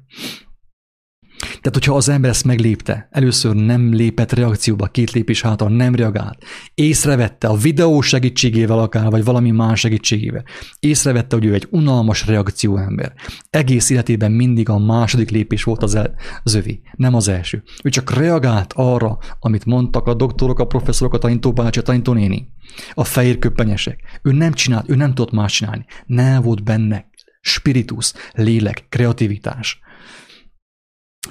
Tehát, 1.41 1.73
hogyha 1.73 1.95
az 1.95 2.09
ember 2.09 2.31
ezt 2.31 2.45
meglépte, 2.45 3.09
először 3.11 3.55
nem 3.55 3.93
lépett 3.93 4.33
reakcióba, 4.33 4.87
két 4.87 5.11
lépés 5.11 5.43
hátra 5.43 5.69
nem 5.69 5.95
reagált, 5.95 6.45
észrevette 6.75 7.49
a 7.49 7.57
videó 7.57 8.01
segítségével 8.01 8.79
akár, 8.79 9.11
vagy 9.11 9.25
valami 9.25 9.51
más 9.51 9.81
segítségével, 9.81 10.45
észrevette, 10.81 11.37
hogy 11.37 11.45
ő 11.45 11.55
egy 11.55 11.67
unalmas 11.71 12.27
reakcióember. 12.27 13.13
Egész 13.51 13.91
életében 13.91 14.33
mindig 14.33 14.69
a 14.69 14.79
második 14.79 15.31
lépés 15.31 15.63
volt 15.63 15.83
az, 15.83 15.95
el, 15.95 16.15
az 16.43 16.55
övé, 16.55 16.81
nem 16.97 17.15
az 17.15 17.29
első. 17.29 17.63
Ő 17.83 17.89
csak 17.89 18.11
reagált 18.11 18.73
arra, 18.77 19.19
amit 19.39 19.65
mondtak 19.65 20.07
a 20.07 20.15
doktorok, 20.15 20.59
a 20.59 20.67
professzorok, 20.67 21.15
a 21.15 21.19
tanítóbácsi, 21.19 21.79
a 21.79 21.83
tanítónéni, 21.83 22.49
a 22.93 23.05
fehér 23.05 23.39
köppenyesek. 23.39 24.21
Ő 24.23 24.33
nem 24.33 24.53
csinált, 24.53 24.91
ő 24.91 24.95
nem 24.95 25.15
tudott 25.15 25.33
más 25.33 25.53
csinálni. 25.53 25.85
Nem 26.07 26.43
volt 26.43 26.65
benne 26.65 27.09
spiritus, 27.41 28.13
lélek, 28.33 28.87
kreativitás. 28.89 29.81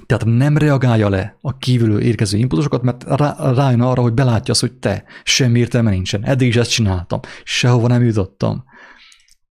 Tehát 0.05 0.25
nem 0.25 0.57
reagálja 0.57 1.09
le 1.09 1.37
a 1.41 1.57
kívülről 1.57 1.99
érkező 1.99 2.37
impulzusokat, 2.37 2.81
mert 2.81 3.03
rá, 3.03 3.35
rájön 3.53 3.81
arra, 3.81 4.01
hogy 4.01 4.13
belátja 4.13 4.53
azt, 4.53 4.61
hogy 4.61 4.73
te, 4.73 5.03
semmi 5.23 5.59
értelme 5.59 5.89
nincsen. 5.89 6.25
Eddig 6.25 6.47
is 6.47 6.55
ezt 6.55 6.71
csináltam, 6.71 7.19
sehova 7.43 7.87
nem 7.87 8.03
jutottam. 8.03 8.63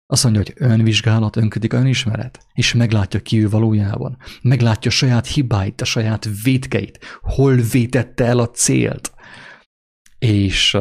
Azt 0.10 0.24
mondja, 0.24 0.42
hogy 0.42 0.54
önvizsgálat, 0.70 1.36
önkritika, 1.36 1.78
önismeret, 1.78 2.40
és 2.54 2.74
meglátja 2.74 3.20
ki 3.20 3.44
ő 3.44 3.50
valójában. 3.50 4.18
Meglátja 4.42 4.92
a 4.92 4.94
saját 4.94 5.28
hibáit, 5.28 5.82
a 5.82 5.86
saját 5.86 6.28
vétkeit, 6.44 7.00
hol 7.22 7.56
vétette 7.56 8.26
el 8.26 8.40
a 8.40 8.50
célt. 8.50 9.12
És 10.20 10.78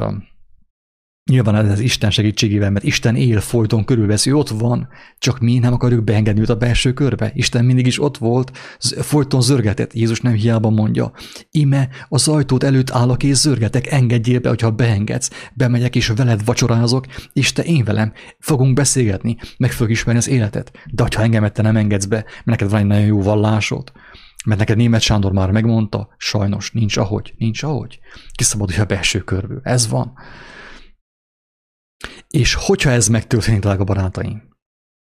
Nyilván 1.31 1.71
ez 1.71 1.81
Isten 1.81 2.11
segítségével, 2.11 2.71
mert 2.71 2.85
Isten 2.85 3.17
él 3.17 3.41
folyton 3.41 3.85
körülvesz, 3.85 4.27
ő 4.27 4.35
ott 4.35 4.49
van, 4.49 4.89
csak 5.19 5.39
mi 5.39 5.59
nem 5.59 5.73
akarjuk 5.73 6.05
beengedni 6.05 6.41
őt 6.41 6.49
a 6.49 6.57
belső 6.57 6.93
körbe. 6.93 7.31
Isten 7.35 7.65
mindig 7.65 7.87
is 7.87 8.01
ott 8.03 8.19
volt, 8.19 8.59
folyton 9.01 9.41
zörgetett. 9.41 9.93
Jézus 9.93 10.21
nem 10.21 10.33
hiába 10.33 10.71
mondja, 10.71 11.13
ime 11.51 11.89
az 12.09 12.29
ajtót 12.29 12.65
előtt 12.65 12.91
állok 12.91 13.23
és 13.23 13.37
zörgetek, 13.37 13.87
engedjél 13.87 14.41
be, 14.41 14.49
hogyha 14.49 14.71
beengedsz. 14.71 15.31
Bemegyek 15.55 15.97
és 15.97 16.09
veled 16.09 16.45
vacsorázok, 16.45 17.07
és 17.33 17.53
te 17.53 17.63
én 17.63 17.85
velem 17.85 18.13
fogunk 18.39 18.75
beszélgetni, 18.75 19.37
meg 19.59 19.73
fogjuk 19.73 19.97
ismerni 19.97 20.21
az 20.21 20.29
életet. 20.29 20.73
De 20.91 21.05
ha 21.15 21.23
engemet 21.23 21.53
te 21.53 21.63
nem 21.63 21.77
engedsz 21.77 22.05
be, 22.05 22.17
mert 22.17 22.45
neked 22.45 22.71
van 22.71 22.81
egy 22.81 22.87
nagyon 22.87 23.07
jó 23.07 23.23
vallásod, 23.23 23.93
mert 24.45 24.59
neked 24.59 24.77
német 24.77 25.01
Sándor 25.01 25.33
már 25.33 25.51
megmondta, 25.51 26.09
sajnos 26.17 26.71
nincs 26.71 26.97
ahogy, 26.97 27.35
nincs 27.39 27.63
ahogy. 27.63 27.99
Kiszabadulj 28.35 28.79
a 28.79 28.85
belső 28.85 29.19
körből. 29.19 29.61
Ez 29.63 29.89
van. 29.89 30.13
És 32.31 32.55
hogyha 32.55 32.91
ez 32.91 33.09
megtörténik, 33.09 33.61
drága 33.61 33.85
barátaim, 33.85 34.43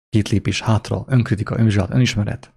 két 0.08 0.28
lépés 0.28 0.60
hátra, 0.60 1.04
önkritika, 1.06 1.58
önvizsgálat, 1.58 1.94
önismeret, 1.94 2.52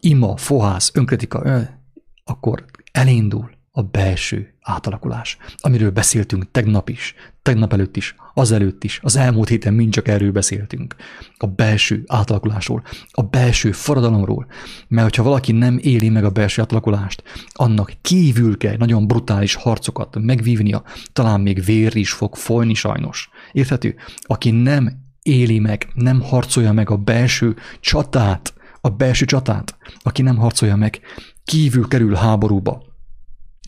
ima, 0.00 0.36
fohász, 0.36 0.90
önkritika, 0.94 1.40
ön, 1.44 1.92
akkor 2.24 2.64
elindul 2.92 3.50
a 3.76 3.82
belső 3.82 4.54
átalakulás, 4.60 5.36
amiről 5.56 5.90
beszéltünk 5.90 6.50
tegnap 6.50 6.88
is, 6.88 7.14
tegnap 7.42 7.72
előtt 7.72 7.96
is, 7.96 8.14
azelőtt 8.34 8.84
is, 8.84 9.00
az 9.02 9.16
elmúlt 9.16 9.48
héten 9.48 9.74
mind 9.74 9.92
csak 9.92 10.08
erről 10.08 10.32
beszéltünk. 10.32 10.94
A 11.36 11.46
belső 11.46 12.04
átalakulásról, 12.06 12.82
a 13.10 13.22
belső 13.22 13.72
forradalomról, 13.72 14.46
mert 14.88 15.08
hogyha 15.08 15.22
valaki 15.22 15.52
nem 15.52 15.78
éli 15.82 16.08
meg 16.08 16.24
a 16.24 16.30
belső 16.30 16.62
átalakulást, 16.62 17.22
annak 17.52 17.92
kívül 18.00 18.56
kell 18.56 18.76
nagyon 18.76 19.06
brutális 19.06 19.54
harcokat 19.54 20.16
megvívnia, 20.20 20.82
talán 21.12 21.40
még 21.40 21.64
vér 21.64 21.96
is 21.96 22.12
fog 22.12 22.36
folyni 22.36 22.74
sajnos. 22.74 23.30
Érthető? 23.54 23.94
Aki 24.22 24.50
nem 24.50 24.92
éli 25.22 25.58
meg, 25.58 25.88
nem 25.94 26.20
harcolja 26.20 26.72
meg 26.72 26.90
a 26.90 26.96
belső 26.96 27.56
csatát, 27.80 28.54
a 28.80 28.88
belső 28.88 29.24
csatát, 29.24 29.76
aki 30.02 30.22
nem 30.22 30.36
harcolja 30.36 30.76
meg, 30.76 31.00
kívül 31.44 31.88
kerül 31.88 32.14
háborúba, 32.14 32.82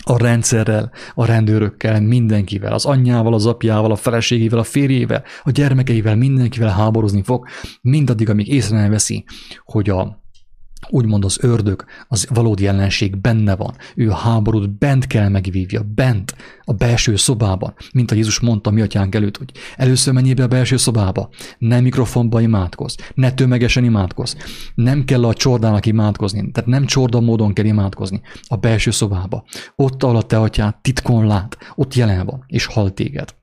a 0.05 0.19
rendszerrel, 0.19 0.93
a 1.15 1.25
rendőrökkel, 1.25 2.01
mindenkivel, 2.01 2.73
az 2.73 2.85
anyjával, 2.85 3.35
az 3.35 3.47
apjával, 3.47 3.91
a 3.91 3.97
feleségével, 3.97 4.59
a 4.59 4.65
férjével, 4.65 5.25
a 5.43 5.51
gyermekeivel, 5.51 6.17
mindenkivel 6.17 6.71
háborúzni 6.71 7.23
fog, 7.23 7.47
mindaddig, 7.81 8.29
amíg 8.29 8.49
észre 8.49 8.77
nem 8.77 8.91
veszi, 8.91 9.25
hogy 9.65 9.91
a 9.91 10.23
úgymond 10.89 11.25
az 11.25 11.39
ördög, 11.41 11.85
az 12.09 12.27
valódi 12.31 12.67
ellenség 12.67 13.17
benne 13.17 13.57
van. 13.57 13.75
Ő 13.95 14.11
a 14.11 14.15
háborút 14.15 14.79
bent 14.79 15.07
kell 15.07 15.29
megvívja, 15.29 15.83
bent, 15.95 16.35
a 16.65 16.73
belső 16.73 17.17
szobában, 17.17 17.75
mint 17.93 18.11
a 18.11 18.15
Jézus 18.15 18.41
mondta 18.41 18.71
mi 18.71 18.81
atyánk 18.81 19.15
előtt, 19.15 19.37
hogy 19.37 19.53
először 19.77 20.15
menjél 20.15 20.35
be 20.35 20.43
a 20.43 20.49
belső 20.49 20.77
szobába, 20.77 21.29
ne 21.59 21.81
mikrofonba 21.81 22.41
imádkoz, 22.41 22.97
ne 23.15 23.33
tömegesen 23.33 23.85
imádkoz, 23.85 24.37
nem 24.75 25.05
kell 25.05 25.25
a 25.25 25.35
csordának 25.35 25.87
imádkozni, 25.87 26.51
tehát 26.51 26.71
nem 26.71 26.87
csorda 26.87 27.21
módon 27.21 27.53
kell 27.53 27.65
imádkozni 27.65 28.21
a 28.47 28.57
belső 28.57 28.91
szobába. 28.91 29.45
Ott, 29.77 30.03
ahol 30.03 30.17
a 30.17 30.23
te 30.23 30.41
atyád 30.41 30.77
titkon 30.81 31.27
lát, 31.27 31.57
ott 31.75 31.95
jelen 31.95 32.27
van, 32.27 32.45
és 32.47 32.67
hal 32.67 32.93
téged. 32.93 33.35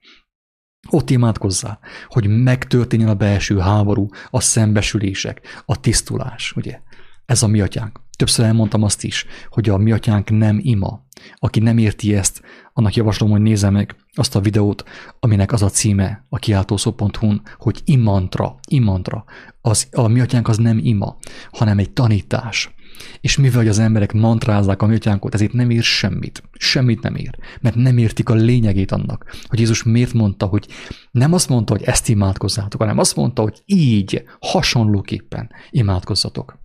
Ott 0.89 1.09
imádkozzál, 1.09 1.79
hogy 2.07 2.27
megtörténjen 2.27 3.09
a 3.09 3.15
belső 3.15 3.57
háború, 3.57 4.07
a 4.29 4.39
szembesülések, 4.39 5.63
a 5.65 5.79
tisztulás, 5.79 6.53
ugye? 6.55 6.79
Ez 7.25 7.43
a 7.43 7.47
mi 7.47 7.61
atyánk. 7.61 8.01
Többször 8.17 8.45
elmondtam 8.45 8.83
azt 8.83 9.03
is, 9.03 9.25
hogy 9.49 9.69
a 9.69 9.77
mi 9.77 9.91
atyánk 9.91 10.29
nem 10.29 10.59
ima. 10.61 11.05
Aki 11.35 11.59
nem 11.59 11.77
érti 11.77 12.15
ezt, 12.15 12.41
annak 12.73 12.93
javaslom, 12.93 13.29
hogy 13.29 13.41
nézze 13.41 13.69
meg 13.69 13.95
azt 14.13 14.35
a 14.35 14.39
videót, 14.39 14.83
aminek 15.19 15.51
az 15.51 15.61
a 15.61 15.69
címe 15.69 16.25
a 16.29 16.37
kiáltószó.hu-n, 16.37 17.41
hogy 17.57 17.81
imantra, 17.85 18.59
imantra. 18.67 19.23
Az, 19.61 19.87
a 19.91 20.07
mi 20.07 20.19
atyánk 20.19 20.47
az 20.47 20.57
nem 20.57 20.79
ima, 20.83 21.17
hanem 21.51 21.79
egy 21.79 21.91
tanítás. 21.91 22.75
És 23.21 23.37
mivel 23.37 23.57
hogy 23.57 23.67
az 23.67 23.79
emberek 23.79 24.13
mantrázzák 24.13 24.81
a 24.81 24.85
mi 24.85 24.95
atyánkot, 24.95 25.33
ezért 25.33 25.53
nem 25.53 25.69
ér 25.69 25.83
semmit. 25.83 26.43
Semmit 26.51 27.01
nem 27.01 27.15
ér. 27.15 27.37
Mert 27.61 27.75
nem 27.75 27.97
értik 27.97 28.29
a 28.29 28.33
lényegét 28.33 28.91
annak, 28.91 29.35
hogy 29.47 29.59
Jézus 29.59 29.83
miért 29.83 30.13
mondta, 30.13 30.45
hogy 30.45 30.67
nem 31.11 31.33
azt 31.33 31.49
mondta, 31.49 31.73
hogy 31.73 31.83
ezt 31.83 32.09
imádkozzátok, 32.09 32.79
hanem 32.79 32.97
azt 32.97 33.15
mondta, 33.15 33.41
hogy 33.41 33.61
így, 33.65 34.23
hasonlóképpen 34.39 35.49
imádkozzatok. 35.69 36.61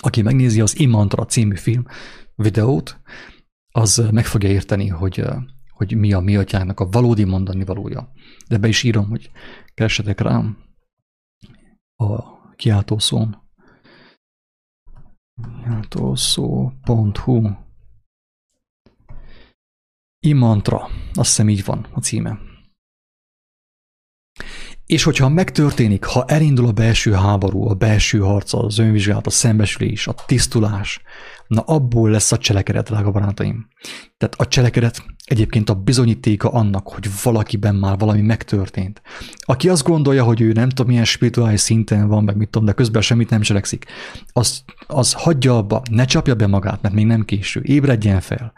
Aki 0.00 0.22
megnézi 0.22 0.60
az 0.60 0.78
Imantra 0.78 1.24
című 1.24 1.56
film 1.56 1.84
videót, 2.34 3.00
az 3.72 4.08
meg 4.12 4.26
fogja 4.26 4.48
érteni, 4.48 4.88
hogy, 4.88 5.24
hogy 5.68 5.96
mi 5.96 6.12
a 6.12 6.20
mi 6.20 6.36
atyának 6.36 6.80
a 6.80 6.88
valódi 6.88 7.24
mondani 7.24 7.64
valója. 7.64 8.12
De 8.48 8.58
be 8.58 8.68
is 8.68 8.82
írom, 8.82 9.08
hogy 9.08 9.30
keressetek 9.74 10.20
rám 10.20 10.58
a 11.96 12.38
kiáltószón. 12.54 13.48
Kiáltószó.hu 15.62 17.50
Imantra, 20.26 20.88
azt 21.12 21.28
hiszem 21.28 21.48
így 21.48 21.64
van 21.64 21.86
a 21.92 22.00
címe. 22.00 22.38
És 24.90 25.02
hogyha 25.02 25.28
megtörténik, 25.28 26.04
ha 26.04 26.24
elindul 26.26 26.66
a 26.66 26.72
belső 26.72 27.12
háború, 27.12 27.68
a 27.68 27.74
belső 27.74 28.18
harc, 28.18 28.52
az 28.52 28.78
önvizsgálat, 28.78 29.26
a 29.26 29.30
szembesülés, 29.30 30.06
a 30.06 30.14
tisztulás, 30.26 31.00
na 31.50 31.60
abból 31.60 32.10
lesz 32.10 32.32
a 32.32 32.38
cselekedet, 32.38 32.88
drága 32.88 33.10
barátaim. 33.10 33.68
Tehát 34.18 34.34
a 34.38 34.48
cselekedet 34.48 35.04
egyébként 35.24 35.70
a 35.70 35.74
bizonyítéka 35.74 36.48
annak, 36.48 36.88
hogy 36.88 37.08
valakiben 37.22 37.74
már 37.74 37.98
valami 37.98 38.20
megtörtént. 38.20 39.02
Aki 39.38 39.68
azt 39.68 39.82
gondolja, 39.82 40.24
hogy 40.24 40.40
ő 40.40 40.52
nem 40.52 40.68
tudom 40.68 40.86
milyen 40.86 41.04
spirituális 41.04 41.60
szinten 41.60 42.08
van, 42.08 42.24
meg 42.24 42.36
mit 42.36 42.48
tudom, 42.48 42.66
de 42.66 42.72
közben 42.72 43.02
semmit 43.02 43.30
nem 43.30 43.40
cselekszik, 43.40 43.84
az, 44.32 44.64
az 44.86 45.12
hagyja 45.12 45.56
abba, 45.56 45.82
ne 45.90 46.04
csapja 46.04 46.34
be 46.34 46.46
magát, 46.46 46.82
mert 46.82 46.94
még 46.94 47.06
nem 47.06 47.24
késő, 47.24 47.60
ébredjen 47.64 48.20
fel. 48.20 48.52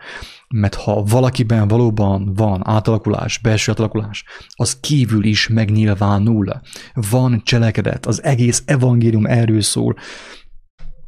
Mert 0.49 0.75
ha 0.75 1.03
valakiben 1.03 1.69
valóban 1.69 2.35
van 2.35 2.61
átalakulás, 2.69 3.39
belső 3.39 3.71
átalakulás, 3.71 4.25
az 4.49 4.81
kívül 4.81 5.25
is 5.25 5.49
megnyilvánul. 5.49 6.61
Van 6.95 7.43
cselekedet, 7.45 8.07
az 8.07 8.23
egész 8.23 8.63
evangélium 8.67 9.27
erről 9.27 9.61
szól, 9.61 9.97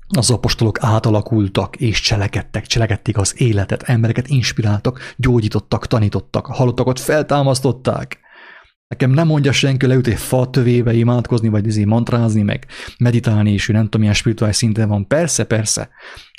az 0.08 0.30
apostolok 0.30 0.78
átalakultak 0.80 1.76
és 1.76 2.00
cselekedtek, 2.00 2.66
cselekedték 2.66 3.16
az 3.16 3.40
életet, 3.40 3.82
embereket 3.82 4.28
inspiráltak, 4.28 5.14
gyógyítottak, 5.16 5.86
tanítottak, 5.86 6.46
halottakat 6.46 7.00
feltámasztották. 7.00 8.22
Nekem 8.88 9.10
nem 9.10 9.26
mondja 9.26 9.52
senki, 9.52 9.86
leüt 9.86 10.06
egy 10.06 10.18
fa 10.18 10.50
tövébe 10.50 10.92
imádkozni, 10.92 11.48
vagy 11.48 11.66
izé 11.66 11.84
mantrázni, 11.84 12.42
meg 12.42 12.66
meditálni, 12.98 13.52
és 13.52 13.66
nem 13.66 13.82
tudom, 13.82 14.00
milyen 14.00 14.14
spirituális 14.14 14.56
szinten 14.56 14.88
van. 14.88 15.06
Persze, 15.06 15.44
persze. 15.44 15.88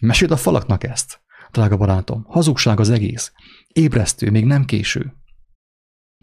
Meséld 0.02 0.32
a 0.32 0.38
falaknak 0.38 0.84
ezt, 0.84 1.20
drága 1.52 1.78
barátom. 1.78 2.26
Hazugság 2.28 2.80
az 2.80 2.90
egész. 2.90 3.32
Ébresztő, 3.68 4.30
még 4.30 4.46
nem 4.46 4.66
késő. 4.66 5.14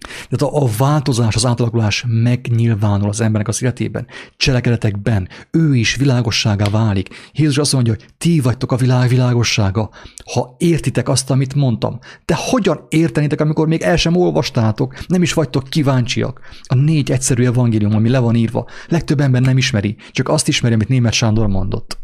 Tehát 0.02 0.54
a, 0.54 0.62
a 0.62 0.68
változás, 0.78 1.34
az 1.34 1.46
átalakulás 1.46 2.04
megnyilvánul 2.08 3.08
az 3.08 3.20
embernek 3.20 3.48
az 3.48 3.62
életében, 3.62 4.06
cselekedetekben, 4.36 5.28
ő 5.50 5.76
is 5.76 5.96
világosságá 5.96 6.64
válik. 6.70 7.08
Jézus 7.32 7.58
azt 7.58 7.72
mondja, 7.72 7.92
hogy 7.92 8.06
ti 8.18 8.40
vagytok 8.40 8.72
a 8.72 8.76
világ 8.76 9.08
világossága, 9.08 9.90
ha 10.32 10.54
értitek 10.58 11.08
azt, 11.08 11.30
amit 11.30 11.54
mondtam. 11.54 11.98
De 12.24 12.34
hogyan 12.38 12.86
értenitek, 12.88 13.40
amikor 13.40 13.68
még 13.68 13.82
el 13.82 13.96
sem 13.96 14.16
olvastátok, 14.16 15.06
nem 15.06 15.22
is 15.22 15.32
vagytok 15.32 15.68
kíváncsiak? 15.68 16.40
A 16.62 16.74
négy 16.74 17.10
egyszerű 17.10 17.44
evangélium, 17.44 17.94
ami 17.94 18.08
le 18.08 18.18
van 18.18 18.34
írva, 18.34 18.66
legtöbb 18.88 19.20
ember 19.20 19.42
nem 19.42 19.56
ismeri, 19.56 19.96
csak 20.10 20.28
azt 20.28 20.48
ismeri, 20.48 20.74
amit 20.74 20.88
német 20.88 21.12
Sándor 21.12 21.46
mondott, 21.46 21.98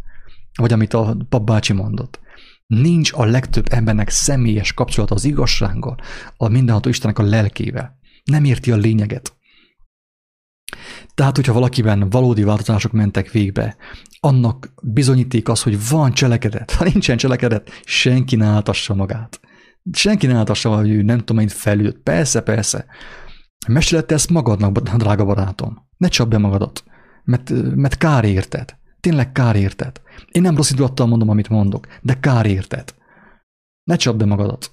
vagy 0.55 0.73
amit 0.73 0.95
a 0.95 1.17
papbácsi 1.29 1.73
mondott. 1.73 2.21
Nincs 2.69 3.13
a 3.13 3.25
legtöbb 3.25 3.67
embernek 3.71 4.09
személyes 4.09 4.73
kapcsolata 4.73 5.15
az 5.15 5.25
igazsággal, 5.25 5.97
a 6.37 6.49
mindenható 6.49 6.89
Istennek 6.89 7.19
a 7.19 7.23
lelkével. 7.23 7.99
Nem 8.25 8.45
érti 8.45 8.73
a 8.73 8.77
lényeget. 8.77 9.37
Tehát, 11.15 11.37
hogyha 11.37 11.53
valakiben 11.53 12.11
valódi 12.11 12.43
változások 12.43 12.93
mentek 12.93 13.31
végbe, 13.31 13.77
annak 14.21 14.73
bizonyíték 14.83 15.49
az, 15.49 15.63
hogy 15.63 15.89
van 15.89 16.13
cselekedet. 16.13 16.71
Ha 16.71 16.85
nincsen 16.85 17.17
cselekedet, 17.17 17.71
senki 17.85 18.37
ne 18.37 18.47
áltassa 18.47 18.95
magát. 18.95 19.41
Senki 19.93 20.27
ne 20.27 20.35
áltassa, 20.35 20.77
hogy 20.77 20.91
ő 20.91 21.03
nem 21.03 21.19
tudom, 21.19 21.37
hogy 21.37 21.53
felült. 21.53 21.97
Persze, 21.97 22.41
persze. 22.41 22.87
Mesélette 23.69 24.15
ezt 24.15 24.31
magadnak, 24.31 24.79
drága 24.79 25.25
barátom. 25.25 25.87
Ne 25.97 26.09
csapd 26.09 26.31
be 26.31 26.39
magadat, 26.39 26.85
mert, 27.25 27.51
mert 27.75 27.97
kár 27.97 28.25
érted. 28.25 28.77
Tényleg 29.01 29.33
kár 29.33 29.57
érted. 29.57 30.01
Én 30.33 30.43
nem 30.43 30.57
rossz 30.57 30.71
indulattal 30.71 31.07
mondom, 31.07 31.29
amit 31.29 31.49
mondok, 31.49 31.87
de 32.03 32.21
kár 32.21 32.47
érted. 32.47 32.95
Ne 33.85 33.97
csapd 33.97 34.19
be 34.19 34.25
magadat. 34.25 34.71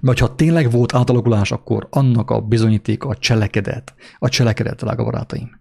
Mert 0.00 0.18
ha 0.18 0.34
tényleg 0.34 0.70
volt 0.70 0.94
átalakulás, 0.94 1.52
akkor 1.52 1.88
annak 1.90 2.30
a 2.30 2.40
bizonyítéka 2.40 3.08
a 3.08 3.16
cselekedet. 3.16 3.94
A 4.18 4.28
cselekedet, 4.28 4.76
drága 4.76 5.04
barátaim. 5.04 5.60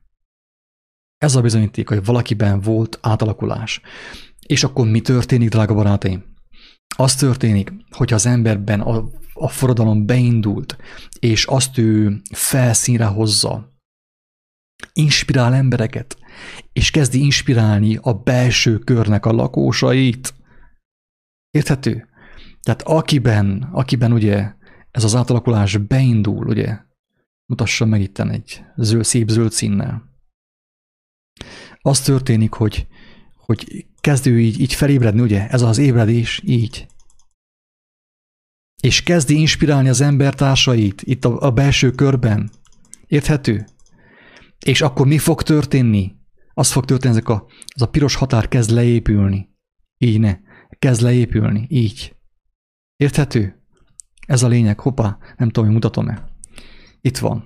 Ez 1.17 1.35
a 1.35 1.41
bizonyíték, 1.41 1.89
hogy 1.89 2.05
valakiben 2.05 2.59
volt 2.59 2.99
átalakulás. 3.01 3.81
És 4.47 4.63
akkor 4.63 4.87
mi 4.87 5.01
történik, 5.01 5.49
drága 5.49 5.73
barátaim? 5.73 6.23
Az 6.97 7.15
történik, 7.15 7.71
hogy 7.89 8.13
az 8.13 8.25
emberben 8.25 8.81
a, 8.81 9.09
a 9.33 9.49
forradalom 9.49 10.05
beindult, 10.05 10.77
és 11.19 11.45
azt 11.45 11.77
ő 11.77 12.21
felszínre 12.33 13.05
hozza, 13.05 13.73
inspirál 14.93 15.53
embereket, 15.53 16.17
és 16.73 16.91
kezdi 16.91 17.19
inspirálni 17.19 17.97
a 18.01 18.13
belső 18.13 18.77
körnek 18.77 19.25
a 19.25 19.31
lakósait. 19.31 20.33
Érthető? 21.49 22.07
Tehát 22.61 22.81
akiben, 22.81 23.69
akiben 23.71 24.11
ugye 24.11 24.53
ez 24.91 25.03
az 25.03 25.15
átalakulás 25.15 25.77
beindul, 25.77 26.47
ugye, 26.47 26.77
mutassa 27.45 27.85
meg 27.85 28.01
itt 28.01 28.19
egy 28.19 28.63
zöld, 28.75 29.03
szép 29.03 29.29
zöld 29.29 29.51
színnel. 29.51 30.13
Az 31.81 32.01
történik, 32.01 32.53
hogy, 32.53 32.87
hogy 33.35 33.85
kezdő 34.01 34.39
így, 34.39 34.59
így 34.59 34.73
felébredni, 34.73 35.21
ugye, 35.21 35.47
ez 35.47 35.61
az 35.61 35.77
ébredés 35.77 36.41
így. 36.45 36.87
És 38.81 39.03
kezdi 39.03 39.39
inspirálni 39.39 39.89
az 39.89 40.01
embertársait 40.01 41.01
itt 41.01 41.25
a, 41.25 41.41
a 41.41 41.51
belső 41.51 41.91
körben. 41.91 42.51
Érthető? 43.07 43.65
És 44.65 44.81
akkor 44.81 45.07
mi 45.07 45.17
fog 45.17 45.41
történni? 45.41 46.14
Az 46.57 46.71
fog 46.71 46.85
történni, 46.85 47.13
ezek 47.13 47.29
a, 47.29 47.45
az 47.75 47.81
a 47.81 47.89
piros 47.89 48.15
határ 48.15 48.47
kezd 48.47 48.71
leépülni. 48.71 49.49
Így 49.97 50.19
ne. 50.19 50.37
Kezd 50.79 51.01
leépülni. 51.01 51.65
Így. 51.69 52.15
Érthető? 52.95 53.63
Ez 54.27 54.43
a 54.43 54.47
lényeg. 54.47 54.79
Hoppá, 54.79 55.17
nem 55.37 55.47
tudom, 55.47 55.65
hogy 55.65 55.73
mutatom-e. 55.73 56.29
Itt 57.01 57.17
van. 57.17 57.39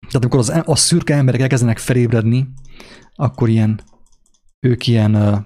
Tehát 0.00 0.14
amikor 0.14 0.38
az, 0.38 0.62
a 0.64 0.76
szürke 0.76 1.14
emberek 1.14 1.40
elkezdenek 1.40 1.78
felébredni, 1.78 2.48
akkor 3.14 3.48
ilyen, 3.48 3.80
ők 4.60 4.86
ilyen 4.86 5.14
uh, 5.14 5.38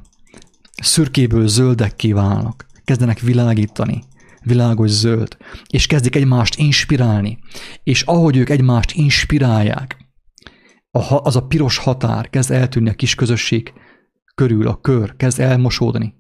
szürkéből 0.83 1.47
zöldek 1.47 1.97
kiválnak. 1.97 2.67
Kezdenek 2.85 3.21
világítani 3.21 4.03
világos 4.43 4.91
zöld, 4.91 5.37
és 5.67 5.87
kezdik 5.87 6.17
egymást 6.17 6.57
inspirálni. 6.59 7.39
És 7.83 8.03
ahogy 8.03 8.37
ők 8.37 8.49
egymást 8.51 8.93
inspirálják, 8.93 10.02
a, 10.93 11.21
az 11.23 11.37
a 11.37 11.47
piros 11.47 11.77
határ 11.77 12.31
kezd 12.31 12.51
eltűnni 12.51 12.89
a 12.89 12.95
kis 12.95 13.15
közösség 13.15 13.73
körül, 14.35 14.67
a 14.67 14.81
kör 14.81 15.17
kezd 15.17 15.41
elmosódni. 15.41 16.15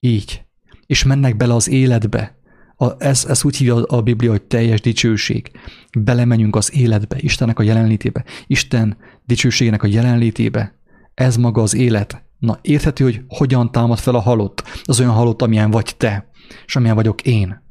Így. 0.00 0.42
És 0.86 1.04
mennek 1.04 1.36
bele 1.36 1.54
az 1.54 1.68
életbe. 1.68 2.36
A, 2.76 3.04
ez, 3.04 3.24
ez 3.24 3.44
úgy 3.44 3.56
hívja 3.56 3.82
a 3.82 4.02
Biblia, 4.02 4.30
hogy 4.30 4.42
teljes 4.42 4.80
dicsőség. 4.80 5.50
Belemenjünk 5.98 6.56
az 6.56 6.74
életbe, 6.74 7.16
Istennek 7.20 7.58
a 7.58 7.62
jelenlétébe. 7.62 8.24
Isten 8.46 8.96
dicsőségének 9.24 9.82
a 9.82 9.86
jelenlétébe. 9.86 10.78
Ez 11.14 11.36
maga 11.36 11.62
az 11.62 11.74
élet. 11.74 12.22
Na, 12.38 12.58
érthető, 12.62 13.04
hogy 13.04 13.20
hogyan 13.28 13.72
támad 13.72 13.98
fel 13.98 14.14
a 14.14 14.20
halott. 14.20 14.62
Az 14.84 15.00
olyan 15.00 15.12
halott, 15.12 15.42
amilyen 15.42 15.70
vagy 15.70 15.94
te, 15.96 16.30
és 16.66 16.76
amilyen 16.76 16.94
vagyok 16.94 17.22
én. 17.22 17.62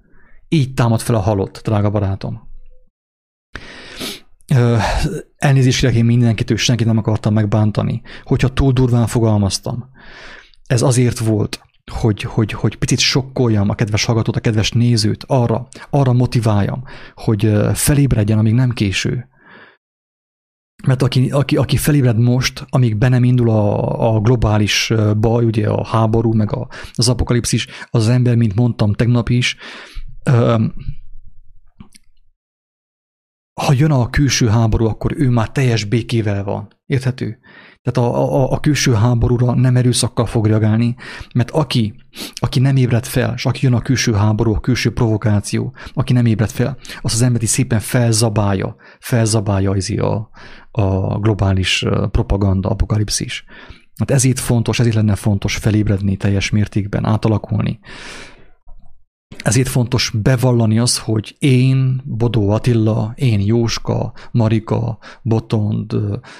Így 0.47 0.73
támad 0.73 0.99
fel 0.99 1.15
a 1.15 1.19
halott, 1.19 1.61
drága 1.63 1.89
barátom. 1.89 2.46
Elnézést 5.37 5.79
kérek 5.79 5.95
én 5.95 6.05
mindenkitől, 6.05 6.57
senkit 6.57 6.85
nem 6.85 6.97
akartam 6.97 7.33
megbántani, 7.33 8.01
hogyha 8.23 8.53
túl 8.53 8.71
durván 8.71 9.07
fogalmaztam. 9.07 9.89
Ez 10.65 10.81
azért 10.81 11.19
volt, 11.19 11.61
hogy, 11.91 12.21
hogy, 12.21 12.51
hogy 12.51 12.75
picit 12.75 12.99
sokkoljam 12.99 13.69
a 13.69 13.75
kedves 13.75 14.05
hallgatót, 14.05 14.35
a 14.35 14.39
kedves 14.39 14.71
nézőt, 14.71 15.23
arra, 15.27 15.67
arra 15.89 16.13
motiváljam, 16.13 16.83
hogy 17.15 17.51
felébredjen, 17.73 18.37
amíg 18.37 18.53
nem 18.53 18.69
késő. 18.69 19.27
Mert 20.87 21.01
aki, 21.01 21.29
aki, 21.29 21.57
aki 21.57 21.77
felébred 21.77 22.17
most, 22.17 22.65
amíg 22.69 22.97
be 22.97 23.07
nem 23.07 23.23
indul 23.23 23.49
a, 23.49 24.15
a 24.15 24.19
globális 24.19 24.93
baj, 25.19 25.45
ugye 25.45 25.69
a 25.69 25.85
háború, 25.85 26.33
meg 26.33 26.53
a, 26.53 26.67
az 26.93 27.09
apokalipszis, 27.09 27.67
az 27.89 28.09
ember, 28.09 28.35
mint 28.35 28.55
mondtam 28.55 28.93
tegnap 28.93 29.29
is, 29.29 29.55
ha 33.61 33.73
jön 33.73 33.91
a 33.91 34.09
külső 34.09 34.47
háború, 34.47 34.85
akkor 34.85 35.13
ő 35.15 35.29
már 35.29 35.49
teljes 35.49 35.83
békével 35.83 36.43
van. 36.43 36.67
Érthető? 36.85 37.39
Tehát 37.81 38.09
a, 38.09 38.41
a, 38.43 38.51
a 38.51 38.59
külső 38.59 38.93
háborúra 38.93 39.53
nem 39.53 39.75
erőszakkal 39.75 40.25
fog 40.25 40.45
reagálni, 40.45 40.95
mert 41.33 41.51
aki, 41.51 41.95
aki 42.35 42.59
nem 42.59 42.75
ébred 42.75 43.05
fel, 43.05 43.33
és 43.35 43.45
aki 43.45 43.59
jön 43.65 43.73
a 43.73 43.81
külső 43.81 44.13
háború, 44.13 44.53
a 44.53 44.59
külső 44.59 44.93
provokáció, 44.93 45.73
aki 45.93 46.13
nem 46.13 46.25
ébred 46.25 46.49
fel, 46.49 46.77
az 47.01 47.13
az 47.13 47.21
emberi 47.21 47.45
szépen 47.45 47.79
felzabálja, 47.79 48.75
felzabálja 48.99 49.75
a, 50.01 50.29
a 50.81 51.19
globális 51.19 51.85
propaganda, 52.11 52.69
apokalipszis. 52.69 53.43
Hát 53.95 54.11
ezért 54.11 54.39
fontos, 54.39 54.79
ezért 54.79 54.95
lenne 54.95 55.15
fontos 55.15 55.55
felébredni 55.55 56.17
teljes 56.17 56.49
mértékben, 56.49 57.05
átalakulni. 57.05 57.79
Ezért 59.43 59.67
fontos 59.67 60.11
bevallani 60.23 60.79
az, 60.79 60.97
hogy 60.99 61.35
én, 61.39 62.01
Bodó 62.05 62.49
Attila, 62.49 63.13
én 63.15 63.39
Jóska, 63.39 64.13
Marika, 64.31 64.97
Botond, 65.21 65.95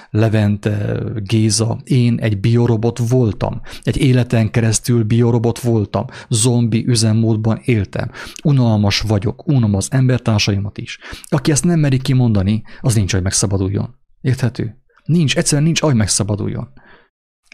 Levente, 0.10 1.04
Géza, 1.16 1.78
én 1.84 2.18
egy 2.20 2.40
biorobot 2.40 3.00
voltam. 3.10 3.62
Egy 3.84 3.98
életen 3.98 4.52
keresztül 4.52 5.04
biorobot 5.04 5.60
voltam. 5.60 6.06
Zombi 6.30 6.88
üzemmódban 6.88 7.62
éltem. 7.66 8.12
Unalmas 8.44 9.00
vagyok, 9.00 9.48
unom 9.48 9.76
az 9.76 9.88
embertársaimat 9.92 10.78
is. 10.78 11.00
Aki 11.24 11.52
ezt 11.52 11.64
nem 11.64 11.80
meri 11.80 11.98
kimondani, 11.98 12.64
az 12.82 12.96
nincs, 12.96 13.14
hogy 13.14 13.24
megszabaduljon. 13.24 13.96
Érthető? 14.22 14.82
Nincs, 15.06 15.38
egyszerűen 15.38 15.64
nincs, 15.64 15.82
hogy 15.82 15.96
megszabaduljon. 15.96 16.68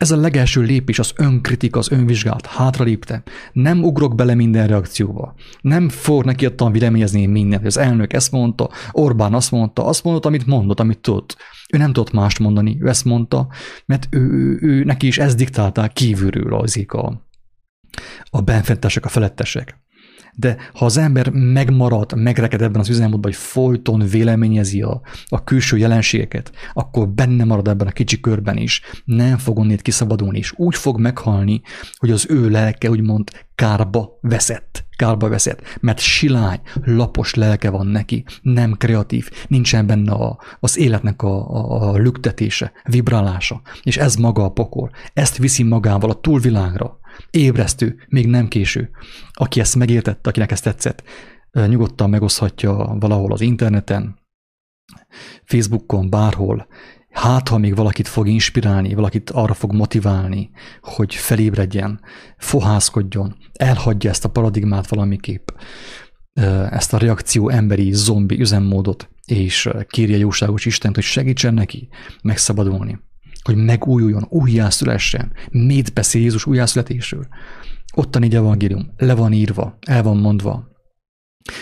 Ez 0.04 0.12
a 0.12 0.18
legelső 0.18 0.62
lépés, 0.62 1.00
az 1.00 1.14
önkritika, 1.16 1.80
az 1.80 1.92
önvizsgálat. 1.92 2.46
Hátralépte. 2.46 3.24
Nem 3.52 3.84
ugrok 3.84 4.16
bele 4.16 4.34
minden 4.34 4.68
reakcióba. 4.68 5.36
Nem 5.62 5.90
fog 5.90 6.26
neki 6.26 6.46
ottan 6.46 6.72
véleményezni 6.72 7.26
mindent. 7.26 7.66
Az 7.66 7.78
elnök 7.78 8.14
ezt 8.14 8.32
mondta, 8.32 8.70
Orbán 8.92 9.34
azt 9.34 9.52
mondta, 9.52 9.86
azt 9.86 10.04
mondta, 10.04 10.28
amit 10.28 10.46
mondott, 10.46 10.80
amit 10.80 11.00
tudott. 11.00 11.38
Ő 11.74 11.78
nem 11.78 11.94
tudott 11.94 12.12
mást 12.12 12.40
mondani, 12.40 12.78
ő 12.82 12.88
ezt 12.88 13.06
mondta, 13.06 13.48
mert 13.86 14.08
ő, 14.10 14.20
ő, 14.20 14.58
ő 14.62 14.84
neki 14.84 15.08
is 15.08 15.18
ezt 15.18 15.38
diktálták 15.38 15.94
kívülről 15.94 16.54
azik 16.54 16.92
a, 16.92 17.28
a 18.24 18.42
benfentesek, 18.42 19.06
a 19.06 19.10
felettesek. 19.10 19.82
De 20.36 20.58
ha 20.74 20.86
az 20.86 20.98
ember 20.98 21.30
megmarad, 21.30 22.14
megreked 22.16 22.62
ebben 22.62 22.82
az 22.82 22.90
üzemmódban, 22.90 23.32
hogy 23.32 23.36
folyton 23.36 24.00
véleményezi 24.00 24.82
a, 24.82 25.02
a 25.28 25.44
külső 25.44 25.78
jelenségeket, 25.78 26.52
akkor 26.74 27.10
benne 27.10 27.44
marad 27.44 27.68
ebben 27.68 27.88
a 27.88 27.92
kicsi 27.92 28.20
körben 28.20 28.58
is, 28.58 28.82
nem 29.06 29.38
fog 29.38 29.60
onnét 29.60 29.82
kiszabadulni, 29.82 30.38
és 30.38 30.54
úgy 30.56 30.76
fog 30.76 31.00
meghalni, 31.00 31.62
hogy 31.98 32.12
az 32.12 32.26
ő 32.30 32.50
lelke 32.50 32.90
úgymond 32.90 33.30
kárba 33.56 34.18
veszett. 34.22 34.86
Kárba 34.96 35.30
veszett, 35.30 35.78
mert 35.82 36.00
silány, 36.00 36.60
lapos 36.84 37.34
lelke 37.34 37.70
van 37.70 37.88
neki, 37.88 38.26
nem 38.42 38.74
kreatív, 38.74 39.30
nincsen 39.48 39.88
benne 39.88 40.12
a, 40.12 40.40
az 40.60 40.78
életnek 40.78 41.22
a, 41.22 41.50
a, 41.50 41.90
a 41.90 41.98
lüktetése, 41.98 42.72
vibrálása, 42.84 43.62
és 43.84 43.98
ez 43.98 44.16
maga 44.16 44.44
a 44.44 44.52
pokol. 44.52 44.92
Ezt 45.14 45.38
viszi 45.38 45.64
magával 45.64 46.10
a 46.10 46.20
túlvilágra. 46.20 47.00
Ébresztő, 47.32 48.06
még 48.08 48.28
nem 48.28 48.48
késő. 48.48 48.90
Aki 49.32 49.60
ezt 49.60 49.76
megértette, 49.76 50.30
akinek 50.30 50.52
ezt 50.52 50.64
tetszett, 50.64 51.04
nyugodtan 51.68 52.10
megoszthatja 52.10 52.96
valahol 53.00 53.32
az 53.32 53.42
interneten, 53.42 54.22
Facebookon, 55.46 56.10
bárhol, 56.10 56.68
hát 57.14 57.48
ha 57.48 57.58
még 57.58 57.76
valakit 57.76 58.08
fog 58.08 58.28
inspirálni, 58.28 58.94
valakit 58.94 59.30
arra 59.30 59.54
fog 59.54 59.74
motiválni, 59.74 60.50
hogy 60.82 61.16
felébredjen, 61.16 62.00
fohászkodjon, 62.38 63.36
elhagyja 63.54 64.10
ezt 64.10 64.26
a 64.26 64.30
paradigmát 64.30 64.88
valamiképp, 64.88 65.48
ezt 66.70 66.94
a 66.94 66.98
reakció 66.98 67.50
emberi 67.50 67.92
zombi 67.92 68.40
üzemmódot, 68.40 69.10
és 69.26 69.70
kérje 69.88 70.18
jóságos 70.18 70.66
Istent, 70.66 70.96
hogy 70.96 71.04
segítsen 71.04 71.54
neki 71.54 71.88
megszabadulni, 72.22 73.00
hogy 73.44 73.56
megújuljon, 73.56 74.26
újjászülessen, 74.30 75.32
mit 75.52 75.94
beszél 75.94 76.22
Jézus 76.22 76.46
újjászületésről. 76.46 77.28
Ott 77.96 78.16
a 78.16 78.20
négy 78.20 78.36
evangélium, 78.36 78.94
le 78.98 79.16
van 79.16 79.34
írva, 79.34 79.78
el 79.82 80.04
van 80.04 80.18
mondva, 80.18 80.72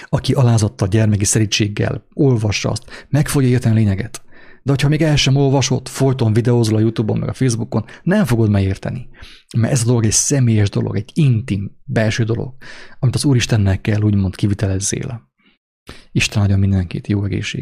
aki 0.10 0.34
alázatta 0.34 0.88
gyermeki 0.88 1.26
szerítséggel, 1.26 2.06
olvassa 2.14 2.70
azt, 2.70 3.08
meg 3.10 3.28
fogja 3.28 3.50
érteni 3.50 3.76
a 3.76 3.78
lényeget. 3.78 4.22
De 4.64 4.72
hogyha 4.72 4.90
még 4.90 5.02
el 5.02 5.16
sem 5.16 5.36
olvasod, 5.36 5.88
folyton 5.88 6.34
videózol 6.34 6.76
a 6.76 6.80
Youtube-on, 6.80 7.20
meg 7.20 7.30
a 7.30 7.34
Facebookon, 7.34 7.86
nem 8.04 8.26
fogod 8.26 8.50
megérteni. 8.50 9.10
Mert 9.58 9.74
ez 9.74 9.82
a 9.82 9.86
dolog 9.86 10.06
egy 10.06 10.12
személyes 10.12 10.70
dolog, 10.70 10.96
egy 10.96 11.12
intim, 11.14 11.72
belső 11.84 12.24
dolog, 12.24 12.54
amit 13.00 13.16
az 13.16 13.26
Úristennel 13.26 13.82
kell 13.82 14.02
úgymond 14.02 14.36
kivitelezzél. 14.36 15.32
Isten 16.12 16.42
áldja 16.42 16.58
mindenkit, 16.58 17.08
jó 17.08 17.24
egészség! 17.24 17.60